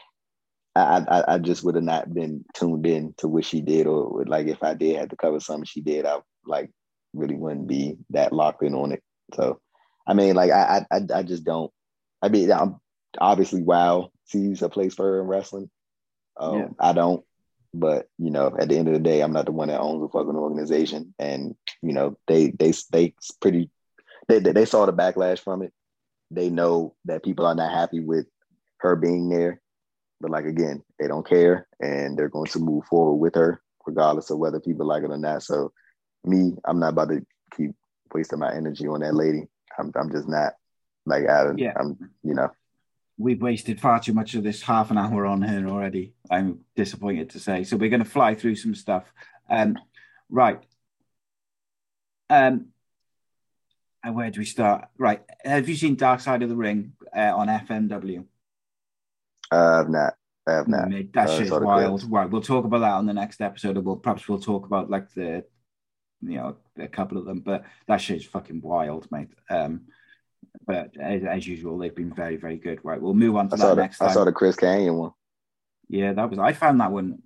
I, 0.75 1.03
I, 1.07 1.35
I 1.35 1.37
just 1.37 1.63
would 1.63 1.75
have 1.75 1.83
not 1.83 2.13
been 2.13 2.43
tuned 2.53 2.85
in 2.85 3.13
to 3.17 3.27
what 3.27 3.45
she 3.45 3.61
did, 3.61 3.87
or 3.87 4.25
like 4.25 4.47
if 4.47 4.61
I 4.61 4.73
did 4.73 4.97
have 4.97 5.09
to 5.09 5.15
cover 5.15 5.39
something 5.39 5.65
she 5.65 5.81
did, 5.81 6.05
I 6.05 6.17
like 6.45 6.71
really 7.13 7.35
wouldn't 7.35 7.67
be 7.67 7.97
that 8.09 8.33
locked 8.33 8.63
in 8.63 8.75
on 8.75 8.91
it. 8.91 9.01
So, 9.33 9.59
I 10.05 10.13
mean, 10.13 10.35
like 10.35 10.51
I, 10.51 10.85
I, 10.91 11.01
I 11.15 11.23
just 11.23 11.45
don't. 11.45 11.71
I 12.21 12.27
mean, 12.27 12.51
I'm 12.51 12.75
obviously 13.19 13.63
WoW 13.63 14.11
sees 14.25 14.61
a 14.61 14.69
place 14.69 14.93
for 14.93 15.05
her 15.05 15.21
in 15.21 15.27
wrestling. 15.27 15.69
Um, 16.37 16.57
yeah. 16.57 16.67
I 16.79 16.91
don't, 16.91 17.23
but 17.73 18.07
you 18.17 18.29
know, 18.29 18.53
at 18.59 18.67
the 18.67 18.77
end 18.77 18.89
of 18.89 18.93
the 18.93 18.99
day, 18.99 19.21
I'm 19.21 19.31
not 19.31 19.45
the 19.45 19.53
one 19.53 19.69
that 19.69 19.79
owns 19.79 20.03
a 20.03 20.09
fucking 20.09 20.35
organization, 20.35 21.13
and 21.17 21.55
you 21.81 21.93
know, 21.93 22.17
they 22.27 22.51
they 22.51 22.73
they 22.91 23.13
pretty 23.39 23.69
they 24.27 24.39
they 24.39 24.65
saw 24.65 24.85
the 24.85 24.93
backlash 24.93 25.39
from 25.39 25.61
it. 25.61 25.71
They 26.31 26.49
know 26.49 26.95
that 27.05 27.23
people 27.23 27.45
are 27.45 27.55
not 27.55 27.71
happy 27.71 28.01
with 28.01 28.25
her 28.85 28.95
being 28.95 29.29
there, 29.29 29.61
but 30.21 30.31
like 30.31 30.45
again, 30.45 30.83
they 30.99 31.07
don't 31.07 31.27
care, 31.27 31.67
and 31.79 32.17
they're 32.17 32.29
going 32.29 32.47
to 32.47 32.59
move 32.59 32.85
forward 32.85 33.15
with 33.15 33.35
her 33.35 33.61
regardless 33.85 34.29
of 34.29 34.39
whether 34.39 34.59
people 34.59 34.85
like 34.85 35.03
it 35.03 35.11
or 35.11 35.17
not. 35.17 35.43
So 35.43 35.71
me, 36.23 36.53
I'm 36.65 36.79
not 36.79 36.89
about 36.89 37.09
to 37.09 37.25
keep 37.55 37.71
wasting 38.13 38.39
my 38.39 38.53
energy 38.53 38.87
on 38.87 39.01
that 39.01 39.15
lady. 39.15 39.43
I'm, 39.77 39.91
I'm 39.95 40.11
just 40.11 40.27
not 40.27 40.53
like 41.05 41.27
I, 41.27 41.51
yeah. 41.55 41.73
I'm, 41.79 41.97
you 42.23 42.33
know. 42.33 42.49
We've 43.17 43.41
wasted 43.41 43.79
far 43.79 43.99
too 44.01 44.13
much 44.13 44.35
of 44.35 44.43
this 44.43 44.61
half 44.61 44.91
an 44.91 44.97
hour 44.97 45.25
on 45.25 45.41
her 45.41 45.67
already. 45.67 46.13
I'm 46.29 46.59
disappointed 46.75 47.29
to 47.31 47.39
say. 47.39 47.63
So 47.63 47.77
we're 47.77 47.89
going 47.89 48.03
to 48.03 48.09
fly 48.09 48.35
through 48.35 48.55
some 48.55 48.75
stuff. 48.75 49.05
Um, 49.49 49.77
right. 50.29 50.61
Um, 52.29 52.67
and 54.03 54.15
where 54.15 54.31
do 54.31 54.39
we 54.39 54.45
start? 54.45 54.89
Right. 54.97 55.21
Have 55.45 55.69
you 55.69 55.75
seen 55.75 55.95
Dark 55.95 56.19
Side 56.19 56.43
of 56.43 56.49
the 56.49 56.55
Ring 56.55 56.93
uh, 57.15 57.33
on 57.35 57.47
FMW? 57.47 58.25
Uh, 59.51 59.81
I've 59.81 59.89
not. 59.89 60.13
I 60.47 60.53
have 60.53 60.67
not. 60.67 60.89
That 61.13 61.29
uh, 61.29 61.37
shit's 61.37 61.51
wild. 61.51 62.11
Right. 62.11 62.29
We'll 62.29 62.41
talk 62.41 62.65
about 62.65 62.79
that 62.79 62.93
on 62.93 63.05
the 63.05 63.13
next 63.13 63.41
episode. 63.41 63.77
We'll 63.77 63.95
perhaps 63.95 64.27
we'll 64.27 64.39
talk 64.39 64.65
about 64.65 64.89
like 64.89 65.11
the 65.13 65.43
you 66.21 66.37
know 66.37 66.57
a 66.77 66.87
couple 66.87 67.17
of 67.17 67.25
them, 67.25 67.39
but 67.39 67.65
that 67.87 67.97
shit's 67.97 68.25
fucking 68.25 68.61
wild, 68.61 69.11
mate. 69.11 69.29
Um, 69.49 69.87
but 70.65 70.95
as, 70.97 71.23
as, 71.23 71.47
usual, 71.47 71.77
they've 71.77 71.95
been 71.95 72.13
very, 72.13 72.37
very 72.37 72.57
good. 72.57 72.79
Right, 72.83 73.01
we'll 73.01 73.13
move 73.13 73.35
on 73.35 73.49
to 73.49 73.55
I 73.55 73.57
that 73.57 73.75
the, 73.75 73.81
next. 73.81 73.97
Time. 73.97 74.09
I 74.09 74.13
saw 74.13 74.23
the 74.23 74.31
Chris 74.31 74.55
Kanyon 74.55 74.95
one. 74.95 75.11
Yeah, 75.89 76.13
that 76.13 76.29
was. 76.29 76.39
I 76.39 76.53
found 76.53 76.79
that 76.81 76.91
one. 76.91 77.23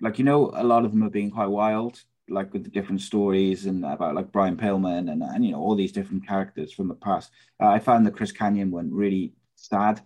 Like 0.00 0.18
you 0.18 0.24
know, 0.24 0.50
a 0.54 0.64
lot 0.64 0.84
of 0.84 0.92
them 0.92 1.04
are 1.04 1.10
being 1.10 1.30
quite 1.30 1.46
wild, 1.46 2.02
like 2.28 2.52
with 2.52 2.64
the 2.64 2.70
different 2.70 3.02
stories 3.02 3.66
and 3.66 3.84
about 3.84 4.14
like 4.14 4.32
Brian 4.32 4.56
Pillman 4.56 5.10
and 5.10 5.22
and 5.22 5.44
you 5.44 5.52
know 5.52 5.60
all 5.60 5.76
these 5.76 5.92
different 5.92 6.26
characters 6.26 6.72
from 6.72 6.88
the 6.88 6.94
past. 6.94 7.30
Uh, 7.60 7.68
I 7.68 7.78
found 7.78 8.06
the 8.06 8.10
Chris 8.10 8.32
Kanyon 8.32 8.70
one 8.70 8.92
really 8.92 9.34
sad. 9.54 10.00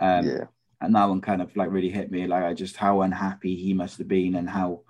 Um, 0.00 0.26
yeah. 0.26 0.44
And 0.80 0.94
that 0.94 1.08
one 1.08 1.20
kind 1.20 1.42
of 1.42 1.54
like 1.56 1.70
really 1.70 1.90
hit 1.90 2.10
me, 2.10 2.26
like 2.26 2.42
I 2.42 2.54
just 2.54 2.76
how 2.76 3.02
unhappy 3.02 3.54
he 3.54 3.74
must 3.74 3.98
have 3.98 4.08
been 4.08 4.34
and 4.34 4.48
how 4.48 4.80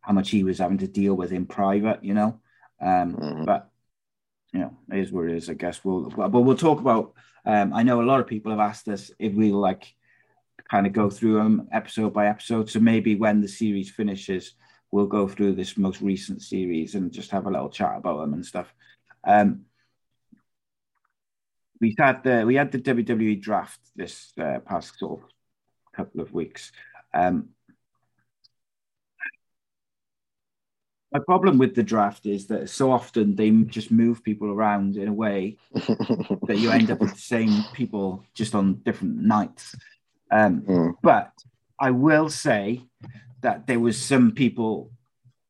how 0.00 0.12
much 0.12 0.30
he 0.30 0.44
was 0.44 0.58
having 0.58 0.78
to 0.78 0.88
deal 0.88 1.14
with 1.14 1.32
in 1.32 1.46
private, 1.46 2.04
you 2.04 2.14
know. 2.14 2.40
Um, 2.80 3.16
mm-hmm. 3.16 3.44
But 3.44 3.68
you 4.52 4.60
know, 4.60 4.76
it 4.92 4.98
is 4.98 5.12
what 5.12 5.28
it 5.28 5.36
is. 5.36 5.50
I 5.50 5.54
guess 5.54 5.84
we'll, 5.84 6.10
but 6.10 6.30
we'll 6.30 6.56
talk 6.56 6.80
about. 6.80 7.14
Um, 7.44 7.72
I 7.72 7.82
know 7.82 8.00
a 8.00 8.04
lot 8.04 8.20
of 8.20 8.26
people 8.26 8.52
have 8.52 8.60
asked 8.60 8.86
us 8.88 9.10
if 9.18 9.32
we'll 9.34 9.58
like 9.58 9.92
kind 10.70 10.86
of 10.86 10.92
go 10.92 11.10
through 11.10 11.34
them 11.34 11.68
episode 11.72 12.12
by 12.12 12.28
episode. 12.28 12.70
So 12.70 12.78
maybe 12.78 13.16
when 13.16 13.40
the 13.40 13.48
series 13.48 13.90
finishes, 13.90 14.54
we'll 14.90 15.06
go 15.06 15.26
through 15.26 15.54
this 15.54 15.76
most 15.76 16.00
recent 16.00 16.42
series 16.42 16.94
and 16.94 17.12
just 17.12 17.30
have 17.30 17.46
a 17.46 17.50
little 17.50 17.70
chat 17.70 17.96
about 17.96 18.20
them 18.20 18.34
and 18.34 18.46
stuff. 18.46 18.72
Um, 19.24 19.62
we 21.82 21.94
had 21.98 22.22
the 22.22 22.44
we 22.46 22.54
had 22.54 22.72
the 22.72 22.78
WWE 22.78 23.42
draft 23.42 23.80
this 23.96 24.32
uh, 24.40 24.60
past 24.64 24.98
sort 24.98 25.20
of 25.20 25.28
couple 25.94 26.22
of 26.22 26.32
weeks. 26.32 26.72
Um, 27.12 27.50
my 31.12 31.18
problem 31.18 31.58
with 31.58 31.74
the 31.74 31.82
draft 31.82 32.24
is 32.24 32.46
that 32.46 32.70
so 32.70 32.90
often 32.90 33.36
they 33.36 33.50
just 33.50 33.90
move 33.90 34.24
people 34.24 34.48
around 34.48 34.96
in 34.96 35.08
a 35.08 35.12
way 35.12 35.58
that 35.74 36.56
you 36.56 36.70
end 36.70 36.90
up 36.90 37.00
with 37.00 37.12
the 37.12 37.20
same 37.20 37.64
people 37.74 38.24
just 38.32 38.54
on 38.54 38.80
different 38.84 39.16
nights. 39.16 39.74
Um, 40.30 40.62
mm. 40.62 40.94
But 41.02 41.32
I 41.78 41.90
will 41.90 42.30
say 42.30 42.84
that 43.42 43.66
there 43.66 43.80
was 43.80 44.00
some 44.00 44.32
people 44.32 44.90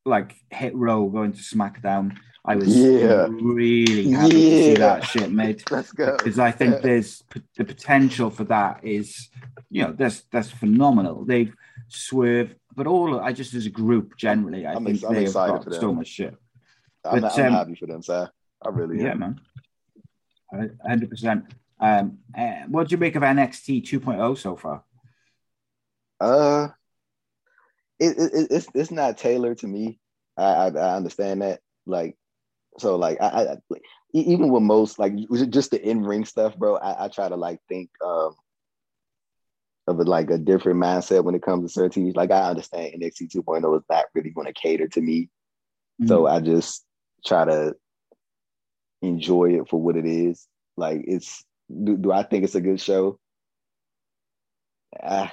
like 0.03 0.35
Hit 0.49 0.75
Row 0.75 1.07
going 1.07 1.31
to 1.31 1.39
SmackDown. 1.39 2.17
I 2.45 2.55
was 2.57 2.75
yeah. 2.75 3.27
really 3.29 4.11
happy 4.11 4.35
yeah. 4.35 4.49
to 4.49 4.63
see 4.63 4.73
that 4.75 5.03
shit 5.05 5.31
made. 5.31 5.63
Let's 5.71 5.93
go. 5.93 6.17
Because 6.17 6.39
I 6.39 6.51
think 6.51 6.75
yeah. 6.75 6.79
there's 6.79 7.21
p- 7.23 7.41
the 7.55 7.63
potential 7.63 8.29
for 8.29 8.43
that 8.45 8.83
is, 8.83 9.29
you 9.69 9.83
know, 9.83 9.93
that's 9.93 10.23
that's 10.31 10.51
phenomenal. 10.51 11.23
They've 11.23 11.55
swerved 11.87 12.55
but 12.75 12.87
all 12.87 13.19
I 13.19 13.33
just 13.33 13.53
as 13.53 13.65
a 13.65 13.69
group 13.69 14.17
generally, 14.17 14.65
I 14.65 14.73
I'm 14.73 14.85
think 14.85 15.03
ex- 15.03 15.13
they 15.13 15.23
have 15.25 15.33
got 15.33 15.73
so 15.73 15.93
much 15.93 16.07
shit. 16.07 16.35
I'm, 17.05 17.21
but, 17.21 17.37
I'm 17.37 17.45
um, 17.47 17.53
happy 17.53 17.75
for 17.75 17.85
them, 17.85 18.01
sir. 18.01 18.29
I 18.61 18.69
really 18.69 19.03
yeah, 19.03 19.11
am. 19.11 19.19
man, 19.19 20.79
hundred 20.85 21.09
percent. 21.09 21.45
Um, 21.79 22.19
uh, 22.37 22.63
what 22.67 22.87
do 22.87 22.93
you 22.93 22.97
make 22.97 23.15
of 23.15 23.23
NXT 23.23 23.83
2.0 23.83 24.37
so 24.37 24.55
far? 24.55 24.83
Uh, 26.21 26.69
it, 27.99 28.17
it, 28.17 28.47
it's 28.51 28.67
it's 28.73 28.91
not 28.91 29.17
tailored 29.17 29.57
to 29.59 29.67
me. 29.67 29.99
I, 30.37 30.43
I, 30.43 30.67
I 30.69 30.95
understand 30.95 31.41
that. 31.41 31.59
Like, 31.85 32.15
so 32.79 32.95
like 32.95 33.21
I, 33.21 33.27
I 33.27 33.57
even 34.13 34.49
with 34.49 34.63
most 34.63 34.99
like 34.99 35.13
just 35.49 35.71
the 35.71 35.81
in 35.81 36.03
ring 36.03 36.25
stuff, 36.25 36.55
bro. 36.57 36.77
I, 36.77 37.05
I 37.05 37.07
try 37.07 37.29
to 37.29 37.35
like 37.35 37.59
think 37.67 37.89
um 38.03 38.35
of 39.87 39.99
a, 39.99 40.03
like 40.03 40.29
a 40.29 40.37
different 40.37 40.79
mindset 40.79 41.23
when 41.23 41.35
it 41.35 41.41
comes 41.41 41.63
to 41.63 41.73
certain 41.73 41.91
teams. 41.91 42.15
Like 42.15 42.31
I 42.31 42.49
understand 42.49 42.93
NXT 43.01 43.35
2.0 43.35 43.77
is 43.77 43.83
not 43.89 44.05
really 44.13 44.29
going 44.29 44.47
to 44.47 44.53
cater 44.53 44.87
to 44.87 45.01
me, 45.01 45.29
mm-hmm. 46.01 46.07
so 46.07 46.27
I 46.27 46.39
just 46.39 46.85
try 47.25 47.45
to 47.45 47.75
enjoy 49.01 49.55
it 49.55 49.69
for 49.69 49.81
what 49.81 49.97
it 49.97 50.05
is. 50.05 50.47
Like 50.77 51.03
it's 51.05 51.43
do, 51.83 51.97
do 51.97 52.11
I 52.11 52.23
think 52.23 52.43
it's 52.43 52.55
a 52.55 52.61
good 52.61 52.79
show? 52.79 53.19
Uh, 55.01 55.27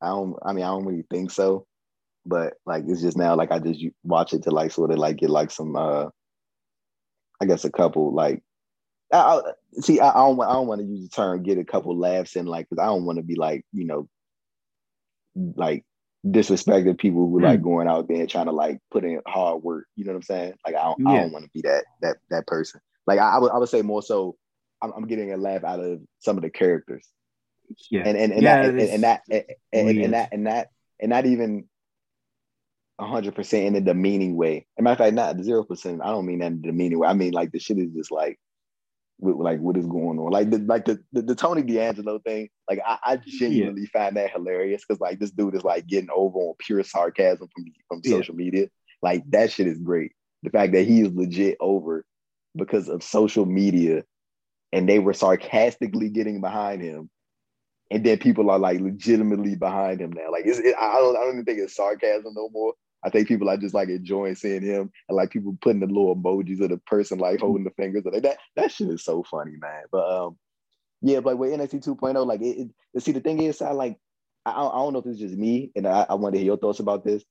I 0.00 0.08
don't 0.08 0.36
I 0.44 0.52
mean 0.52 0.64
I 0.64 0.68
don't 0.68 0.84
really 0.84 1.06
think 1.10 1.30
so. 1.30 1.66
But 2.26 2.54
like 2.66 2.84
it's 2.86 3.00
just 3.00 3.16
now 3.16 3.36
like 3.36 3.52
I 3.52 3.58
just 3.58 3.82
watch 4.04 4.34
it 4.34 4.42
to 4.42 4.50
like 4.50 4.70
sort 4.70 4.90
of 4.90 4.98
like 4.98 5.16
get 5.16 5.30
like 5.30 5.50
some 5.50 5.76
uh 5.76 6.08
I 7.40 7.46
guess 7.46 7.64
a 7.64 7.70
couple 7.70 8.12
like 8.12 8.42
I, 9.12 9.18
I 9.18 9.40
see 9.80 10.00
I, 10.00 10.10
I 10.10 10.14
don't 10.14 10.40
I 10.40 10.52
don't 10.52 10.66
want 10.66 10.80
to 10.80 10.86
use 10.86 11.08
the 11.08 11.14
term 11.14 11.42
get 11.42 11.58
a 11.58 11.64
couple 11.64 11.96
laughs 11.96 12.36
in 12.36 12.46
like 12.46 12.68
because 12.68 12.82
I 12.82 12.86
don't 12.86 13.04
want 13.04 13.18
to 13.18 13.24
be 13.24 13.36
like 13.36 13.64
you 13.72 13.86
know 13.86 14.08
like 15.34 15.84
disrespecting 16.26 16.98
people 16.98 17.28
who 17.28 17.40
mm. 17.40 17.44
like 17.44 17.62
going 17.62 17.88
out 17.88 18.08
there 18.08 18.18
and 18.18 18.28
trying 18.28 18.46
to 18.46 18.52
like 18.52 18.80
put 18.90 19.04
in 19.04 19.20
hard 19.26 19.62
work. 19.62 19.86
You 19.94 20.04
know 20.04 20.12
what 20.12 20.16
I'm 20.16 20.22
saying? 20.22 20.54
Like 20.66 20.74
I 20.74 20.84
don't, 20.84 21.00
yeah. 21.00 21.10
I 21.10 21.16
don't 21.20 21.32
want 21.32 21.44
to 21.44 21.50
be 21.52 21.62
that 21.62 21.84
that 22.02 22.16
that 22.30 22.46
person. 22.46 22.80
Like 23.06 23.18
I, 23.18 23.36
I, 23.36 23.38
would 23.38 23.52
I 23.52 23.58
would 23.58 23.68
say 23.68 23.82
more 23.82 24.02
so. 24.02 24.36
I'm, 24.80 24.92
I'm, 24.92 25.06
getting 25.08 25.32
a 25.32 25.36
laugh 25.36 25.64
out 25.64 25.80
of 25.80 26.00
some 26.20 26.36
of 26.36 26.42
the 26.44 26.50
characters. 26.50 27.04
Yeah, 27.90 28.02
and 28.06 28.16
and, 28.16 28.32
and 28.32 28.42
yeah, 28.42 28.62
that 28.62 28.70
and, 28.70 28.80
and, 28.80 29.02
that 29.02 29.22
and, 29.28 29.44
and, 29.72 29.98
and, 29.98 30.14
that 30.14 30.28
and 30.32 30.46
that 30.46 30.68
and 31.00 31.10
not 31.10 31.26
even 31.26 31.68
hundred 33.00 33.34
percent 33.34 33.66
in 33.66 33.76
a 33.76 33.80
demeaning 33.80 34.36
way. 34.36 34.66
As 34.76 34.80
a 34.80 34.82
matter 34.82 34.92
of 34.92 34.98
fact, 34.98 35.14
not 35.14 35.44
zero 35.44 35.64
percent. 35.64 36.00
I 36.02 36.08
don't 36.08 36.26
mean 36.26 36.40
that 36.40 36.48
in 36.48 36.58
a 36.64 36.68
demeaning 36.68 36.98
way. 36.98 37.08
I 37.08 37.14
mean 37.14 37.32
like 37.32 37.52
the 37.52 37.58
shit 37.58 37.78
is 37.78 37.92
just 37.92 38.10
like 38.10 38.38
with 39.20 39.36
like 39.36 39.60
what 39.60 39.76
is 39.76 39.86
going 39.86 40.18
on. 40.18 40.30
Like 40.30 40.50
the 40.50 40.58
like 40.58 40.84
the 40.84 41.00
the, 41.12 41.22
the 41.22 41.34
Tony 41.34 41.62
D'Angelo 41.62 42.18
thing, 42.20 42.48
like 42.68 42.80
I, 42.84 42.98
I 43.02 43.16
genuinely 43.24 43.82
yeah. 43.82 44.00
find 44.00 44.16
that 44.16 44.30
hilarious 44.30 44.82
because 44.86 45.00
like 45.00 45.18
this 45.18 45.30
dude 45.30 45.54
is 45.54 45.64
like 45.64 45.86
getting 45.86 46.10
over 46.14 46.38
on 46.38 46.54
pure 46.58 46.82
sarcasm 46.82 47.48
from 47.54 47.64
from 47.88 48.00
yeah. 48.04 48.16
social 48.16 48.34
media. 48.34 48.68
Like 49.02 49.24
that 49.30 49.52
shit 49.52 49.66
is 49.66 49.78
great. 49.78 50.12
The 50.42 50.50
fact 50.50 50.72
that 50.72 50.86
he 50.86 51.00
is 51.00 51.12
legit 51.12 51.56
over 51.60 52.04
because 52.56 52.88
of 52.88 53.02
social 53.02 53.44
media 53.46 54.04
and 54.72 54.88
they 54.88 54.98
were 54.98 55.14
sarcastically 55.14 56.10
getting 56.10 56.40
behind 56.40 56.82
him. 56.82 57.10
And 57.90 58.04
then 58.04 58.18
people 58.18 58.50
are 58.50 58.58
like 58.58 58.80
legitimately 58.80 59.56
behind 59.56 60.00
him 60.00 60.12
now. 60.12 60.30
Like 60.30 60.44
it, 60.44 60.74
I 60.78 60.94
don't 60.94 61.16
I 61.16 61.20
don't 61.20 61.34
even 61.34 61.44
think 61.44 61.58
it's 61.58 61.74
sarcasm 61.74 62.34
no 62.34 62.50
more. 62.50 62.74
I 63.04 63.10
think 63.10 63.28
people 63.28 63.48
are 63.48 63.56
just 63.56 63.74
like 63.74 63.88
enjoying 63.88 64.34
seeing 64.34 64.62
him 64.62 64.90
and 65.08 65.16
like 65.16 65.30
people 65.30 65.56
putting 65.60 65.80
the 65.80 65.86
little 65.86 66.16
emojis 66.16 66.60
of 66.60 66.70
the 66.70 66.78
person 66.78 67.18
like 67.18 67.40
holding 67.40 67.64
the 67.64 67.70
fingers. 67.70 68.04
Like 68.04 68.22
that 68.22 68.38
that 68.56 68.72
shit 68.72 68.88
is 68.88 69.04
so 69.04 69.22
funny, 69.22 69.56
man. 69.56 69.84
But 69.92 70.10
um, 70.10 70.36
yeah, 71.00 71.20
but 71.20 71.38
with 71.38 71.52
NXT 71.52 71.84
2.0, 71.86 72.26
like 72.26 72.42
it, 72.42 72.70
it 72.94 73.02
see 73.02 73.12
the 73.12 73.20
thing 73.20 73.40
is, 73.40 73.62
I 73.62 73.70
like 73.70 73.98
I, 74.44 74.50
I 74.50 74.78
don't 74.78 74.92
know 74.92 74.98
if 74.98 75.06
it's 75.06 75.20
just 75.20 75.36
me, 75.36 75.70
and 75.76 75.86
I, 75.86 76.06
I 76.08 76.14
want 76.14 76.34
to 76.34 76.38
hear 76.38 76.46
your 76.46 76.56
thoughts 76.56 76.80
about 76.80 77.04
this. 77.04 77.24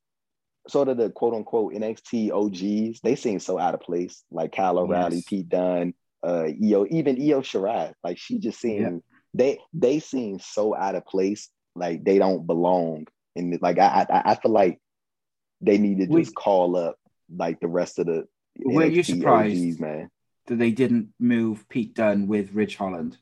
Sort 0.69 0.89
of 0.89 0.97
the 0.97 1.09
quote 1.09 1.33
unquote 1.33 1.73
NXT 1.73 2.31
OGs, 2.31 3.01
they 3.01 3.15
seem 3.15 3.39
so 3.39 3.59
out 3.59 3.73
of 3.73 3.81
place. 3.81 4.23
Like 4.31 4.53
Kyle 4.53 4.79
O'Reilly, 4.79 5.17
yes. 5.17 5.25
Pete 5.25 5.49
Dunne, 5.49 5.93
uh, 6.23 6.47
Io, 6.63 6.85
even 6.89 7.21
Io 7.21 7.41
Shirai. 7.41 7.93
Like 8.03 8.17
she 8.17 8.39
just 8.39 8.59
seemed 8.59 8.81
yeah. 8.81 8.99
they 9.33 9.59
they 9.73 9.99
seem 9.99 10.39
so 10.39 10.75
out 10.75 10.95
of 10.95 11.05
place. 11.05 11.49
Like 11.75 12.03
they 12.03 12.19
don't 12.19 12.47
belong. 12.47 13.07
And 13.35 13.57
like 13.61 13.79
I 13.79 14.05
I, 14.09 14.31
I 14.31 14.35
feel 14.35 14.51
like 14.51 14.79
they 15.61 15.77
need 15.77 15.99
to 15.99 16.05
just 16.05 16.11
we, 16.11 16.25
call 16.25 16.75
up 16.75 16.97
like 17.33 17.59
the 17.59 17.67
rest 17.67 17.99
of 17.99 18.07
the. 18.07 18.27
Were 18.59 18.83
NXT 18.83 18.95
you 18.95 19.03
surprised, 19.03 19.65
OGs, 19.65 19.79
man, 19.79 20.09
that 20.47 20.57
they 20.57 20.71
didn't 20.71 21.09
move 21.19 21.67
Pete 21.69 21.93
Dunne 21.93 22.27
with 22.27 22.53
Ridge 22.53 22.75
Holland? 22.75 23.17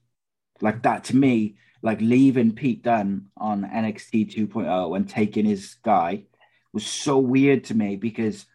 Like 0.62 0.84
that 0.84 1.06
to 1.06 1.16
me, 1.16 1.58
like 1.82 2.00
leaving 2.02 2.54
Pete 2.54 2.84
Dunne 2.84 3.28
on 3.38 3.64
NXT 3.64 4.34
2.0 4.34 4.96
and 4.96 5.10
taking 5.10 5.46
his 5.46 5.76
guy 5.84 6.24
was 6.72 6.86
so 6.86 7.18
weird 7.18 7.66
to 7.66 7.76
me 7.76 7.96
because 7.96 8.46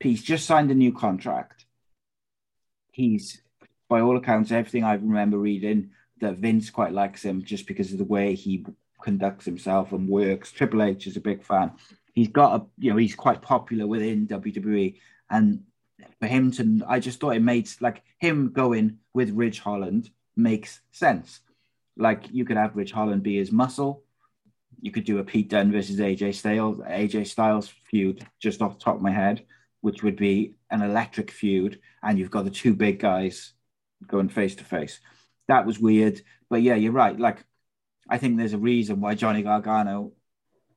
he's 0.00 0.22
just 0.22 0.46
signed 0.46 0.70
a 0.70 0.74
new 0.74 0.92
contract. 0.92 1.66
He's, 2.92 3.40
by 3.88 4.00
all 4.00 4.16
accounts, 4.16 4.52
everything 4.52 4.84
I 4.84 4.94
remember 4.94 5.38
reading, 5.38 5.90
that 6.20 6.36
Vince 6.36 6.70
quite 6.70 6.92
likes 6.92 7.22
him 7.22 7.42
just 7.42 7.66
because 7.66 7.92
of 7.92 7.98
the 7.98 8.04
way 8.04 8.34
he 8.34 8.66
conducts 9.02 9.46
himself 9.46 9.92
and 9.92 10.08
works. 10.08 10.52
Triple 10.52 10.82
H 10.82 11.06
is 11.06 11.16
a 11.16 11.20
big 11.20 11.42
fan 11.42 11.72
he's 12.14 12.28
got 12.28 12.60
a 12.60 12.66
you 12.78 12.90
know 12.90 12.96
he's 12.96 13.14
quite 13.14 13.42
popular 13.42 13.86
within 13.86 14.26
WWE, 14.26 14.96
and 15.30 15.62
for 16.18 16.26
him 16.26 16.50
to 16.52 16.82
I 16.86 17.00
just 17.00 17.20
thought 17.20 17.36
it 17.36 17.42
made 17.42 17.68
like 17.80 18.02
him 18.18 18.52
going 18.52 18.98
with 19.14 19.30
Ridge 19.30 19.60
Holland 19.60 20.10
makes 20.36 20.80
sense. 20.92 21.40
Like 21.96 22.30
you 22.30 22.44
could 22.44 22.56
have 22.56 22.76
Ridge 22.76 22.92
Holland 22.92 23.22
be 23.22 23.36
his 23.36 23.52
muscle. 23.52 24.04
You 24.80 24.90
could 24.90 25.04
do 25.04 25.18
a 25.18 25.24
Pete 25.24 25.50
Dunne 25.50 25.72
versus 25.72 26.00
AJ 26.00 26.34
Styles, 26.34 26.78
AJ 26.78 27.26
Styles 27.26 27.68
feud 27.90 28.26
just 28.38 28.62
off 28.62 28.78
the 28.78 28.84
top 28.84 28.96
of 28.96 29.02
my 29.02 29.10
head, 29.10 29.44
which 29.82 30.02
would 30.02 30.16
be 30.16 30.54
an 30.70 30.82
electric 30.82 31.30
feud, 31.30 31.80
and 32.02 32.18
you've 32.18 32.30
got 32.30 32.44
the 32.44 32.50
two 32.50 32.74
big 32.74 32.98
guys 32.98 33.52
going 34.06 34.28
face 34.28 34.54
to 34.56 34.64
face. 34.64 35.00
That 35.48 35.66
was 35.66 35.78
weird, 35.78 36.22
but 36.48 36.62
yeah, 36.62 36.76
you're 36.76 36.92
right. 36.92 37.18
Like 37.18 37.44
I 38.08 38.18
think 38.18 38.36
there's 38.36 38.54
a 38.54 38.58
reason 38.58 39.00
why 39.00 39.14
Johnny 39.14 39.42
Gargano 39.42 40.12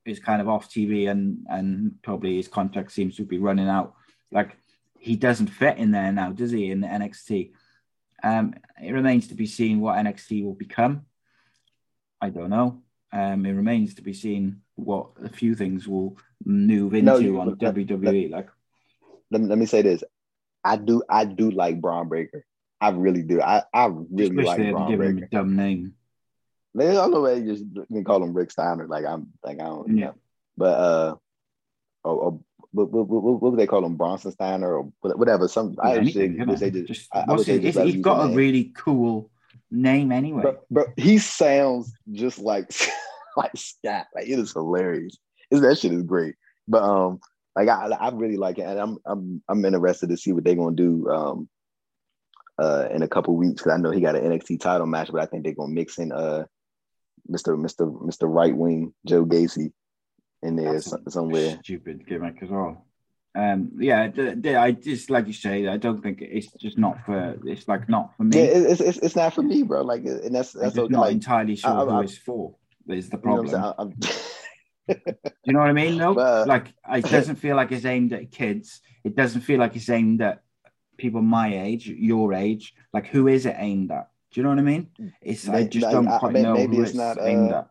is 0.05 0.19
kind 0.19 0.41
of 0.41 0.49
off 0.49 0.69
TV 0.69 1.09
and 1.09 1.45
and 1.49 1.95
probably 2.01 2.35
his 2.35 2.47
contract 2.47 2.91
seems 2.91 3.15
to 3.17 3.23
be 3.23 3.37
running 3.37 3.69
out. 3.69 3.93
Like 4.31 4.57
he 4.97 5.15
doesn't 5.15 5.47
fit 5.47 5.77
in 5.77 5.91
there 5.91 6.11
now, 6.11 6.31
does 6.31 6.51
he? 6.51 6.71
In 6.71 6.81
the 6.81 6.87
NXT, 6.87 7.51
um, 8.23 8.53
it 8.81 8.91
remains 8.91 9.27
to 9.27 9.35
be 9.35 9.45
seen 9.45 9.79
what 9.79 9.97
NXT 9.97 10.43
will 10.43 10.53
become. 10.55 11.05
I 12.21 12.29
don't 12.29 12.49
know. 12.49 12.81
Um, 13.11 13.45
it 13.45 13.51
remains 13.51 13.95
to 13.95 14.01
be 14.01 14.13
seen 14.13 14.61
what 14.75 15.09
a 15.23 15.29
few 15.29 15.55
things 15.55 15.87
will 15.87 16.17
move 16.45 16.93
into 16.93 17.21
no, 17.21 17.41
on 17.41 17.57
let, 17.59 17.75
WWE. 17.75 18.31
Let, 18.31 18.31
like, 18.31 18.49
let 19.29 19.41
me, 19.41 19.47
let 19.47 19.57
me 19.57 19.65
say 19.65 19.81
this: 19.81 20.03
I 20.63 20.77
do 20.77 21.03
I 21.09 21.25
do 21.25 21.51
like 21.51 21.81
Bron 21.81 22.07
Breakker. 22.07 22.45
I 22.79 22.89
really 22.89 23.23
do. 23.23 23.41
I 23.41 23.63
I 23.73 23.85
really 24.09 24.43
like 24.43 24.59
him 24.59 24.75
a 25.01 25.27
dumb 25.27 25.55
name. 25.55 25.93
Man, 26.73 26.97
I 26.97 27.05
know 27.07 27.25
they 27.25 27.41
just 27.41 27.63
can 27.91 28.03
call 28.03 28.23
him 28.23 28.33
Rick 28.33 28.51
Steiner. 28.51 28.87
Like 28.87 29.05
I'm 29.05 29.27
like 29.43 29.59
I 29.59 29.65
don't 29.65 29.97
yeah. 29.97 30.11
But 30.57 30.79
uh 30.79 31.15
or, 32.03 32.15
or 32.15 32.39
what, 32.71 32.91
what, 32.91 33.07
what, 33.07 33.23
what 33.23 33.51
would 33.51 33.59
they 33.59 33.67
call 33.67 33.85
him? 33.85 33.95
Bronson 33.95 34.31
Steiner 34.31 34.75
or 34.75 34.91
whatever. 35.01 35.47
Some 35.47 35.75
yeah, 35.77 35.89
I 35.89 35.97
anything, 35.97 36.45
wish 36.45 36.59
they 36.59 36.71
just, 36.71 36.87
just 36.87 37.15
I, 37.15 37.25
I 37.27 37.37
just 37.37 37.47
he's 37.47 38.01
got 38.01 38.25
a 38.25 38.27
name. 38.27 38.35
really 38.35 38.73
cool 38.75 39.29
name 39.69 40.11
anyway. 40.11 40.43
But, 40.43 40.65
but 40.69 40.87
he 40.97 41.17
sounds 41.17 41.93
just 42.11 42.39
like 42.39 42.71
like 43.37 43.51
Scott. 43.55 44.07
Like 44.15 44.27
it 44.27 44.39
is 44.39 44.53
hilarious. 44.53 45.17
It's, 45.51 45.61
that 45.61 45.77
shit 45.77 45.93
is 45.93 46.03
great. 46.03 46.35
But 46.67 46.83
um 46.83 47.19
like 47.55 47.69
I 47.69 47.87
I 47.87 48.09
really 48.09 48.37
like 48.37 48.57
it 48.57 48.63
and 48.63 48.79
I'm 48.79 48.97
I'm 49.05 49.43
I'm 49.47 49.65
interested 49.65 50.09
to 50.09 50.17
see 50.17 50.33
what 50.33 50.43
they're 50.43 50.55
gonna 50.55 50.75
do 50.75 51.09
um 51.09 51.49
uh 52.57 52.87
in 52.91 53.03
a 53.03 53.07
couple 53.07 53.35
weeks 53.35 53.61
because 53.61 53.73
I 53.73 53.77
know 53.77 53.91
he 53.91 54.01
got 54.01 54.15
an 54.15 54.23
NXT 54.23 54.59
title 54.59 54.87
match, 54.87 55.11
but 55.11 55.21
I 55.21 55.25
think 55.25 55.43
they're 55.43 55.53
gonna 55.53 55.71
mix 55.71 55.99
in 55.99 56.11
uh 56.11 56.45
Mr. 57.29 57.57
Mr. 57.57 57.91
Mr. 58.01 58.23
Right 58.23 58.55
Wing 58.55 58.93
Joe 59.05 59.25
Gacy 59.25 59.71
in 60.41 60.55
there 60.55 60.79
somewhere. 60.81 61.57
Stupid 61.63 62.05
gimmick 62.07 62.41
as 62.41 62.49
well. 62.49 62.85
Um, 63.35 63.71
yeah, 63.79 64.11
I 64.59 64.71
just 64.71 65.09
like 65.09 65.25
you 65.25 65.33
say, 65.33 65.67
I 65.67 65.77
don't 65.77 66.03
think 66.03 66.19
it's 66.21 66.51
just 66.53 66.77
not 66.77 67.03
for. 67.05 67.39
It's 67.45 67.67
like 67.67 67.89
not 67.89 68.15
for 68.15 68.23
me. 68.23 68.37
Yeah, 68.37 68.43
it's 68.43 68.81
it's, 68.81 68.97
it's 68.99 69.15
not 69.15 69.33
for 69.33 69.41
me, 69.41 69.63
bro. 69.63 69.81
Like, 69.81 70.05
and 70.05 70.35
that's 70.35 70.51
that's 70.51 70.77
okay. 70.77 70.91
not 70.91 71.01
like, 71.01 71.13
entirely 71.13 71.55
sure 71.55 71.71
I, 71.71 71.85
who 71.85 71.89
I, 71.89 72.03
it's 72.03 72.17
for. 72.17 72.55
Is 72.87 73.09
the 73.09 73.17
problem? 73.17 73.47
You 73.47 73.53
know 73.53 73.93
you 75.45 75.53
know 75.53 75.59
what 75.59 75.69
I 75.69 75.73
mean? 75.73 75.97
No, 75.97 76.13
but, 76.13 76.47
like 76.47 76.73
it 76.93 77.05
doesn't 77.09 77.37
feel 77.37 77.55
like 77.55 77.71
it's 77.71 77.85
aimed 77.85 78.13
at 78.13 78.31
kids. 78.31 78.81
It 79.03 79.15
doesn't 79.15 79.41
feel 79.41 79.59
like 79.59 79.75
it's 79.75 79.89
aimed 79.89 80.21
at 80.21 80.43
people 80.97 81.21
my 81.21 81.57
age, 81.63 81.87
your 81.87 82.33
age. 82.33 82.75
Like, 82.93 83.07
who 83.07 83.27
is 83.27 83.45
it 83.45 83.55
aimed 83.57 83.91
at? 83.91 84.09
Do 84.33 84.39
you 84.39 84.43
know 84.43 84.49
what 84.49 84.59
I 84.59 84.63
mean? 84.63 84.87
It's 85.21 85.47
maybe, 85.47 85.65
I 85.65 85.67
just 85.67 85.91
don't 85.91 86.07
I, 86.07 86.17
quite 86.17 86.33
know 86.33 86.55
maybe 86.55 86.77
it's, 86.77 86.95
not 86.95 87.19
aimed 87.21 87.51
uh, 87.51 87.59
at. 87.59 87.69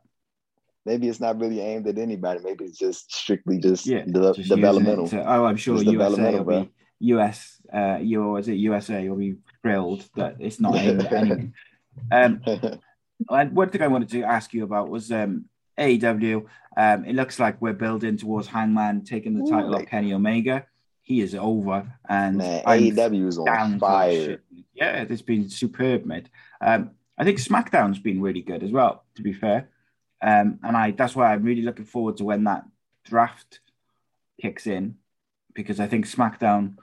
Maybe 0.87 1.09
it's 1.09 1.18
not 1.18 1.40
really 1.40 1.61
aimed 1.61 1.88
at 1.88 1.98
anybody. 1.98 2.40
Maybe 2.42 2.66
it's 2.66 2.79
just 2.79 3.12
strictly 3.12 3.59
just, 3.59 3.85
yeah, 3.85 4.05
de- 4.05 4.33
just 4.33 4.48
developmental. 4.48 5.09
To, 5.09 5.29
oh, 5.29 5.44
I'm 5.44 5.57
sure 5.57 5.83
USA 5.83 6.38
will 6.38 6.44
be 6.44 6.70
US. 7.01 7.61
Uh, 7.72 7.98
you 8.01 8.37
is 8.37 8.46
it 8.46 8.55
USA 8.55 9.09
will 9.09 9.16
be 9.16 9.38
thrilled 9.61 10.09
that 10.14 10.37
it's 10.38 10.61
not 10.61 10.76
aimed 10.76 11.03
at 11.03 11.12
anyone. 11.12 11.55
Um, 12.11 12.41
and 13.28 13.55
one 13.55 13.68
thing 13.68 13.82
I 13.82 13.89
wanted 13.89 14.09
to 14.12 14.22
ask 14.22 14.55
you 14.55 14.64
about 14.64 14.89
was 14.89 15.12
um, 15.12 15.45
AEW. 15.78 16.47
Um, 16.74 17.05
it 17.05 17.14
looks 17.14 17.39
like 17.39 17.61
we're 17.61 17.74
building 17.74 18.16
towards 18.16 18.47
Hangman 18.47 19.05
taking 19.05 19.34
the 19.34 19.51
title 19.51 19.74
Ooh, 19.74 19.76
of 19.76 19.86
Kenny 19.86 20.14
Omega 20.14 20.64
he 21.03 21.20
is 21.20 21.34
over 21.34 21.92
and 22.09 22.38
Man, 22.38 22.64
AEW 22.64 23.26
is 23.26 23.38
on 23.38 23.78
fire. 23.78 24.40
Yeah, 24.74 25.03
it's 25.03 25.22
been 25.22 25.48
superb, 25.48 26.07
mate. 26.07 26.28
Um, 26.61 26.92
I 27.18 27.24
think 27.24 27.38
SmackDown's 27.38 27.98
been 27.98 28.22
really 28.22 28.40
good 28.40 28.62
as 28.62 28.70
well, 28.70 29.05
to 29.16 29.22
be 29.22 29.32
fair. 29.32 29.68
Um, 30.22 30.61
and 30.62 30.76
I 30.76 30.92
that's 30.92 31.16
why 31.16 31.32
I'm 31.32 31.42
really 31.42 31.62
looking 31.62 31.84
forward 31.84 32.16
to 32.18 32.24
when 32.24 32.44
that 32.44 32.64
draft 33.05 33.61
kicks 34.40 34.66
in, 34.66 34.96
because 35.55 35.80
I 35.80 35.88
think 35.88 36.07
SmackDown 36.07 36.76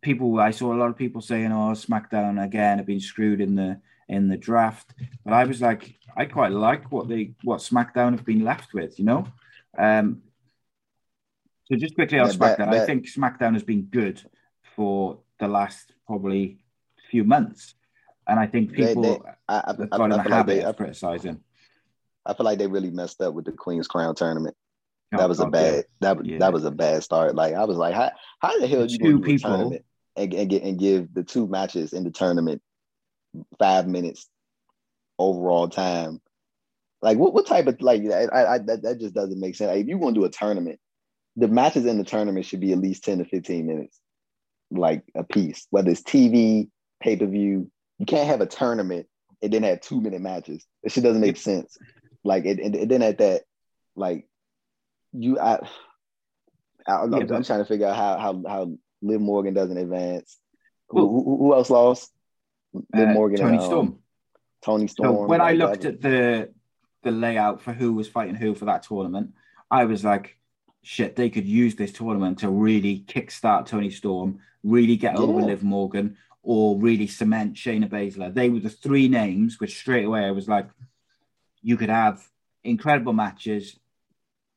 people 0.00 0.38
I 0.38 0.50
saw 0.50 0.72
a 0.72 0.76
lot 0.76 0.90
of 0.90 0.96
people 0.96 1.20
saying, 1.20 1.52
"Oh, 1.52 1.72
SmackDown 1.72 2.42
again 2.42 2.78
have 2.78 2.86
been 2.86 3.00
screwed 3.00 3.40
in 3.40 3.54
the 3.54 3.80
in 4.08 4.28
the 4.28 4.36
draft," 4.36 4.94
but 5.24 5.32
I 5.32 5.44
was 5.44 5.60
like, 5.60 5.98
I 6.16 6.26
quite 6.26 6.52
like 6.52 6.92
what 6.92 7.08
they 7.08 7.34
what 7.42 7.60
SmackDown 7.60 8.12
have 8.12 8.24
been 8.24 8.44
left 8.44 8.74
with, 8.74 8.98
you 8.98 9.04
know. 9.04 9.26
Um, 9.76 10.22
so 11.66 11.76
just 11.76 11.94
quickly 11.94 12.18
on 12.18 12.26
yeah, 12.26 12.32
SmackDown, 12.32 12.58
but, 12.58 12.70
but, 12.70 12.74
I 12.74 12.86
think 12.86 13.06
SmackDown 13.06 13.54
has 13.54 13.62
been 13.62 13.82
good 13.82 14.22
for 14.76 15.20
the 15.40 15.48
last 15.48 15.92
probably 16.06 16.58
few 17.10 17.24
months. 17.24 17.74
And 18.26 18.40
I 18.40 18.46
think 18.46 18.72
people 18.72 19.02
they- 19.02 19.20
I, 19.48 19.58
I, 19.58 19.64
have 19.66 19.90
got 19.90 20.00
in 20.04 20.10
the 20.10 20.22
feel 20.22 20.30
like 20.30 20.46
they, 20.46 20.64
I, 20.64 20.70
of 20.70 20.76
criticizing. 20.76 21.40
I 22.26 22.34
feel 22.34 22.44
like 22.44 22.58
they 22.58 22.66
really 22.66 22.90
messed 22.90 23.20
up 23.20 23.34
with 23.34 23.44
the 23.44 23.52
Queen's 23.52 23.86
Crown 23.86 24.14
tournament. 24.14 24.56
Oh, 25.12 25.18
that 25.18 25.28
was 25.28 25.40
a 25.40 25.44
God, 25.44 25.54
yeah. 25.54 25.60
bad 25.60 25.84
that 26.00 26.26
Yeah. 26.26 26.38
that 26.38 26.52
was 26.52 26.64
a 26.64 26.70
bad 26.70 27.02
start. 27.02 27.34
Like 27.34 27.54
I 27.54 27.64
was 27.64 27.76
like, 27.76 27.94
how 27.94 28.10
how 28.40 28.58
the 28.58 28.66
hell 28.66 28.86
you 28.86 28.98
two 28.98 29.18
do 29.18 29.20
people- 29.20 29.72
and, 30.16 30.30
and 30.32 30.50
get 30.50 30.62
and 30.62 30.78
give 30.78 31.12
the 31.12 31.22
two 31.22 31.46
matches 31.46 31.92
in 31.92 32.04
the 32.04 32.10
tournament 32.10 32.62
five 33.58 33.86
minutes 33.86 34.28
overall 35.18 35.68
time? 35.68 36.20
Like 37.02 37.18
what 37.18 37.34
what 37.34 37.46
type 37.46 37.66
of 37.66 37.80
like 37.82 38.02
I, 38.10 38.54
I 38.54 38.58
that 38.58 38.82
that 38.82 38.98
just 38.98 39.14
doesn't 39.14 39.38
make 39.38 39.54
sense. 39.54 39.68
Like, 39.68 39.82
if 39.82 39.88
you 39.88 39.98
want 39.98 40.14
to 40.14 40.20
do 40.22 40.24
a 40.24 40.30
tournament, 40.30 40.80
the 41.36 41.48
matches 41.48 41.86
in 41.86 41.98
the 41.98 42.04
tournament 42.04 42.46
should 42.46 42.60
be 42.60 42.72
at 42.72 42.78
least 42.78 43.04
ten 43.04 43.18
to 43.18 43.24
fifteen 43.24 43.66
minutes, 43.66 43.98
like 44.70 45.02
a 45.14 45.24
piece. 45.24 45.66
Whether 45.70 45.90
it's 45.90 46.02
TV, 46.02 46.68
pay 47.00 47.16
per 47.16 47.26
view, 47.26 47.70
you 47.98 48.06
can't 48.06 48.28
have 48.28 48.40
a 48.40 48.46
tournament 48.46 49.06
and 49.42 49.52
then 49.52 49.62
have 49.64 49.80
two 49.80 50.00
minute 50.00 50.20
matches. 50.20 50.64
It 50.82 50.92
shit 50.92 51.04
doesn't 51.04 51.20
make 51.20 51.36
sense. 51.36 51.76
Like 52.22 52.44
it, 52.46 52.58
and, 52.60 52.74
and 52.74 52.90
then 52.90 53.02
at 53.02 53.18
that, 53.18 53.42
like 53.96 54.26
you, 55.12 55.38
I, 55.38 55.56
I 56.86 56.92
I'm, 57.02 57.12
Yeah, 57.12 57.18
I'm 57.34 57.42
trying 57.44 57.58
to 57.60 57.64
figure 57.64 57.86
out 57.86 57.96
how 57.96 58.18
how 58.18 58.42
how 58.48 58.72
Liv 59.02 59.20
Morgan 59.20 59.54
doesn't 59.54 59.76
advance. 59.76 60.38
Who, 60.88 60.96
Well- 60.96 61.08
who, 61.08 61.36
who 61.38 61.54
else 61.54 61.70
lost? 61.70 62.10
Liv 62.72 63.08
Uh, 63.08 63.12
Morgan 63.12 63.38
Toni 63.38 63.52
and 63.52 63.60
um, 63.60 63.66
Storm. 63.66 63.98
Toni 64.64 64.86
So 64.88 64.92
Storm. 64.94 65.28
when 65.28 65.40
I 65.40 65.52
looked 65.52 65.82
that- 65.82 65.94
at 65.94 66.00
the 66.00 66.50
the 67.02 67.10
layout 67.10 67.60
for 67.60 67.72
who 67.74 67.92
was 67.92 68.08
fighting 68.08 68.34
who 68.34 68.54
for 68.54 68.64
that 68.64 68.82
tournament, 68.84 69.34
I 69.70 69.84
was 69.84 70.02
like, 70.04 70.38
shit, 70.84 71.16
they 71.16 71.30
could 71.30 71.46
use 71.46 71.74
this 71.74 71.92
tournament 71.92 72.38
to 72.40 72.50
really 72.50 73.04
kickstart 73.06 73.66
Toni 73.66 73.90
Storm, 73.90 74.40
really 74.62 74.96
get 74.96 75.16
over 75.16 75.40
Yeah. 75.40 75.46
Liv 75.46 75.62
Morgan, 75.62 76.16
or 76.42 76.78
really 76.78 77.06
cement 77.06 77.54
Shayna 77.54 77.88
Baszler. 77.88 78.32
They 78.32 78.50
were 78.50 78.60
the 78.60 78.70
three 78.70 79.08
names 79.08 79.58
which 79.58 79.78
straight 79.78 80.04
away 80.04 80.24
I 80.24 80.30
was 80.30 80.48
like, 80.48 80.68
you 81.62 81.76
could 81.76 81.88
have 81.88 82.22
incredible 82.62 83.14
matches, 83.14 83.78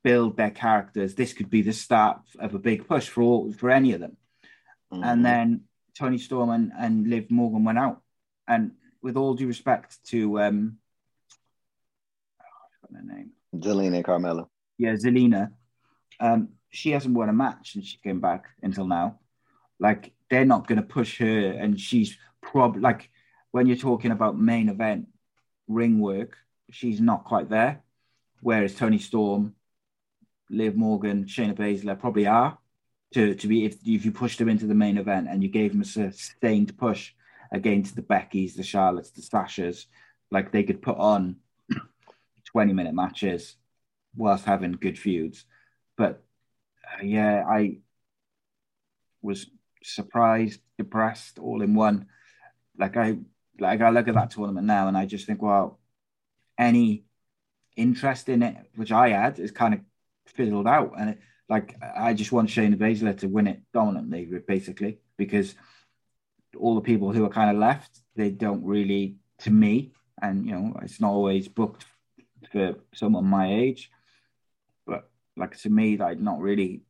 build 0.04 0.38
their 0.38 0.52
characters. 0.52 1.16
This 1.16 1.34
could 1.34 1.50
be 1.50 1.62
the 1.62 1.74
start 1.74 2.20
of 2.40 2.54
a 2.54 2.60
big 2.60 2.88
push 2.88 3.08
for 3.08 3.22
all, 3.24 3.52
for 3.54 3.70
any 3.72 3.94
of 3.94 4.02
them. 4.02 4.18
Mhm. 4.92 5.06
And 5.06 5.26
then 5.26 5.64
Toni 5.96 6.18
Storm 6.18 6.50
and, 6.50 6.72
and 6.78 7.08
Liv 7.08 7.32
Morgan 7.32 7.64
went 7.64 7.80
out. 7.80 8.02
And 8.48 8.72
with 9.02 9.16
all 9.18 9.34
due 9.34 9.48
respect 9.48 10.04
to 10.08 10.40
um 10.42 10.78
oh, 12.42 12.46
I 12.46 12.88
forgot 12.88 13.02
her 13.02 13.16
name. 13.16 13.32
Zelina 13.56 14.04
Carmella. 14.04 14.48
Yeah, 14.78 14.94
Zelina. 14.94 15.52
Um, 16.20 16.50
she 16.70 16.92
hasn't 16.92 17.16
won 17.16 17.30
a 17.30 17.34
match 17.34 17.74
since 17.74 17.86
she 17.86 17.98
came 17.98 18.20
back 18.20 18.46
until 18.62 18.88
now. 18.88 19.20
Like 19.80 20.14
they're 20.30 20.46
not 20.46 20.68
gonna 20.68 20.82
push 20.82 21.20
her 21.20 21.52
and 21.52 21.80
she's 21.80 22.18
probably 22.42 22.82
like 22.82 23.10
when 23.52 23.68
you're 23.68 23.78
talking 23.78 24.12
about 24.12 24.40
main 24.40 24.70
event 24.70 25.08
ring 25.68 26.00
work, 26.00 26.38
she's 26.72 27.00
not 27.00 27.24
quite 27.24 27.50
there. 27.50 27.84
Whereas 28.42 28.76
Toni 28.76 29.00
Storm, 29.00 29.56
Liv 30.50 30.76
Morgan, 30.76 31.26
Shayna 31.26 31.56
Baszler 31.56 32.00
probably 32.00 32.28
are 32.28 32.58
to, 33.14 33.36
to 33.36 33.48
be 33.48 33.66
if 33.66 33.78
if 33.86 34.06
you 34.06 34.12
pushed 34.12 34.40
them 34.40 34.50
into 34.50 34.68
the 34.68 34.76
main 34.76 34.98
event 34.98 35.28
and 35.30 35.42
you 35.42 35.50
gave 35.50 35.72
them 35.72 35.82
a 35.82 35.86
sustained 35.86 36.78
push 36.78 37.14
against 37.52 37.96
the 37.96 38.02
Beckys, 38.02 38.56
the 38.56 38.64
Charlottes, 38.64 39.14
the 39.14 39.22
Sashas, 39.22 39.86
like 40.32 40.52
they 40.52 40.64
could 40.64 40.82
put 40.82 40.98
on 40.98 41.38
20 42.46 42.74
minute 42.74 42.94
matches 42.94 43.56
whilst 44.16 44.46
having 44.46 44.74
good 44.74 45.00
feuds. 45.00 45.46
But 45.98 46.24
uh, 46.86 47.04
yeah, 47.04 47.44
I 47.48 47.80
was 49.22 49.48
surprised, 49.84 50.62
depressed, 50.78 51.40
all 51.40 51.62
in 51.62 51.76
one. 51.76 52.08
Like 52.78 52.96
I 52.96 53.18
like 53.60 53.82
I 53.82 53.90
look 53.90 54.08
at 54.08 54.14
that 54.14 54.32
tournament 54.32 54.68
now 54.68 54.88
and 54.88 54.98
I 54.98 55.06
just 55.06 55.26
think, 55.26 55.42
well, 55.42 55.80
any 56.58 57.06
interest 57.76 58.30
in 58.30 58.44
it, 58.44 58.56
which 58.76 58.92
I 58.92 59.10
had, 59.10 59.40
is 59.40 59.52
kind 59.52 59.74
of 59.74 59.82
fizzled 60.28 60.68
out. 60.68 60.94
And 60.98 61.12
it, 61.12 61.20
like 61.50 61.76
I 61.82 62.14
just 62.14 62.32
want 62.32 62.50
Shayna 62.50 62.76
Baszler 62.76 63.18
to 63.20 63.28
win 63.28 63.48
it 63.48 63.62
dominantly, 63.74 64.26
basically, 64.48 65.00
because 65.18 65.56
all 66.58 66.76
the 66.76 66.82
people 66.82 67.12
who 67.12 67.26
are 67.26 67.30
kind 67.30 67.52
of 67.52 67.58
left, 67.58 68.00
they 68.16 68.30
don't 68.30 68.66
really, 68.66 69.18
to 69.40 69.52
me, 69.52 69.94
and 70.22 70.46
you 70.46 70.52
know, 70.52 70.80
it's 70.82 71.00
not 71.00 71.12
always 71.12 71.48
booked 71.48 71.86
for 72.52 72.76
someone 72.94 73.26
my 73.26 73.54
age, 73.54 73.92
like 75.38 75.58
to 75.60 75.70
me, 75.70 75.98
like 75.98 76.20
not 76.20 76.40
really 76.40 76.82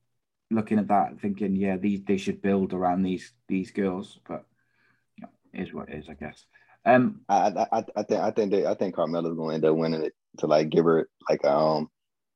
looking 0.49 0.79
at 0.79 0.87
that, 0.87 1.19
thinking, 1.19 1.55
yeah, 1.55 1.77
these 1.77 2.01
they 2.05 2.17
should 2.17 2.41
build 2.41 2.73
around 2.73 3.03
these 3.03 3.33
these 3.47 3.71
girls, 3.71 4.19
but 4.27 4.45
you 5.17 5.23
know, 5.23 5.61
is 5.61 5.73
what 5.73 5.89
it 5.89 5.95
is, 5.99 6.09
I 6.09 6.13
guess. 6.13 6.45
Um, 6.85 7.21
I 7.27 7.49
I 7.49 7.79
I 7.79 7.83
I 7.97 8.03
think 8.03 8.21
I 8.21 8.31
think 8.31 8.51
they, 8.51 8.65
I 8.65 8.73
think 8.75 8.95
Carmella's 8.95 9.35
going 9.35 9.49
to 9.49 9.55
end 9.55 9.65
up 9.65 9.75
winning 9.75 10.03
it 10.03 10.13
to 10.39 10.47
like 10.47 10.69
give 10.69 10.85
her 10.85 11.09
like 11.29 11.43
um 11.45 11.89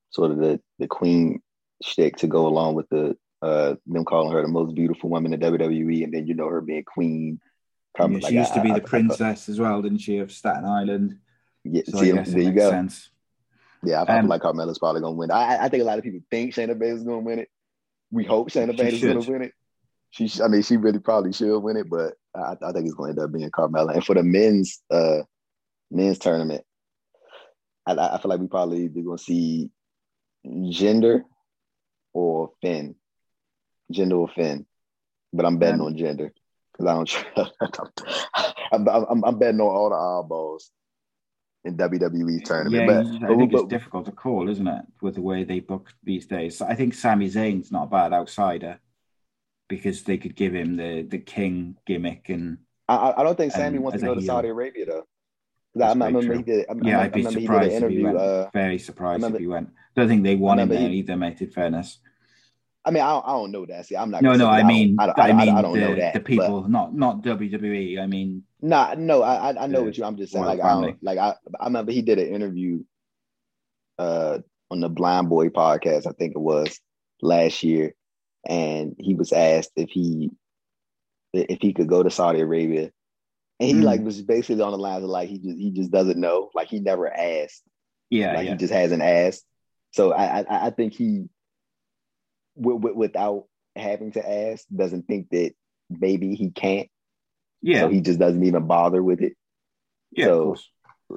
sort 0.10 0.32
of 0.32 0.38
the 0.38 0.60
the 0.80 0.88
queen 0.88 1.42
shtick 1.84 2.18
to 2.18 2.28
go 2.28 2.48
along 2.48 2.76
with 2.76 2.90
the 2.90 3.16
uh 3.42 3.76
them 3.88 4.04
calling 4.06 4.32
her 4.34 4.42
the 4.42 4.48
most 4.48 4.76
beautiful 4.76 5.10
woman 5.10 5.34
in 5.34 5.40
WWE, 5.40 6.04
and 6.04 6.14
then 6.14 6.28
you 6.28 6.34
know 6.34 6.48
her 6.50 6.62
being 6.62 6.84
queen. 6.84 7.40
Carmella, 7.98 8.14
yeah, 8.14 8.20
she 8.20 8.24
like, 8.26 8.34
used 8.34 8.54
to 8.56 8.62
be 8.62 8.72
I- 8.72 8.80
the 8.80 8.86
I- 8.86 8.88
princess 8.88 9.48
as 9.50 9.60
well, 9.60 9.82
didn't 9.82 10.00
she, 10.00 10.18
of 10.18 10.32
Staten 10.32 10.66
Island? 10.66 11.18
yeah, 11.64 11.84
So 11.88 12.00
see, 12.00 12.12
I 12.12 12.24
there 12.24 12.40
you 12.42 12.52
go. 12.54 12.70
sense. 12.70 13.10
Yeah, 13.84 14.04
I, 14.04 14.18
Um, 14.18 14.24
feel 14.24 14.30
like 14.30 14.42
Carmella's 14.42 14.80
probably 14.80 15.02
going 15.02 15.14
to 15.16 15.18
win. 15.18 15.32
I 15.32 15.66
I 15.66 15.70
think 15.70 15.82
a 15.82 15.86
lot 15.86 15.98
of 15.98 16.04
people 16.04 16.20
think 16.30 16.54
Shayna 16.54 16.76
Baszler's 16.76 17.04
going 17.04 17.20
to 17.22 17.26
win 17.26 17.40
it. 17.40 17.50
We 18.12 18.24
hope 18.26 18.50
Shayna 18.52 18.78
Baszler's 18.78 19.26
to 19.26 19.32
win 19.32 19.42
it. 19.44 19.54
She, 20.12 20.30
I 20.44 20.48
mean, 20.50 20.62
she 20.62 20.76
really 20.78 21.00
probably 21.00 21.32
should 21.32 21.58
win 21.60 21.78
it, 21.78 21.90
but 21.90 22.16
I, 22.36 22.58
I 22.62 22.72
think 22.74 22.86
it's 22.86 22.94
going 22.96 23.16
to 23.16 23.22
end 23.22 23.26
up 23.30 23.32
being 23.34 23.50
Carmella. 23.50 23.94
And 23.94 24.06
for 24.06 24.14
the 24.14 24.24
men's 24.24 24.82
uh 24.92 25.20
men's 25.90 26.20
tournament, 26.20 26.64
I, 27.86 27.94
I 27.94 28.20
feel 28.22 28.30
like 28.30 28.40
we 28.42 28.48
probably 28.48 28.88
going 28.90 29.18
to 29.18 29.24
see 29.24 29.72
Jinder 30.46 31.22
or 32.14 32.52
Finn, 32.62 32.96
Jinder 33.92 34.20
or 34.20 34.28
Finn. 34.28 34.66
But 35.34 35.46
I'm 35.46 35.58
betting 35.58 35.80
Um, 35.80 35.88
on 35.88 35.96
Jinder 35.96 36.32
because 36.74 36.86
I 36.86 36.94
don't. 36.94 38.02
I'm, 38.74 38.88
I'm, 38.88 39.24
I'm 39.24 39.40
betting 39.40 39.62
on 39.62 39.68
all 39.76 39.90
the 39.90 39.96
eyeballs 39.96 40.72
in 41.64 41.78
WWE 41.78 42.44
tournament. 42.44 42.74
Yeah, 42.74 42.86
but, 42.86 43.06
I 43.24 43.28
but- 43.28 43.38
think 43.38 43.54
it's 43.54 43.62
but- 43.62 43.70
difficult 43.70 44.06
to 44.06 44.12
call, 44.12 44.50
isn't 44.50 44.68
it, 44.68 44.86
with 45.02 45.16
the 45.16 45.22
way 45.22 45.44
they 45.44 45.60
book 45.60 45.94
these 46.04 46.26
days? 46.26 46.62
I 46.62 46.74
think 46.76 46.94
Sami 46.94 47.30
Zayn's 47.30 47.72
not 47.72 47.84
a 47.84 47.88
bad 47.90 48.14
outsider 48.14 48.80
because 49.70 50.04
they 50.04 50.18
could 50.18 50.36
give 50.36 50.54
him 50.54 50.76
the 50.76 51.04
the 51.04 51.18
king 51.18 51.78
gimmick 51.86 52.28
and 52.30 52.58
I- 52.90 52.96
I, 52.96 53.22
I 53.22 53.24
don't 53.24 53.38
think 53.38 53.54
Sami 53.54 53.78
um, 53.78 53.84
wants 53.84 54.00
to 54.02 54.06
go 54.06 54.16
to. 54.16 54.22
Saudi 54.22 54.50
Arabia 54.50 54.86
though. 54.86 55.06
I, 55.82 55.86
I 55.86 55.94
remember 55.94 56.34
he 56.36 56.44
did. 56.44 56.66
I, 56.70 56.74
yeah, 56.84 57.00
I, 57.00 57.04
I'd 57.04 57.14
be 57.14 57.20
remember 57.22 57.40
surprised 57.40 57.84
if 57.84 57.90
he 57.90 58.04
went. 58.04 58.18
Uh, 58.18 58.50
Very 58.52 58.78
surprised 58.80 59.20
remember- 59.22 59.38
if 59.38 59.42
he 59.42 59.48
went. 59.48 59.70
Don't 59.96 60.08
think 60.10 60.24
they 60.24 60.36
want 60.36 60.60
him 60.60 60.68
there 60.70 60.90
he- 60.90 60.98
either, 60.98 61.16
mate. 61.16 61.42
In 61.42 61.50
fairness, 61.52 62.00
I 62.84 62.92
mean, 62.92 63.04
I 63.04 63.10
don't, 63.12 63.26
I 63.28 63.32
don't 63.34 63.52
know 63.52 63.66
that. 63.68 63.86
See, 63.86 63.96
I'm 63.96 64.10
not. 64.10 64.24
no, 64.24 64.34
no, 64.36 64.48
I 64.48 64.64
mean, 64.64 64.96
I 65.00 65.06
don't, 65.06 65.20
I, 65.20 65.30
I, 65.30 65.34
mean 65.34 65.50
I 65.56 65.62
don't 65.62 65.74
the, 65.74 65.80
know 65.82 65.96
that. 65.96 66.14
the 66.16 66.20
people, 66.20 66.68
not 66.68 66.96
not 66.96 67.22
WWE. 67.22 68.00
I 68.00 68.08
mean, 68.08 68.44
Nah, 68.62 68.96
no, 68.98 69.22
I 69.24 69.50
I, 69.50 69.68
know 69.68 69.80
The 69.80 69.86
what 69.86 69.98
you. 69.98 70.04
I'm 70.04 70.18
just 70.18 70.34
saying, 70.34 70.46
like, 70.46 70.60
I 70.62 70.70
don't, 70.82 71.04
like 71.04 71.18
I 71.20 71.36
I 71.60 71.66
remember 71.66 71.92
he 71.92 72.02
did 72.02 72.18
an 72.20 72.28
interview, 72.34 72.84
uh, 74.00 74.40
on 74.72 74.80
the 74.80 74.90
Blind 74.90 75.30
Boy 75.30 75.50
podcast. 75.50 76.08
I 76.08 76.12
think 76.12 76.34
it 76.36 76.40
was 76.42 76.80
last 77.22 77.62
year, 77.64 77.94
and 78.48 78.96
he 79.00 79.14
was 79.16 79.32
asked 79.32 79.72
if 79.76 79.90
he 79.92 80.32
if 81.34 81.60
he 81.62 81.74
could 81.74 81.88
go 81.88 82.02
to 82.04 82.10
Saudi 82.10 82.40
Arabia, 82.42 82.92
and 83.60 83.70
he 83.70 83.74
Mm. 83.76 83.84
like 83.84 84.02
was 84.02 84.22
basically 84.22 84.62
on 84.64 84.72
the 84.72 84.78
lines 84.78 85.04
of 85.04 85.10
like 85.10 85.30
he 85.30 85.38
just 85.38 85.58
he 85.60 85.72
just 85.72 85.92
doesn't 85.92 86.20
know, 86.20 86.50
like 86.56 86.68
he 86.68 86.80
never 86.80 87.12
asked. 87.12 87.62
yeah, 88.10 88.34
like 88.34 88.46
yeah. 88.46 88.52
he 88.54 88.58
just 88.58 88.74
hasn't 88.74 89.04
asked. 89.04 89.46
So 89.92 90.14
I 90.14 90.42
I, 90.42 90.68
I 90.68 90.70
think 90.72 90.94
he, 90.94 91.26
w- 92.60 92.96
without 92.96 93.46
having 93.76 94.12
to 94.14 94.30
ask, 94.50 94.66
doesn't 94.76 95.08
think 95.08 95.30
that 95.32 95.54
maybe 95.90 96.36
he 96.36 96.50
can't. 96.52 96.90
yeah, 97.62 97.82
So 97.82 97.90
he 97.90 98.02
just 98.02 98.20
doesn't 98.20 98.44
even 98.44 98.68
bother 98.68 99.02
with 99.04 99.22
it. 99.22 99.34
yeah, 100.12 100.26
so-. 100.26 100.56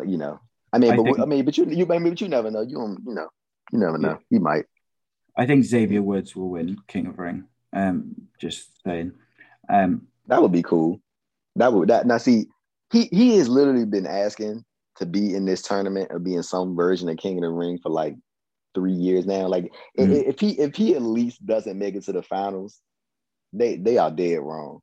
You 0.05 0.19
know, 0.19 0.41
I 0.73 0.79
mean, 0.79 0.93
I 0.93 0.97
but 0.97 1.05
think- 1.05 1.21
I 1.21 1.25
mean, 1.25 1.45
but 1.45 1.57
you 1.57 1.67
you 1.67 1.87
I 1.91 1.99
mean, 1.99 2.13
but 2.13 2.21
you 2.21 2.29
never 2.29 2.51
know. 2.51 2.63
You 2.63 2.77
don't 2.77 2.99
you 3.07 3.15
know 3.15 3.29
you 3.73 3.79
never 3.79 3.97
know. 3.99 4.19
He 4.29 4.39
might. 4.39 4.65
I 5.37 5.47
think 5.47 5.65
Xavier 5.65 6.03
Woods 6.03 6.35
will 6.35 6.51
win 6.51 6.79
King 6.89 7.07
of 7.07 7.19
Ring. 7.19 7.45
Um, 7.73 8.15
just 8.41 8.71
saying. 8.85 9.13
Um, 9.69 10.09
That 10.27 10.43
would 10.43 10.53
be 10.53 10.63
cool. 10.63 11.01
That 11.57 11.73
would 11.73 11.89
that 11.89 12.07
now 12.07 12.19
see 12.19 12.47
he 12.93 13.05
he 13.13 13.39
has 13.39 13.49
literally 13.49 13.85
been 13.87 14.07
asking 14.07 14.65
to 14.97 15.07
be 15.07 15.35
in 15.35 15.45
this 15.45 15.63
tournament 15.63 16.09
or 16.11 16.19
be 16.19 16.35
in 16.35 16.43
some 16.43 16.77
version 16.77 17.09
of 17.09 17.17
King 17.17 17.37
of 17.39 17.43
the 17.43 17.51
Ring 17.51 17.79
for 17.83 17.91
like 17.91 18.15
three 18.75 18.93
years 18.93 19.27
now. 19.27 19.47
Like 19.47 19.73
Mhm. 19.99 20.25
if 20.29 20.41
he 20.41 20.51
if 20.61 20.75
he 20.77 20.95
at 20.95 21.03
least 21.03 21.45
doesn't 21.45 21.79
make 21.79 21.95
it 21.95 22.05
to 22.05 22.13
the 22.13 22.23
finals, 22.23 22.81
they 23.53 23.77
they 23.77 23.99
are 23.99 24.11
dead 24.11 24.41
wrong. 24.41 24.81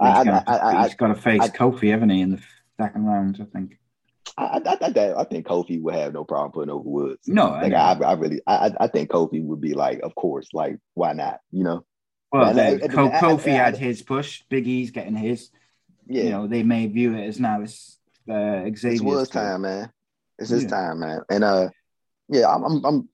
he's 0.00 0.08
I, 0.08 0.20
I, 0.20 0.24
gonna- 0.24 0.44
I, 0.46 0.82
he's 0.84 0.94
got 0.94 1.08
to 1.08 1.14
face 1.14 1.42
Kofi, 1.50 1.90
haven't 1.90 2.10
he, 2.10 2.20
in 2.20 2.30
the 2.32 2.42
second 2.80 3.04
round? 3.04 3.38
I 3.40 3.44
think. 3.44 3.78
I, 4.38 4.58
think- 4.60 5.16
I 5.16 5.24
think 5.24 5.46
Kofi 5.46 5.80
would 5.82 5.94
have 5.94 6.14
no 6.14 6.24
problem 6.24 6.52
putting 6.52 6.70
over 6.70 6.88
Woods. 6.88 7.28
No, 7.28 7.48
I 7.48 7.62
Like. 7.68 7.74
I, 7.74 7.92
I 8.06 8.12
really, 8.14 8.40
I, 8.46 8.86
think 8.86 9.10
Kofi 9.10 9.44
would 9.44 9.60
be 9.60 9.74
like, 9.74 10.00
of 10.02 10.14
course, 10.14 10.48
like 10.54 10.78
why 10.94 11.12
not? 11.12 11.40
You 11.50 11.64
know? 11.64 11.84
Well, 12.32 12.48
And 12.48 12.58
then 12.58 12.80
I- 12.82 12.88
Ko- 12.88 13.08
I- 13.08 13.16
I- 13.18 13.20
Kofi 13.20 13.52
had 13.52 13.76
his 13.76 14.00
push. 14.02 14.42
Big 14.48 14.66
E's 14.66 14.90
getting 14.90 15.16
his. 15.16 15.50
Yeah, 16.06 16.22
you 16.24 16.30
know 16.30 16.46
they 16.46 16.62
may 16.62 16.86
view 16.86 17.14
it 17.14 17.26
as 17.26 17.38
now 17.38 17.60
it's 17.62 17.98
uh, 18.28 18.64
Xavier's 18.74 19.22
it's 19.22 19.30
time, 19.30 19.62
man. 19.62 19.92
It's 20.38 20.50
his 20.50 20.62
Yeah. 20.64 20.68
time, 20.70 20.98
man. 21.00 21.20
And 21.30 21.44
uh, 21.44 21.68
yeah, 22.28 22.48
I'm 22.48 22.64
I'm 22.64 22.84
I'm 22.84 23.08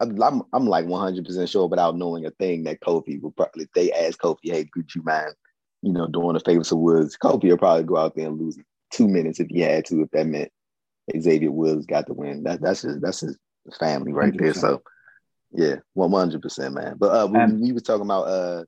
I'm, 0.00 0.42
I'm, 0.52 0.66
like 0.66 0.86
100 0.86 1.24
percent 1.24 1.48
sure 1.48 1.66
without 1.66 1.96
knowing 1.96 2.24
a 2.24 2.30
thing 2.30 2.64
that 2.64 2.80
Kofi 2.80 3.20
would 3.20 3.36
probably 3.36 3.64
if 3.64 3.72
they 3.72 3.92
ask 3.92 4.18
Kofi, 4.20 4.50
hey, 4.50 4.64
could 4.72 4.94
you 4.94 5.02
mind, 5.02 5.34
you 5.82 5.92
know, 5.92 6.06
doing 6.06 6.36
a 6.36 6.40
favor 6.40 6.64
to 6.64 6.76
Woods? 6.76 7.16
Kofi 7.20 7.50
will 7.50 7.58
probably 7.58 7.84
go 7.84 7.96
out 7.96 8.14
there 8.14 8.28
and 8.28 8.38
lose 8.38 8.58
two 8.90 9.08
minutes 9.08 9.40
if 9.40 9.48
he 9.48 9.60
had 9.60 9.84
to, 9.86 10.02
if 10.02 10.10
that 10.12 10.26
meant 10.26 10.50
Xavier 11.18 11.50
Woods 11.50 11.86
got 11.86 12.06
the 12.06 12.14
win. 12.14 12.44
That 12.44 12.60
that's 12.60 12.82
his 12.82 13.00
that's 13.00 13.20
his 13.20 13.36
family 13.78 14.12
right 14.12 14.36
there. 14.36 14.52
100%. 14.52 14.60
So 14.60 14.82
yeah, 15.52 15.76
100 15.94 16.42
percent, 16.42 16.74
man. 16.74 16.96
But 16.98 17.14
uh, 17.14 17.26
when 17.26 17.42
Um, 17.42 17.60
we 17.60 17.72
were 17.72 17.80
talking 17.80 18.04
about 18.04 18.24
uh, 18.24 18.64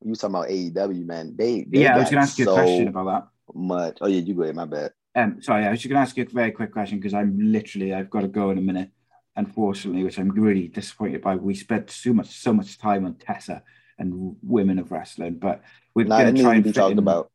we 0.00 0.10
was 0.10 0.18
talking 0.18 0.34
about 0.34 0.48
AEW, 0.48 1.06
man. 1.06 1.34
They, 1.36 1.64
they 1.68 1.80
Yeah, 1.80 1.96
I 1.96 1.98
was 2.00 2.10
going 2.10 2.16
to 2.16 2.22
ask 2.22 2.38
you 2.38 2.44
a 2.44 2.52
question 2.52 2.88
about 2.88 3.06
that. 3.06 3.54
much. 3.54 3.98
Oh 4.00 4.06
yeah, 4.06 4.20
you 4.20 4.34
go 4.34 4.42
ahead. 4.42 4.54
My 4.54 4.64
bad. 4.64 4.92
Um, 5.16 5.40
sorry, 5.40 5.64
I 5.64 5.70
was 5.70 5.80
just 5.80 5.88
going 5.88 5.98
to 5.98 6.02
ask 6.02 6.16
you 6.16 6.24
a 6.24 6.34
very 6.34 6.50
quick 6.50 6.72
question 6.72 6.98
because 6.98 7.14
I'm 7.14 7.38
literally 7.38 7.94
I've 7.94 8.10
got 8.10 8.22
to 8.22 8.28
go 8.28 8.50
in 8.50 8.58
a 8.58 8.62
minute. 8.62 8.90
Unfortunately, 9.36 10.04
which 10.04 10.18
I'm 10.18 10.30
really 10.30 10.68
disappointed 10.68 11.22
by. 11.22 11.36
We 11.36 11.54
spent 11.54 11.90
so 11.90 12.12
much 12.12 12.28
so 12.28 12.52
much 12.52 12.78
time 12.78 13.04
on 13.04 13.14
Tessa 13.14 13.62
and 13.98 14.36
women 14.42 14.78
of 14.78 14.92
wrestling, 14.92 15.34
but 15.34 15.62
we're 15.94 16.04
going 16.04 16.34
to 16.34 16.42
try 16.42 16.54
and 16.54 16.64
be 16.64 16.70
fit 16.70 16.76
talked 16.76 16.92
in, 16.92 16.98
about. 16.98 17.30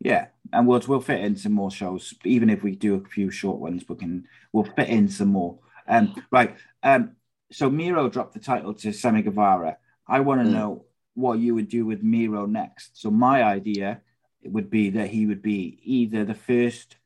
Yeah, 0.00 0.28
and 0.52 0.66
we'll 0.66 0.82
we'll 0.88 1.00
fit 1.00 1.20
in 1.20 1.36
some 1.36 1.52
more 1.52 1.70
shows. 1.70 2.14
Even 2.24 2.48
if 2.48 2.62
we 2.62 2.74
do 2.76 2.94
a 2.94 3.08
few 3.08 3.30
short 3.30 3.58
ones, 3.58 3.84
we 3.88 3.96
can 3.96 4.26
we'll 4.52 4.64
fit 4.64 4.88
in 4.88 5.08
some 5.08 5.28
more. 5.28 5.58
Um, 5.86 6.14
right. 6.30 6.56
Um, 6.82 7.12
so 7.50 7.68
Miro 7.70 8.08
dropped 8.08 8.34
the 8.34 8.40
title 8.40 8.74
to 8.74 8.92
Sammy 8.92 9.22
Guevara. 9.22 9.78
I 10.06 10.20
want 10.20 10.42
to 10.42 10.48
Mm. 10.48 10.52
know 10.52 10.84
what 11.14 11.38
you 11.38 11.54
would 11.54 11.68
do 11.68 11.84
with 11.84 12.02
Miro 12.02 12.46
next. 12.46 13.00
So 13.00 13.10
my 13.10 13.42
idea 13.42 14.00
would 14.44 14.70
be 14.70 14.90
that 14.90 15.08
he 15.08 15.26
would 15.26 15.42
be 15.42 15.80
either 15.82 16.24
the 16.24 16.34
first 16.34 16.96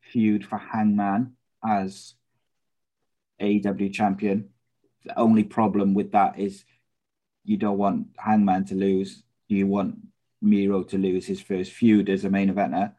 feud 0.00 0.44
for 0.44 0.58
Hangman 0.58 1.36
as 1.64 2.14
AEW 3.42 3.92
champion. 3.92 4.48
The 5.04 5.18
only 5.18 5.44
problem 5.44 5.94
with 5.94 6.12
that 6.12 6.38
is 6.38 6.64
you 7.44 7.56
don't 7.56 7.78
want 7.78 8.06
Hangman 8.16 8.64
to 8.66 8.74
lose. 8.74 9.22
You 9.48 9.66
want 9.66 9.96
Miro 10.40 10.82
to 10.84 10.98
lose 10.98 11.26
his 11.26 11.40
first 11.40 11.72
feud 11.72 12.08
as 12.08 12.24
a 12.24 12.30
main 12.30 12.52
eventer. 12.52 12.92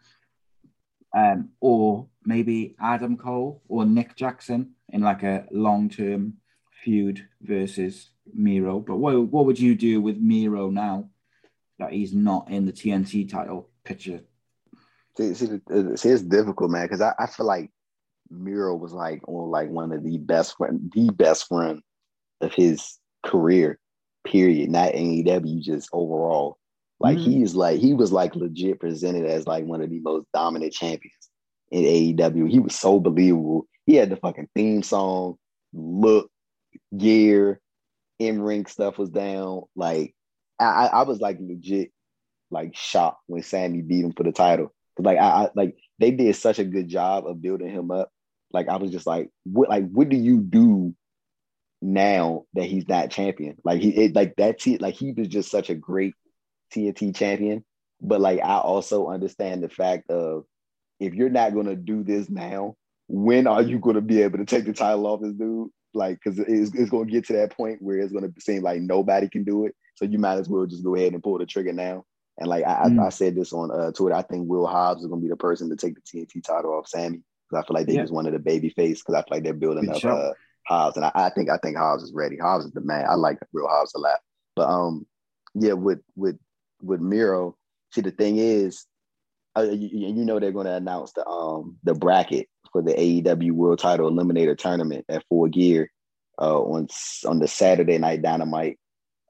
Um, 1.15 1.49
or 1.59 2.07
maybe 2.25 2.75
Adam 2.79 3.17
Cole 3.17 3.61
or 3.67 3.85
Nick 3.85 4.15
Jackson 4.15 4.71
in 4.89 5.01
like 5.01 5.23
a 5.23 5.45
long 5.51 5.89
term 5.89 6.37
feud 6.83 7.27
versus 7.41 8.09
Miro. 8.33 8.79
But 8.79 8.97
what, 8.97 9.15
what 9.27 9.45
would 9.45 9.59
you 9.59 9.75
do 9.75 10.01
with 10.01 10.17
Miro 10.17 10.69
now 10.69 11.09
that 11.79 11.93
he's 11.93 12.13
not 12.13 12.49
in 12.49 12.65
the 12.65 12.73
TNT 12.73 13.29
title 13.29 13.69
picture? 13.83 14.21
See, 15.15 15.33
see, 15.35 15.47
see 15.95 16.09
it's 16.09 16.23
difficult, 16.23 16.71
man, 16.71 16.85
because 16.85 17.01
I, 17.01 17.13
I 17.19 17.27
feel 17.27 17.45
like 17.45 17.69
Miro 18.33 18.75
was 18.75 18.93
like 18.93 19.21
on 19.27 19.49
like 19.49 19.69
one 19.69 19.91
of 19.91 20.03
the 20.03 20.17
best 20.17 20.57
friend, 20.57 20.91
the 20.93 21.09
best 21.11 21.47
friend 21.47 21.81
of 22.41 22.53
his 22.53 22.97
career, 23.25 23.79
period. 24.25 24.69
Not 24.69 24.93
AEW, 24.93 25.61
just 25.61 25.89
overall. 25.93 26.57
Like 26.99 27.17
Mhm. 27.17 27.21
he's 27.21 27.55
like 27.55 27.79
he 27.79 27.93
was 27.93 28.11
like 28.11 28.35
legit 28.35 28.79
presented 28.79 29.25
as 29.25 29.47
like 29.47 29.65
one 29.65 29.81
of 29.81 29.89
the 29.89 29.99
most 29.99 30.25
dominant 30.33 30.73
champions 30.73 31.29
in 31.71 31.83
AEW. 31.83 32.49
He 32.49 32.59
was 32.59 32.75
so 32.75 32.99
believable. 32.99 33.67
He 33.85 33.95
had 33.95 34.09
the 34.09 34.15
fucking 34.15 34.49
theme 34.55 34.83
song, 34.83 35.35
look, 35.73 36.29
gear, 36.95 37.59
in 38.19 38.41
ring 38.41 38.65
stuff 38.65 38.97
was 38.97 39.09
down. 39.09 39.63
Like 39.75 40.15
I, 40.59 40.65
I 40.65 40.85
I 40.85 41.01
was 41.03 41.19
like 41.19 41.37
legit 41.41 41.91
like 42.51 42.75
shocked 42.75 43.21
when 43.27 43.41
Sammy 43.43 43.81
beat 43.81 44.05
him 44.05 44.13
for 44.13 44.23
the 44.23 44.31
title. 44.31 44.73
Like 44.97 45.17
I, 45.17 45.45
I 45.45 45.49
like 45.55 45.75
they 45.99 46.11
did 46.11 46.35
such 46.35 46.59
a 46.59 46.63
good 46.63 46.87
job 46.87 47.25
of 47.27 47.41
building 47.41 47.69
him 47.69 47.91
up. 47.91 48.09
Like 48.53 48.69
I 48.69 48.77
was 48.77 48.91
just 48.91 49.07
like, 49.07 49.29
what 49.43 49.69
like 49.69 49.89
what 49.89 50.09
do 50.09 50.15
you 50.15 50.39
do 50.39 50.95
now 51.81 52.45
that 52.53 52.65
he's 52.65 52.87
not 52.87 53.11
champion? 53.11 53.57
Like 53.63 53.81
he 53.81 53.89
it, 53.89 54.15
like 54.15 54.35
that's 54.37 54.65
it. 54.67 54.81
Like 54.81 54.95
he 54.95 55.11
was 55.11 55.27
just 55.27 55.51
such 55.51 55.69
a 55.69 55.75
great 55.75 56.13
TNT 56.73 57.15
champion. 57.15 57.65
But 58.01 58.21
like 58.21 58.39
I 58.41 58.57
also 58.59 59.07
understand 59.07 59.63
the 59.63 59.69
fact 59.69 60.09
of 60.09 60.45
if 60.99 61.13
you're 61.13 61.29
not 61.29 61.53
gonna 61.53 61.75
do 61.75 62.03
this 62.03 62.29
now, 62.29 62.75
when 63.07 63.47
are 63.47 63.61
you 63.61 63.79
gonna 63.79 64.01
be 64.01 64.21
able 64.21 64.37
to 64.37 64.45
take 64.45 64.65
the 64.65 64.73
title 64.73 65.07
off 65.07 65.21
this 65.21 65.33
dude? 65.33 65.69
Like, 65.95 66.19
because 66.23 66.39
it's, 66.39 66.73
it's 66.73 66.89
gonna 66.89 67.05
get 67.05 67.25
to 67.27 67.33
that 67.33 67.55
point 67.55 67.81
where 67.81 67.97
it's 67.97 68.13
gonna 68.13 68.31
seem 68.39 68.63
like 68.63 68.81
nobody 68.81 69.27
can 69.29 69.43
do 69.43 69.65
it. 69.65 69.75
So 69.95 70.05
you 70.05 70.19
might 70.19 70.37
as 70.39 70.49
well 70.49 70.65
just 70.65 70.83
go 70.83 70.95
ahead 70.95 71.13
and 71.13 71.23
pull 71.23 71.37
the 71.37 71.45
trigger 71.45 71.73
now. 71.73 72.05
And 72.37 72.47
like 72.47 72.63
I, 72.65 72.89
Mm. 72.89 72.99
I, 73.01 73.07
I 73.07 73.09
said 73.09 73.35
this 73.35 73.53
on 73.53 73.71
uh, 73.71 73.91
Twitter, 73.91 74.15
I 74.15 74.23
think 74.23 74.49
Will 74.49 74.65
Hobbs 74.65 75.01
is 75.01 75.07
gonna 75.07 75.21
be 75.21 75.27
the 75.27 75.35
person 75.35 75.69
to 75.69 75.75
take 75.75 75.95
the 75.95 76.01
TNT 76.01 76.43
title 76.43 76.73
off 76.73 76.87
Sammy 76.87 77.21
because 77.53 77.63
I 77.63 77.67
feel 77.67 77.73
like 77.75 77.87
they 77.87 77.93
Yeah. 77.93 78.01
just 78.01 78.13
wanted 78.13 78.33
a 78.33 78.39
baby 78.39 78.69
face 78.69 79.01
because 79.01 79.15
I 79.15 79.19
feel 79.21 79.37
like 79.37 79.43
they're 79.43 79.53
building 79.53 79.85
Good 79.85 80.05
up 80.05 80.19
uh, 80.19 80.33
Hobbs, 80.67 80.97
and 80.97 81.05
I, 81.05 81.11
I 81.13 81.29
think 81.29 81.49
I 81.49 81.57
think 81.57 81.77
Hobbs 81.77 82.03
is 82.03 82.13
ready. 82.13 82.37
Hobbs 82.37 82.65
is 82.65 82.71
the 82.71 82.81
man. 82.81 83.05
I 83.07 83.15
like 83.15 83.39
real 83.51 83.67
Hobbs 83.67 83.93
a 83.95 83.99
lot, 83.99 84.19
but 84.55 84.69
um, 84.69 85.05
yeah, 85.53 85.73
with 85.73 85.99
with 86.15 86.37
with 86.81 87.01
Miro, 87.01 87.57
see 87.91 88.01
the 88.01 88.11
thing 88.11 88.37
is, 88.37 88.85
uh, 89.57 89.63
you, 89.63 90.07
you 90.07 90.25
know 90.25 90.39
they're 90.39 90.51
going 90.51 90.65
to 90.65 90.73
announce 90.75 91.11
the 91.13 91.25
um 91.27 91.77
the 91.83 91.93
bracket 91.93 92.47
for 92.71 92.81
the 92.81 92.93
AEW 92.93 93.51
World 93.51 93.79
Title 93.79 94.09
Eliminator 94.11 94.57
Tournament 94.57 95.05
at 95.09 95.23
Full 95.29 95.47
Gear 95.47 95.91
uh, 96.41 96.59
on 96.59 96.87
on 97.27 97.39
the 97.39 97.47
Saturday 97.47 97.97
Night 97.97 98.21
Dynamite 98.21 98.79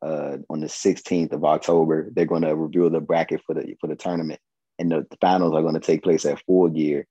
uh, 0.01 0.37
on 0.49 0.59
the 0.59 0.67
16th 0.67 1.33
of 1.33 1.43
October. 1.43 2.09
They're 2.13 2.25
going 2.25 2.43
to 2.43 2.55
reveal 2.55 2.89
the 2.89 3.01
bracket 3.01 3.41
for 3.45 3.55
the 3.55 3.75
for 3.81 3.87
the 3.87 3.95
tournament, 3.95 4.39
and 4.79 4.91
the, 4.91 5.05
the 5.09 5.17
finals 5.19 5.53
are 5.55 5.61
going 5.61 5.73
to 5.73 5.79
take 5.79 6.03
place 6.03 6.25
at 6.25 6.43
Full 6.45 6.69
Gear. 6.69 7.07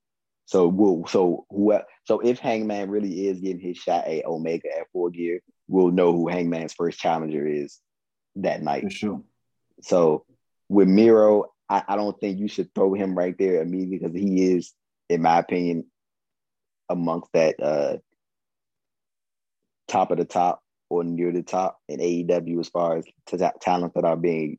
So 0.47 0.67
we'll 0.67 1.07
so 1.07 1.47
who 1.51 1.79
so 2.05 2.21
if 2.21 2.39
Hangman 2.39 2.91
really 2.91 3.27
is 3.27 3.41
getting 3.41 3.61
his 3.61 3.79
shot 3.79 4.07
at 4.07 4.25
Omega 4.25 4.69
at 4.77 4.91
Full 4.93 5.11
Gear, 5.11 5.41
we'll 5.69 5.91
know 5.91 6.13
who 6.13 6.29
Hangman's 6.29 6.75
first 6.75 6.99
challenger 6.99 7.47
is 7.47 7.79
that 8.37 8.63
night. 8.63 8.85
For 8.85 8.91
sure. 8.91 9.23
So 9.83 10.25
with 10.69 10.89
Miro, 10.89 11.53
I, 11.69 11.83
I 11.89 11.97
don't 11.97 12.19
think 12.21 12.39
you 12.39 12.49
should 12.49 12.75
throw 12.75 12.95
him 12.95 13.17
right 13.17 13.37
there 13.39 13.63
immediately 13.63 13.99
because 13.99 14.17
he 14.17 14.53
is, 14.53 14.73
in 15.09 15.23
my 15.23 15.39
opinion, 15.39 15.87
amongst 16.89 17.33
that 17.33 17.63
uh, 17.63 17.97
top 19.89 20.11
of 20.11 20.19
the 20.19 20.25
top 20.25 20.63
or 20.91 21.05
near 21.05 21.33
the 21.33 21.43
top 21.43 21.79
in 21.89 22.01
AEW 22.01 22.61
as 22.61 22.69
far 22.69 22.99
as 22.99 23.05
t- 23.27 23.39
talent 23.61 23.95
that 23.95 24.05
are 24.05 24.17
being 24.17 24.59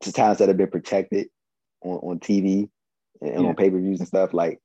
to 0.00 0.12
talents 0.12 0.38
that 0.38 0.48
have 0.48 0.56
been 0.56 0.70
protected 0.70 1.28
on, 1.82 1.96
on 1.98 2.20
TV 2.20 2.70
and 3.22 3.42
Yeah. 3.42 3.48
on 3.48 3.56
pay 3.56 3.70
per 3.70 3.78
views 3.78 4.00
and 4.00 4.08
stuff. 4.08 4.34
Like, 4.34 4.60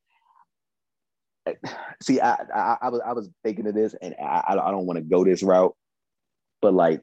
see, 2.02 2.20
I, 2.20 2.34
I 2.54 2.78
I 2.82 2.90
was 2.90 3.02
I 3.06 3.14
was 3.14 3.30
thinking 3.44 3.68
of 3.68 3.76
this, 3.76 3.96
and 4.02 4.16
I 4.22 4.44
I 4.48 4.72
don't 4.72 4.86
want 4.86 4.98
to 4.98 5.04
go 5.04 5.24
this 5.24 5.44
route, 5.44 5.76
but 6.62 6.74
like, 6.74 7.02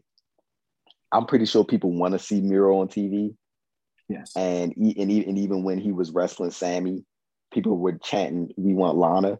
I'm 1.12 1.26
pretty 1.26 1.46
sure 1.46 1.64
people 1.64 1.92
want 1.92 2.12
to 2.12 2.18
see 2.18 2.40
Miro 2.40 2.80
on 2.80 2.88
TV, 2.88 3.34
Yes. 4.08 4.32
and 4.36 4.74
and, 4.76 5.10
e- 5.10 5.24
and 5.26 5.38
even 5.38 5.64
when 5.64 5.78
he 5.78 5.92
was 5.92 6.10
wrestling 6.10 6.50
Sammy, 6.50 7.04
people 7.52 7.78
were 7.78 7.98
chanting, 7.98 8.52
"We 8.56 8.74
want 8.74 8.98
Lana," 8.98 9.38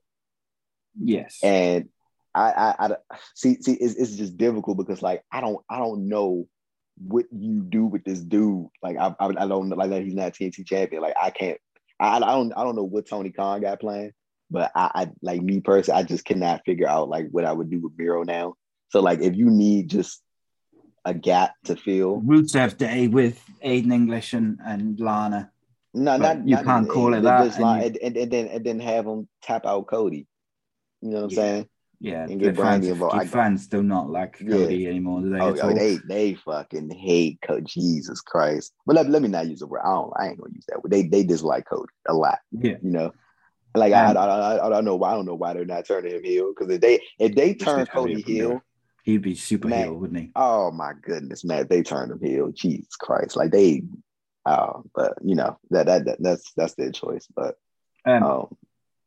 Yes. 0.98 1.40
and 1.42 1.88
I 2.34 2.50
I, 2.78 2.86
I 2.86 2.96
see 3.34 3.60
see 3.60 3.74
it's, 3.74 3.94
it's 3.94 4.16
just 4.16 4.36
difficult 4.36 4.76
because 4.78 5.02
like 5.02 5.22
I 5.30 5.40
don't 5.40 5.58
I 5.68 5.78
don't 5.78 6.08
know 6.08 6.48
what 6.96 7.26
you 7.32 7.60
do 7.60 7.84
with 7.86 8.04
this 8.04 8.20
dude. 8.20 8.68
Like 8.82 8.96
I 8.96 9.14
I, 9.20 9.26
I 9.26 9.48
don't 9.48 9.68
like 9.70 9.90
that 9.90 10.02
he's 10.02 10.14
not 10.14 10.32
TNT 10.32 10.64
champion. 10.66 11.02
Like 11.02 11.14
I 11.20 11.30
can't 11.30 11.58
I 12.00 12.16
I 12.16 12.20
don't 12.20 12.52
I 12.56 12.64
don't 12.64 12.76
know 12.76 12.84
what 12.84 13.06
Tony 13.08 13.30
Khan 13.30 13.60
got 13.60 13.80
planned, 13.80 14.12
but 14.50 14.70
I, 14.74 14.90
I 14.94 15.10
like 15.22 15.42
me 15.42 15.60
personally 15.60 16.00
I 16.00 16.04
just 16.04 16.24
cannot 16.24 16.62
figure 16.64 16.88
out 16.88 17.08
like 17.08 17.28
what 17.30 17.44
I 17.44 17.52
would 17.52 17.70
do 17.70 17.80
with 17.80 17.92
Miro 17.96 18.22
now. 18.24 18.54
So 18.90 19.00
like 19.00 19.20
if 19.20 19.34
you 19.36 19.50
need 19.50 19.88
just 19.90 20.20
a 21.04 21.12
gap 21.14 21.54
to 21.64 21.76
fill, 21.76 22.20
Rusev 22.22 22.76
Day 22.78 23.08
with 23.08 23.42
Aiden 23.64 23.92
English 23.92 24.32
and, 24.32 24.58
and 24.64 24.98
Lana. 24.98 25.50
no, 25.92 26.18
But 26.18 26.38
not 26.38 26.48
you 26.48 26.54
not- 26.56 26.64
can't 26.64 26.88
call 26.88 27.12
it 27.14 27.22
just 27.22 27.58
that, 27.58 27.64
and 27.64 27.82
you- 27.82 27.86
and, 27.86 27.96
and, 27.98 28.16
and 28.16 28.30
then 28.32 28.46
and 28.48 28.64
then 28.64 28.80
have 28.80 29.04
them 29.04 29.28
tap 29.42 29.66
out 29.66 29.86
Cody. 29.86 30.26
You 31.02 31.10
know 31.10 31.16
what 31.16 31.24
I'm 31.24 31.30
Yeah. 31.30 31.36
saying? 31.36 31.68
Yeah, 32.04 32.24
And 32.24 32.38
the 32.38 32.44
get 32.44 32.56
Brandi 32.56 32.62
fans, 32.62 32.88
involved. 32.88 33.22
the 33.22 33.26
fans 33.28 33.66
do 33.66 33.82
not 33.82 34.10
like 34.10 34.36
Yeah. 34.38 34.56
Cody 34.56 34.86
anymore, 34.86 35.22
do 35.22 35.30
they? 35.30 35.40
Oh, 35.40 35.56
oh, 35.62 35.74
they 35.74 35.96
they 36.06 36.34
fucking 36.34 36.90
hate 36.90 37.38
Cody. 37.40 37.64
Jesus 37.66 38.20
Christ. 38.20 38.74
But 38.84 38.96
let, 38.96 39.08
let 39.08 39.22
me 39.22 39.28
not 39.28 39.48
use 39.48 39.60
the 39.60 39.66
word. 39.66 39.80
I 39.82 39.88
don't. 39.88 40.12
I 40.18 40.28
ain't 40.28 40.38
gonna 40.38 40.52
use 40.54 40.66
that 40.68 40.84
word. 40.84 40.90
They 40.92 41.04
they 41.04 41.22
dislike 41.22 41.64
Cody 41.66 41.88
a 42.06 42.12
lot. 42.12 42.40
yeah, 42.52 42.76
You 42.82 42.90
know. 42.90 43.14
Like 43.74 43.94
I, 43.94 44.04
Um, 44.10 44.16
I, 44.18 44.26
I, 44.26 44.66
I 44.66 44.68
don't 44.68 44.84
know 44.84 44.96
why 44.96 45.12
I 45.12 45.14
don't 45.14 45.24
know 45.24 45.34
why 45.34 45.54
they're 45.54 45.64
not 45.64 45.86
turning 45.86 46.14
him 46.14 46.22
heel 46.22 46.52
because 46.54 46.72
if 46.72 46.80
they 46.82 47.00
if 47.18 47.34
they 47.34 47.54
turn 47.54 47.86
Cody 47.86 48.20
heel, 48.20 48.62
he'd 49.02 49.22
be 49.22 49.34
super 49.34 49.66
Man. 49.68 49.84
heel, 49.84 49.94
wouldn't 49.94 50.20
he? 50.20 50.30
oh 50.36 50.70
my 50.72 50.92
goodness, 51.02 51.42
man, 51.42 51.66
they 51.70 51.82
turn 51.82 52.10
him 52.10 52.20
heel. 52.20 52.52
Jesus 52.52 52.94
Christ, 52.96 53.34
like 53.34 53.50
they, 53.50 53.82
uh, 54.44 54.80
but 54.94 55.14
you 55.24 55.34
know 55.34 55.58
that 55.70 55.86
that, 55.86 56.04
that 56.04 56.22
that's 56.22 56.52
that's 56.54 56.74
their 56.74 56.92
choice. 56.92 57.26
But 57.34 57.56
Um, 58.04 58.22
um, 58.22 58.56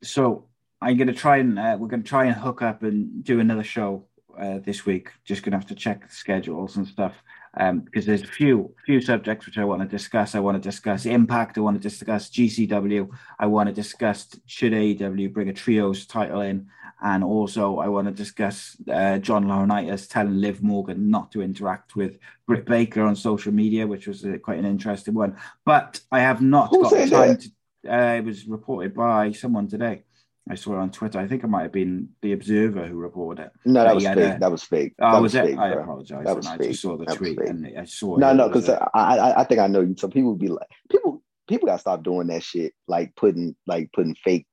so 0.03 0.46
I'm 0.82 0.97
gonna 0.97 1.13
try 1.13 1.38
and 1.38 1.57
uh, 1.57 1.78
we're 1.80 1.88
gonna 1.88 2.03
try 2.03 2.25
and 2.25 2.36
hook 2.36 2.61
up 2.61 2.84
and 2.84 3.23
do 3.23 3.39
another 3.39 3.63
show 3.63 4.05
uh, 4.39 4.59
this 4.59 4.86
week. 4.86 5.09
Just 5.25 5.43
gonna 5.43 5.57
have 5.57 5.67
to 5.67 5.75
check 5.75 6.07
the 6.07 6.13
schedules 6.13 6.78
and 6.78 6.88
stuff 6.88 7.13
um, 7.59 7.80
because 7.80 8.05
there's 8.05 8.21
a 8.21 8.28
few 8.28 8.73
few 8.86 9.01
subjects 9.01 9.45
which 9.45 9.57
I 9.57 9.65
want 9.65 9.82
to 9.82 9.88
discuss. 9.88 10.36
I 10.36 10.39
want 10.39 10.61
to 10.61 10.69
discuss 10.69 11.05
Impact. 11.05 11.57
I 11.57 11.61
want 11.61 11.82
to 11.82 11.89
discuss 11.89 12.30
GCW. 12.30 13.09
I 13.39 13.47
want 13.47 13.67
to 13.69 13.73
discuss 13.73 14.28
should 14.45 14.73
AEW 14.73 15.34
bring 15.34 15.49
a 15.49 15.53
trios 15.53 16.05
title 16.05 16.41
in, 16.41 16.67
and 17.01 17.23
also 17.23 17.80
I 17.80 17.88
want 17.88 18.07
to 18.07 18.13
discuss 18.13 18.78
uh, 18.91 19.17
John 19.17 19.45
Laurinaitis 19.45 20.07
telling 20.07 20.39
Liv 20.39 20.61
Morgan 20.61 21.09
not 21.09 21.32
to 21.32 21.41
interact 21.41 21.95
with 21.95 22.19
Britt 22.45 22.65
Baker 22.65 23.01
on 23.01 23.15
social 23.15 23.51
media, 23.51 23.88
which 23.88 24.05
was 24.05 24.23
uh, 24.23 24.38
quite 24.43 24.59
an 24.59 24.65
interesting 24.65 25.15
one. 25.15 25.38
But 25.65 26.01
I 26.11 26.19
have 26.19 26.41
not 26.41 26.69
Who 26.69 26.84
got 26.84 26.91
time 26.91 27.09
that? 27.09 27.41
to. 27.41 27.49
Uh, 27.89 28.15
it 28.17 28.25
was 28.25 28.45
reported 28.45 28.93
by 28.93 29.32
someone 29.32 29.67
today. 29.67 30.03
I 30.49 30.55
saw 30.55 30.73
it 30.73 30.77
on 30.79 30.91
Twitter. 30.91 31.19
I 31.19 31.27
think 31.27 31.43
it 31.43 31.47
might 31.47 31.63
have 31.63 31.71
been 31.71 32.09
the 32.21 32.33
Observer 32.33 32.85
who 32.85 32.95
reported 32.95 33.45
it. 33.45 33.51
No, 33.65 33.83
that 33.83 33.95
was 33.95 34.03
fake. 34.03 34.15
the- 34.15 34.37
that 34.39 34.51
was 34.51 34.63
fake. 34.63 34.93
Oh, 35.01 35.11
that 35.13 35.21
was, 35.21 35.35
it? 35.35 35.45
fake, 35.45 35.57
I 35.57 35.73
bro. 35.73 35.83
apologize. 35.83 36.25
That 36.25 36.35
was 36.35 36.47
I 36.47 36.57
fake. 36.57 36.69
just 36.69 36.81
saw 36.81 36.97
the 36.97 37.05
That 37.05 37.17
tweet 37.17 37.39
and 37.39 37.67
I 37.77 37.85
saw. 37.85 38.17
No, 38.17 38.31
it 38.31 38.33
no, 38.35 38.47
was 38.47 38.65
because 38.65 38.87
I 38.93 39.43
think 39.43 39.59
I 39.59 39.67
know 39.67 39.81
you. 39.81 39.95
So 39.97 40.07
people 40.07 40.31
would 40.31 40.39
be 40.39 40.47
like, 40.49 40.67
people 40.91 41.21
people 41.47 41.67
gotta 41.67 41.79
stop 41.79 42.03
doing 42.03 42.27
that 42.27 42.43
shit, 42.43 42.73
like 42.87 43.15
putting 43.15 43.55
like 43.65 43.89
putting 43.93 44.15
fake 44.15 44.47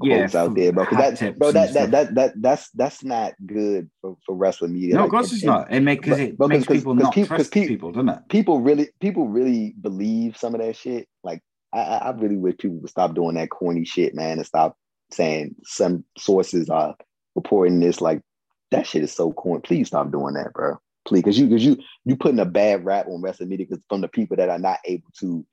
quotes 0.00 0.34
out 0.34 0.54
there, 0.54 0.72
bro. 0.72 0.84
that, 0.90 1.38
bro, 1.38 1.52
that, 1.52 1.72
that 1.72 1.90
that 1.90 2.14
that 2.14 2.32
that's 2.36 2.70
that's 2.70 3.04
not 3.04 3.34
good 3.46 3.90
for, 4.00 4.16
for 4.26 4.34
wrestling 4.34 4.74
media. 4.74 4.96
No, 4.96 5.04
of 5.04 5.10
course 5.10 5.32
it's 5.32 5.44
not. 5.44 5.72
It 5.72 5.80
makes 5.80 6.04
because 6.04 6.18
it 6.20 6.38
makes 6.38 6.66
people 6.66 6.94
not 6.94 7.12
trust 7.14 7.52
peop- 7.52 7.68
people, 7.68 7.92
doesn't 7.92 8.08
it? 8.08 8.18
People 8.28 8.60
really 8.60 8.90
people 9.00 9.28
really 9.28 9.74
believe 9.80 10.36
some 10.36 10.54
of 10.54 10.60
that 10.60 10.76
shit. 10.76 11.08
Like 11.24 11.40
I, 11.72 11.80
I 11.80 11.96
I 11.96 12.10
really 12.12 12.36
wish 12.36 12.58
people 12.58 12.78
would 12.78 12.90
stop 12.90 13.14
doing 13.14 13.36
that 13.36 13.50
corny 13.50 13.84
shit, 13.84 14.14
man, 14.14 14.38
and 14.38 14.46
stop 14.46 14.76
saying 15.12 15.56
some 15.64 16.04
sources 16.18 16.68
are 16.70 16.94
reporting 17.34 17.80
this. 17.80 18.00
Like 18.00 18.22
that 18.70 18.86
shit 18.86 19.02
is 19.02 19.12
so 19.12 19.32
corny. 19.32 19.62
Please 19.62 19.88
stop 19.88 20.10
doing 20.10 20.34
that, 20.34 20.52
bro. 20.52 20.76
Please, 21.06 21.20
because 21.22 21.38
you 21.38 21.46
because 21.46 21.64
you 21.64 21.78
you 22.04 22.16
putting 22.16 22.38
a 22.40 22.44
bad 22.44 22.84
rap 22.84 23.06
on 23.08 23.22
wrestling 23.22 23.48
media 23.48 23.66
'cause 23.66 23.80
from 23.88 24.00
the 24.02 24.08
people 24.08 24.36
that 24.36 24.48
are 24.50 24.58
not 24.58 24.78
able 24.84 25.08
to 25.20 25.44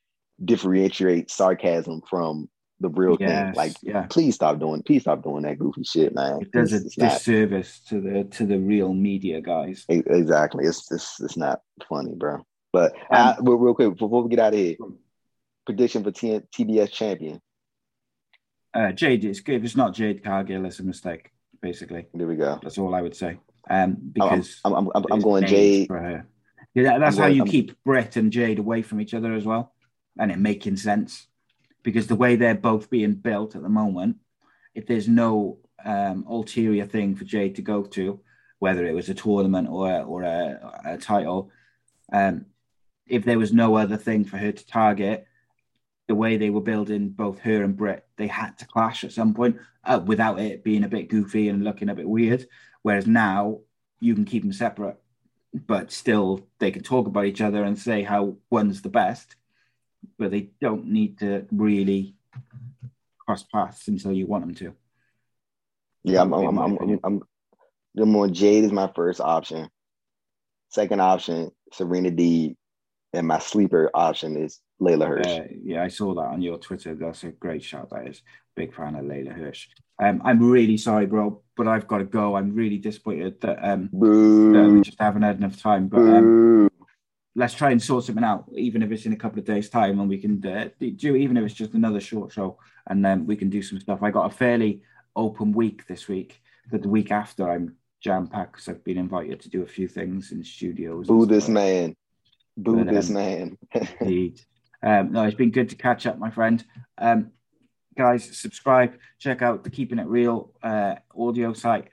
differentiate 0.43 1.32
sarcasm 1.32 2.01
from 2.10 2.49
the 2.80 2.89
real 2.89 3.18
Yes, 3.20 3.30
thing. 3.45 3.53
Like, 3.55 3.74
yeah. 3.82 4.05
please 4.08 4.36
stop 4.36 4.60
doing 4.60 4.84
please 4.84 5.01
stop 5.01 5.24
doing 5.24 5.43
that 5.43 5.58
goofy 5.58 5.84
shit, 5.84 6.14
man. 6.14 6.41
It 6.41 6.51
does 6.51 6.74
a 6.74 6.76
It's- 6.76 6.86
it's 6.88 6.97
not- 6.97 7.12
disservice 7.14 7.80
to 7.86 8.01
the 8.01 8.24
to 8.26 8.45
the 8.45 8.60
real 8.60 8.93
media 8.93 9.41
guys. 9.41 9.84
Exactly. 9.89 10.66
It's 10.66 10.91
it's 10.91 11.20
it's 11.22 11.38
not 11.38 11.62
funny, 11.89 12.14
bro. 12.14 12.45
But 12.74 12.93
Um, 13.10 13.18
uh, 13.30 13.36
real, 13.41 13.58
real 13.58 13.74
quick 13.74 13.97
before 13.97 14.22
we 14.22 14.30
get 14.30 14.39
out 14.39 14.53
of 14.53 14.60
here, 14.60 14.76
prediction 15.66 16.03
for 16.03 16.12
T- 16.12 16.41
TBS 16.55 16.91
champion. 16.91 17.41
Uh, 18.74 18.91
Jade, 18.91 19.26
it's 19.26 19.39
good. 19.39 19.55
If 19.55 19.63
it's 19.65 19.76
not 19.76 19.93
Jade 19.93 20.24
Cargill, 20.24 20.65
it's 20.65 20.80
a 20.80 20.84
mistake. 20.84 21.32
Basically, 21.61 22.05
There 22.13 22.28
we 22.28 22.36
go. 22.36 22.59
that's 22.61 22.78
all 22.78 22.93
I 22.93 23.01
would 23.01 23.15
say. 23.15 23.39
Um, 23.70 23.97
I'm 23.97 24.11
because 24.13 24.61
I'm 24.63 24.74
I'm, 24.74 24.89
I'm, 24.95 25.05
I'm 25.11 25.22
going 25.22 25.45
Jade. 25.45 25.88
for 25.88 25.97
her. 25.97 26.26
Yeah, 26.74 26.84
that- 26.84 26.99
that's 26.99 27.18
how 27.18 27.26
you 27.28 27.43
keep 27.45 27.84
Britt 27.84 28.15
and 28.15 28.32
Jade 28.32 28.59
away 28.59 28.82
from 28.84 29.01
each 29.01 29.13
other 29.13 29.34
as 29.34 29.43
well, 29.45 29.74
and 30.20 30.32
it 30.32 30.38
making 30.38 30.78
sense 30.78 31.28
because 31.84 32.07
the 32.07 32.15
way 32.15 32.36
they're 32.36 32.53
both 32.55 32.89
being 32.89 33.13
built 33.13 33.55
at 33.55 33.61
the 33.63 33.70
moment, 33.70 34.18
if 34.76 34.86
there's 34.86 35.07
no 35.07 35.57
um, 35.84 36.26
ulterior 36.30 36.86
thing 36.86 37.15
for 37.15 37.24
Jade 37.24 37.55
to 37.55 37.61
go 37.61 37.84
to, 37.84 38.20
whether 38.59 38.86
it 38.86 38.93
was 38.93 39.09
a 39.09 39.13
tournament 39.15 39.68
or 39.70 39.91
or 40.03 40.24
a, 40.24 40.82
a 40.86 40.97
title, 40.97 41.49
um, 42.13 42.45
if 43.07 43.26
there 43.26 43.39
was 43.39 43.51
no 43.53 43.76
other 43.78 43.97
thing 43.97 44.24
for 44.26 44.38
her 44.38 44.51
to 44.51 44.68
target, 44.68 45.26
the 46.08 46.16
way 46.16 46.38
they 46.38 46.49
were 46.49 46.62
building 46.62 47.10
both 47.10 47.39
her 47.39 47.64
and 47.64 47.76
Britt, 47.76 48.05
they 48.18 48.28
had 48.28 48.58
to 48.60 48.66
clash 48.66 49.03
at 49.03 49.12
some 49.12 49.34
point 49.34 49.58
uh, 49.84 49.99
without 50.03 50.39
it 50.39 50.64
being 50.64 50.84
a 50.84 50.89
bit 50.89 51.10
goofy 51.10 51.49
and 51.49 51.64
looking 51.64 51.89
a 51.89 51.95
bit 51.95 52.08
weird. 52.08 52.47
Whereas 52.82 53.08
now 53.08 53.60
you 53.99 54.16
can 54.16 54.26
keep 54.26 54.43
them 54.43 54.53
separate, 54.53 54.97
but 55.53 55.91
still 55.91 56.47
they 56.60 56.72
can 56.72 56.84
talk 56.84 57.08
about 57.08 57.26
each 57.26 57.41
other 57.41 57.64
and 57.64 57.78
say 57.78 58.03
how 58.03 58.38
one's 58.49 58.82
the 58.82 58.89
best, 58.89 59.36
but 60.18 60.32
they 60.32 60.49
don't 60.62 60.88
need 60.88 61.20
to 61.20 61.45
really 61.51 62.16
cross 63.20 63.43
paths 63.43 63.88
until 63.88 64.14
you 64.14 64.26
want 64.26 64.45
them 64.45 64.55
to. 64.55 64.74
Yeah, 66.03 66.22
I'm 66.22 66.34
I'm 66.34 66.58
I'm, 66.58 66.99
I'm. 67.03 67.22
I'm, 67.99 68.34
Jade 68.34 68.64
is 68.64 68.72
my 68.72 68.89
first 68.95 69.20
option. 69.20 69.70
Second 70.70 71.01
option, 71.01 71.51
Serena 71.74 72.12
D, 72.12 72.55
and 73.12 73.28
my 73.28 73.39
sleeper 73.39 73.89
option 73.93 74.38
is 74.38 74.62
Leyla 74.82 75.07
Hirsch. 75.07 75.28
Uh, 75.28 75.43
yeah, 75.63 75.84
I 75.84 75.88
saw 75.88 76.13
that 76.13 76.28
on 76.28 76.41
your 76.41 76.57
Twitter. 76.57 76.93
That's 76.95 77.23
a 77.23 77.30
great 77.32 77.63
shout. 77.63 77.89
That 77.89 78.07
is 78.07 78.21
big 78.55 78.73
fan 78.75 78.95
of 78.95 79.05
Leyla 79.05 79.34
Hirsch. 79.34 79.67
Um, 79.99 80.21
I'm 80.23 80.49
really 80.49 80.78
sorry, 80.78 81.05
bro, 81.05 81.41
but 81.55 81.67
I've 81.67 81.88
got 81.88 81.99
to 81.99 82.05
go. 82.05 82.36
I'm 82.36 82.53
really 82.53 82.78
disappointed 82.78 83.41
that 83.41 83.59
um 83.63 83.89
that 83.91 84.69
we 84.71 84.82
just 84.82 84.99
haven't 84.99 85.23
had 85.23 85.38
enough 85.38 85.59
time. 85.59 85.88
But 85.88 86.01
um, 86.01 86.69
let's 87.36 87.53
try 87.53 87.71
and 87.71 87.82
sort 87.82 88.03
something 88.03 88.23
out, 88.23 88.45
even 88.55 88.84
if 88.84 88.91
it's 88.91 89.05
in 89.05 89.13
a 89.13 89.17
couple 89.17 89.39
of 89.39 89.45
days' 89.45 89.69
time, 89.69 89.99
and 89.99 90.09
we 90.09 90.19
can 90.19 90.45
uh, 90.45 90.69
do 90.95 91.15
even 91.15 91.38
if 91.38 91.45
it's 91.45 91.53
just 91.55 91.73
another 91.73 91.99
short 91.99 92.32
show, 92.32 92.59
and 92.88 93.03
then 93.03 93.25
we 93.25 93.36
can 93.36 93.49
do 93.49 93.61
some 93.61 93.80
stuff. 93.80 94.03
I 94.03 94.11
got 94.11 94.32
a 94.32 94.36
fairly 94.36 94.82
open 95.15 95.51
week 95.51 95.88
this 95.88 96.07
week, 96.07 96.41
but 96.71 96.84
the 96.84 96.89
week 96.89 97.11
after 97.11 97.49
I'm 97.49 97.75
jam 97.99 98.28
packed 98.28 98.53
because 98.53 98.69
I've 98.69 98.84
been 98.84 98.97
invited 98.97 99.39
to 99.41 99.49
do 99.49 99.63
a 99.63 99.67
few 99.67 99.88
things 99.88 100.32
in 100.32 100.43
studios. 100.43 101.07
Boo 101.07 101.25
this 101.25 101.47
man. 101.47 101.95
Boo 102.55 102.84
But, 102.84 102.93
this 102.93 103.09
um, 103.09 103.15
man. 103.15 103.57
Indeed. 104.01 104.41
Um, 104.84 105.11
no, 105.11 105.23
it's 105.23 105.36
been 105.36 105.51
good 105.51 105.69
to 105.69 105.75
catch 105.75 106.05
up, 106.05 106.19
my 106.19 106.30
friend. 106.30 106.63
Um, 106.97 107.32
guys, 107.97 108.38
subscribe, 108.38 108.97
check 109.19 109.41
out 109.41 109.63
the 109.63 109.69
Keeping 109.69 109.99
It 109.99 110.07
Real 110.07 110.51
uh, 110.61 110.95
audio 111.17 111.53
site. 111.53 111.89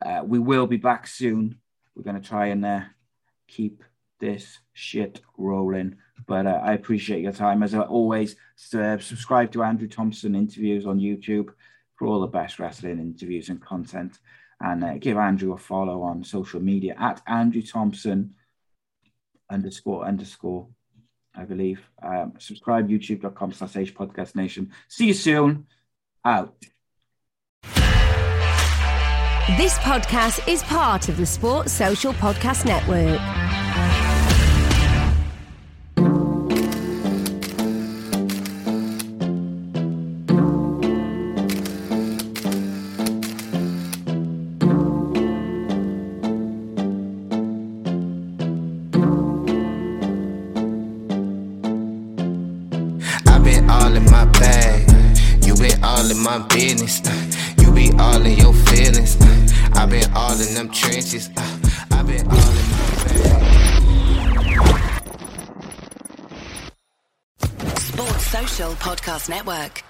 Uh, 0.00 0.22
we 0.24 0.38
will 0.38 0.66
be 0.66 0.76
back 0.76 1.06
soon. 1.06 1.58
We're 1.94 2.04
going 2.04 2.20
to 2.20 2.28
try 2.28 2.46
and 2.46 2.64
uh, 2.64 2.80
keep 3.48 3.82
this 4.20 4.58
shit 4.72 5.20
rolling. 5.36 5.96
But 6.26 6.46
uh, 6.46 6.60
I 6.62 6.74
appreciate 6.74 7.22
your 7.22 7.32
time. 7.32 7.62
As 7.62 7.74
always, 7.74 8.36
uh, 8.74 8.98
subscribe 8.98 9.52
to 9.52 9.62
Andrew 9.62 9.88
Thompson 9.88 10.34
interviews 10.34 10.86
on 10.86 11.00
YouTube 11.00 11.48
for 11.96 12.06
all 12.06 12.20
the 12.20 12.26
best 12.26 12.58
wrestling 12.58 13.00
interviews 13.00 13.48
and 13.48 13.60
content. 13.60 14.18
And 14.60 14.84
uh, 14.84 14.98
give 14.98 15.16
Andrew 15.16 15.52
a 15.52 15.58
follow 15.58 16.02
on 16.02 16.24
social 16.24 16.60
media 16.60 16.94
at 16.98 17.22
Andrew 17.26 17.62
Thompson 17.62 18.34
underscore 19.50 20.04
underscore 20.04 20.68
I 21.38 21.44
believe. 21.44 21.80
Um, 22.02 22.34
subscribe 22.38 22.88
youtube.com 22.88 23.52
slash 23.52 23.76
H 23.76 23.94
podcast 23.94 24.34
nation. 24.34 24.72
See 24.88 25.06
you 25.06 25.14
soon. 25.14 25.66
Out. 26.24 26.54
This 29.56 29.78
podcast 29.78 30.46
is 30.46 30.62
part 30.64 31.08
of 31.08 31.16
the 31.16 31.24
Sports 31.24 31.72
Social 31.72 32.12
Podcast 32.12 32.66
Network. 32.66 33.47
Podcast 68.78 69.28
Network. 69.28 69.82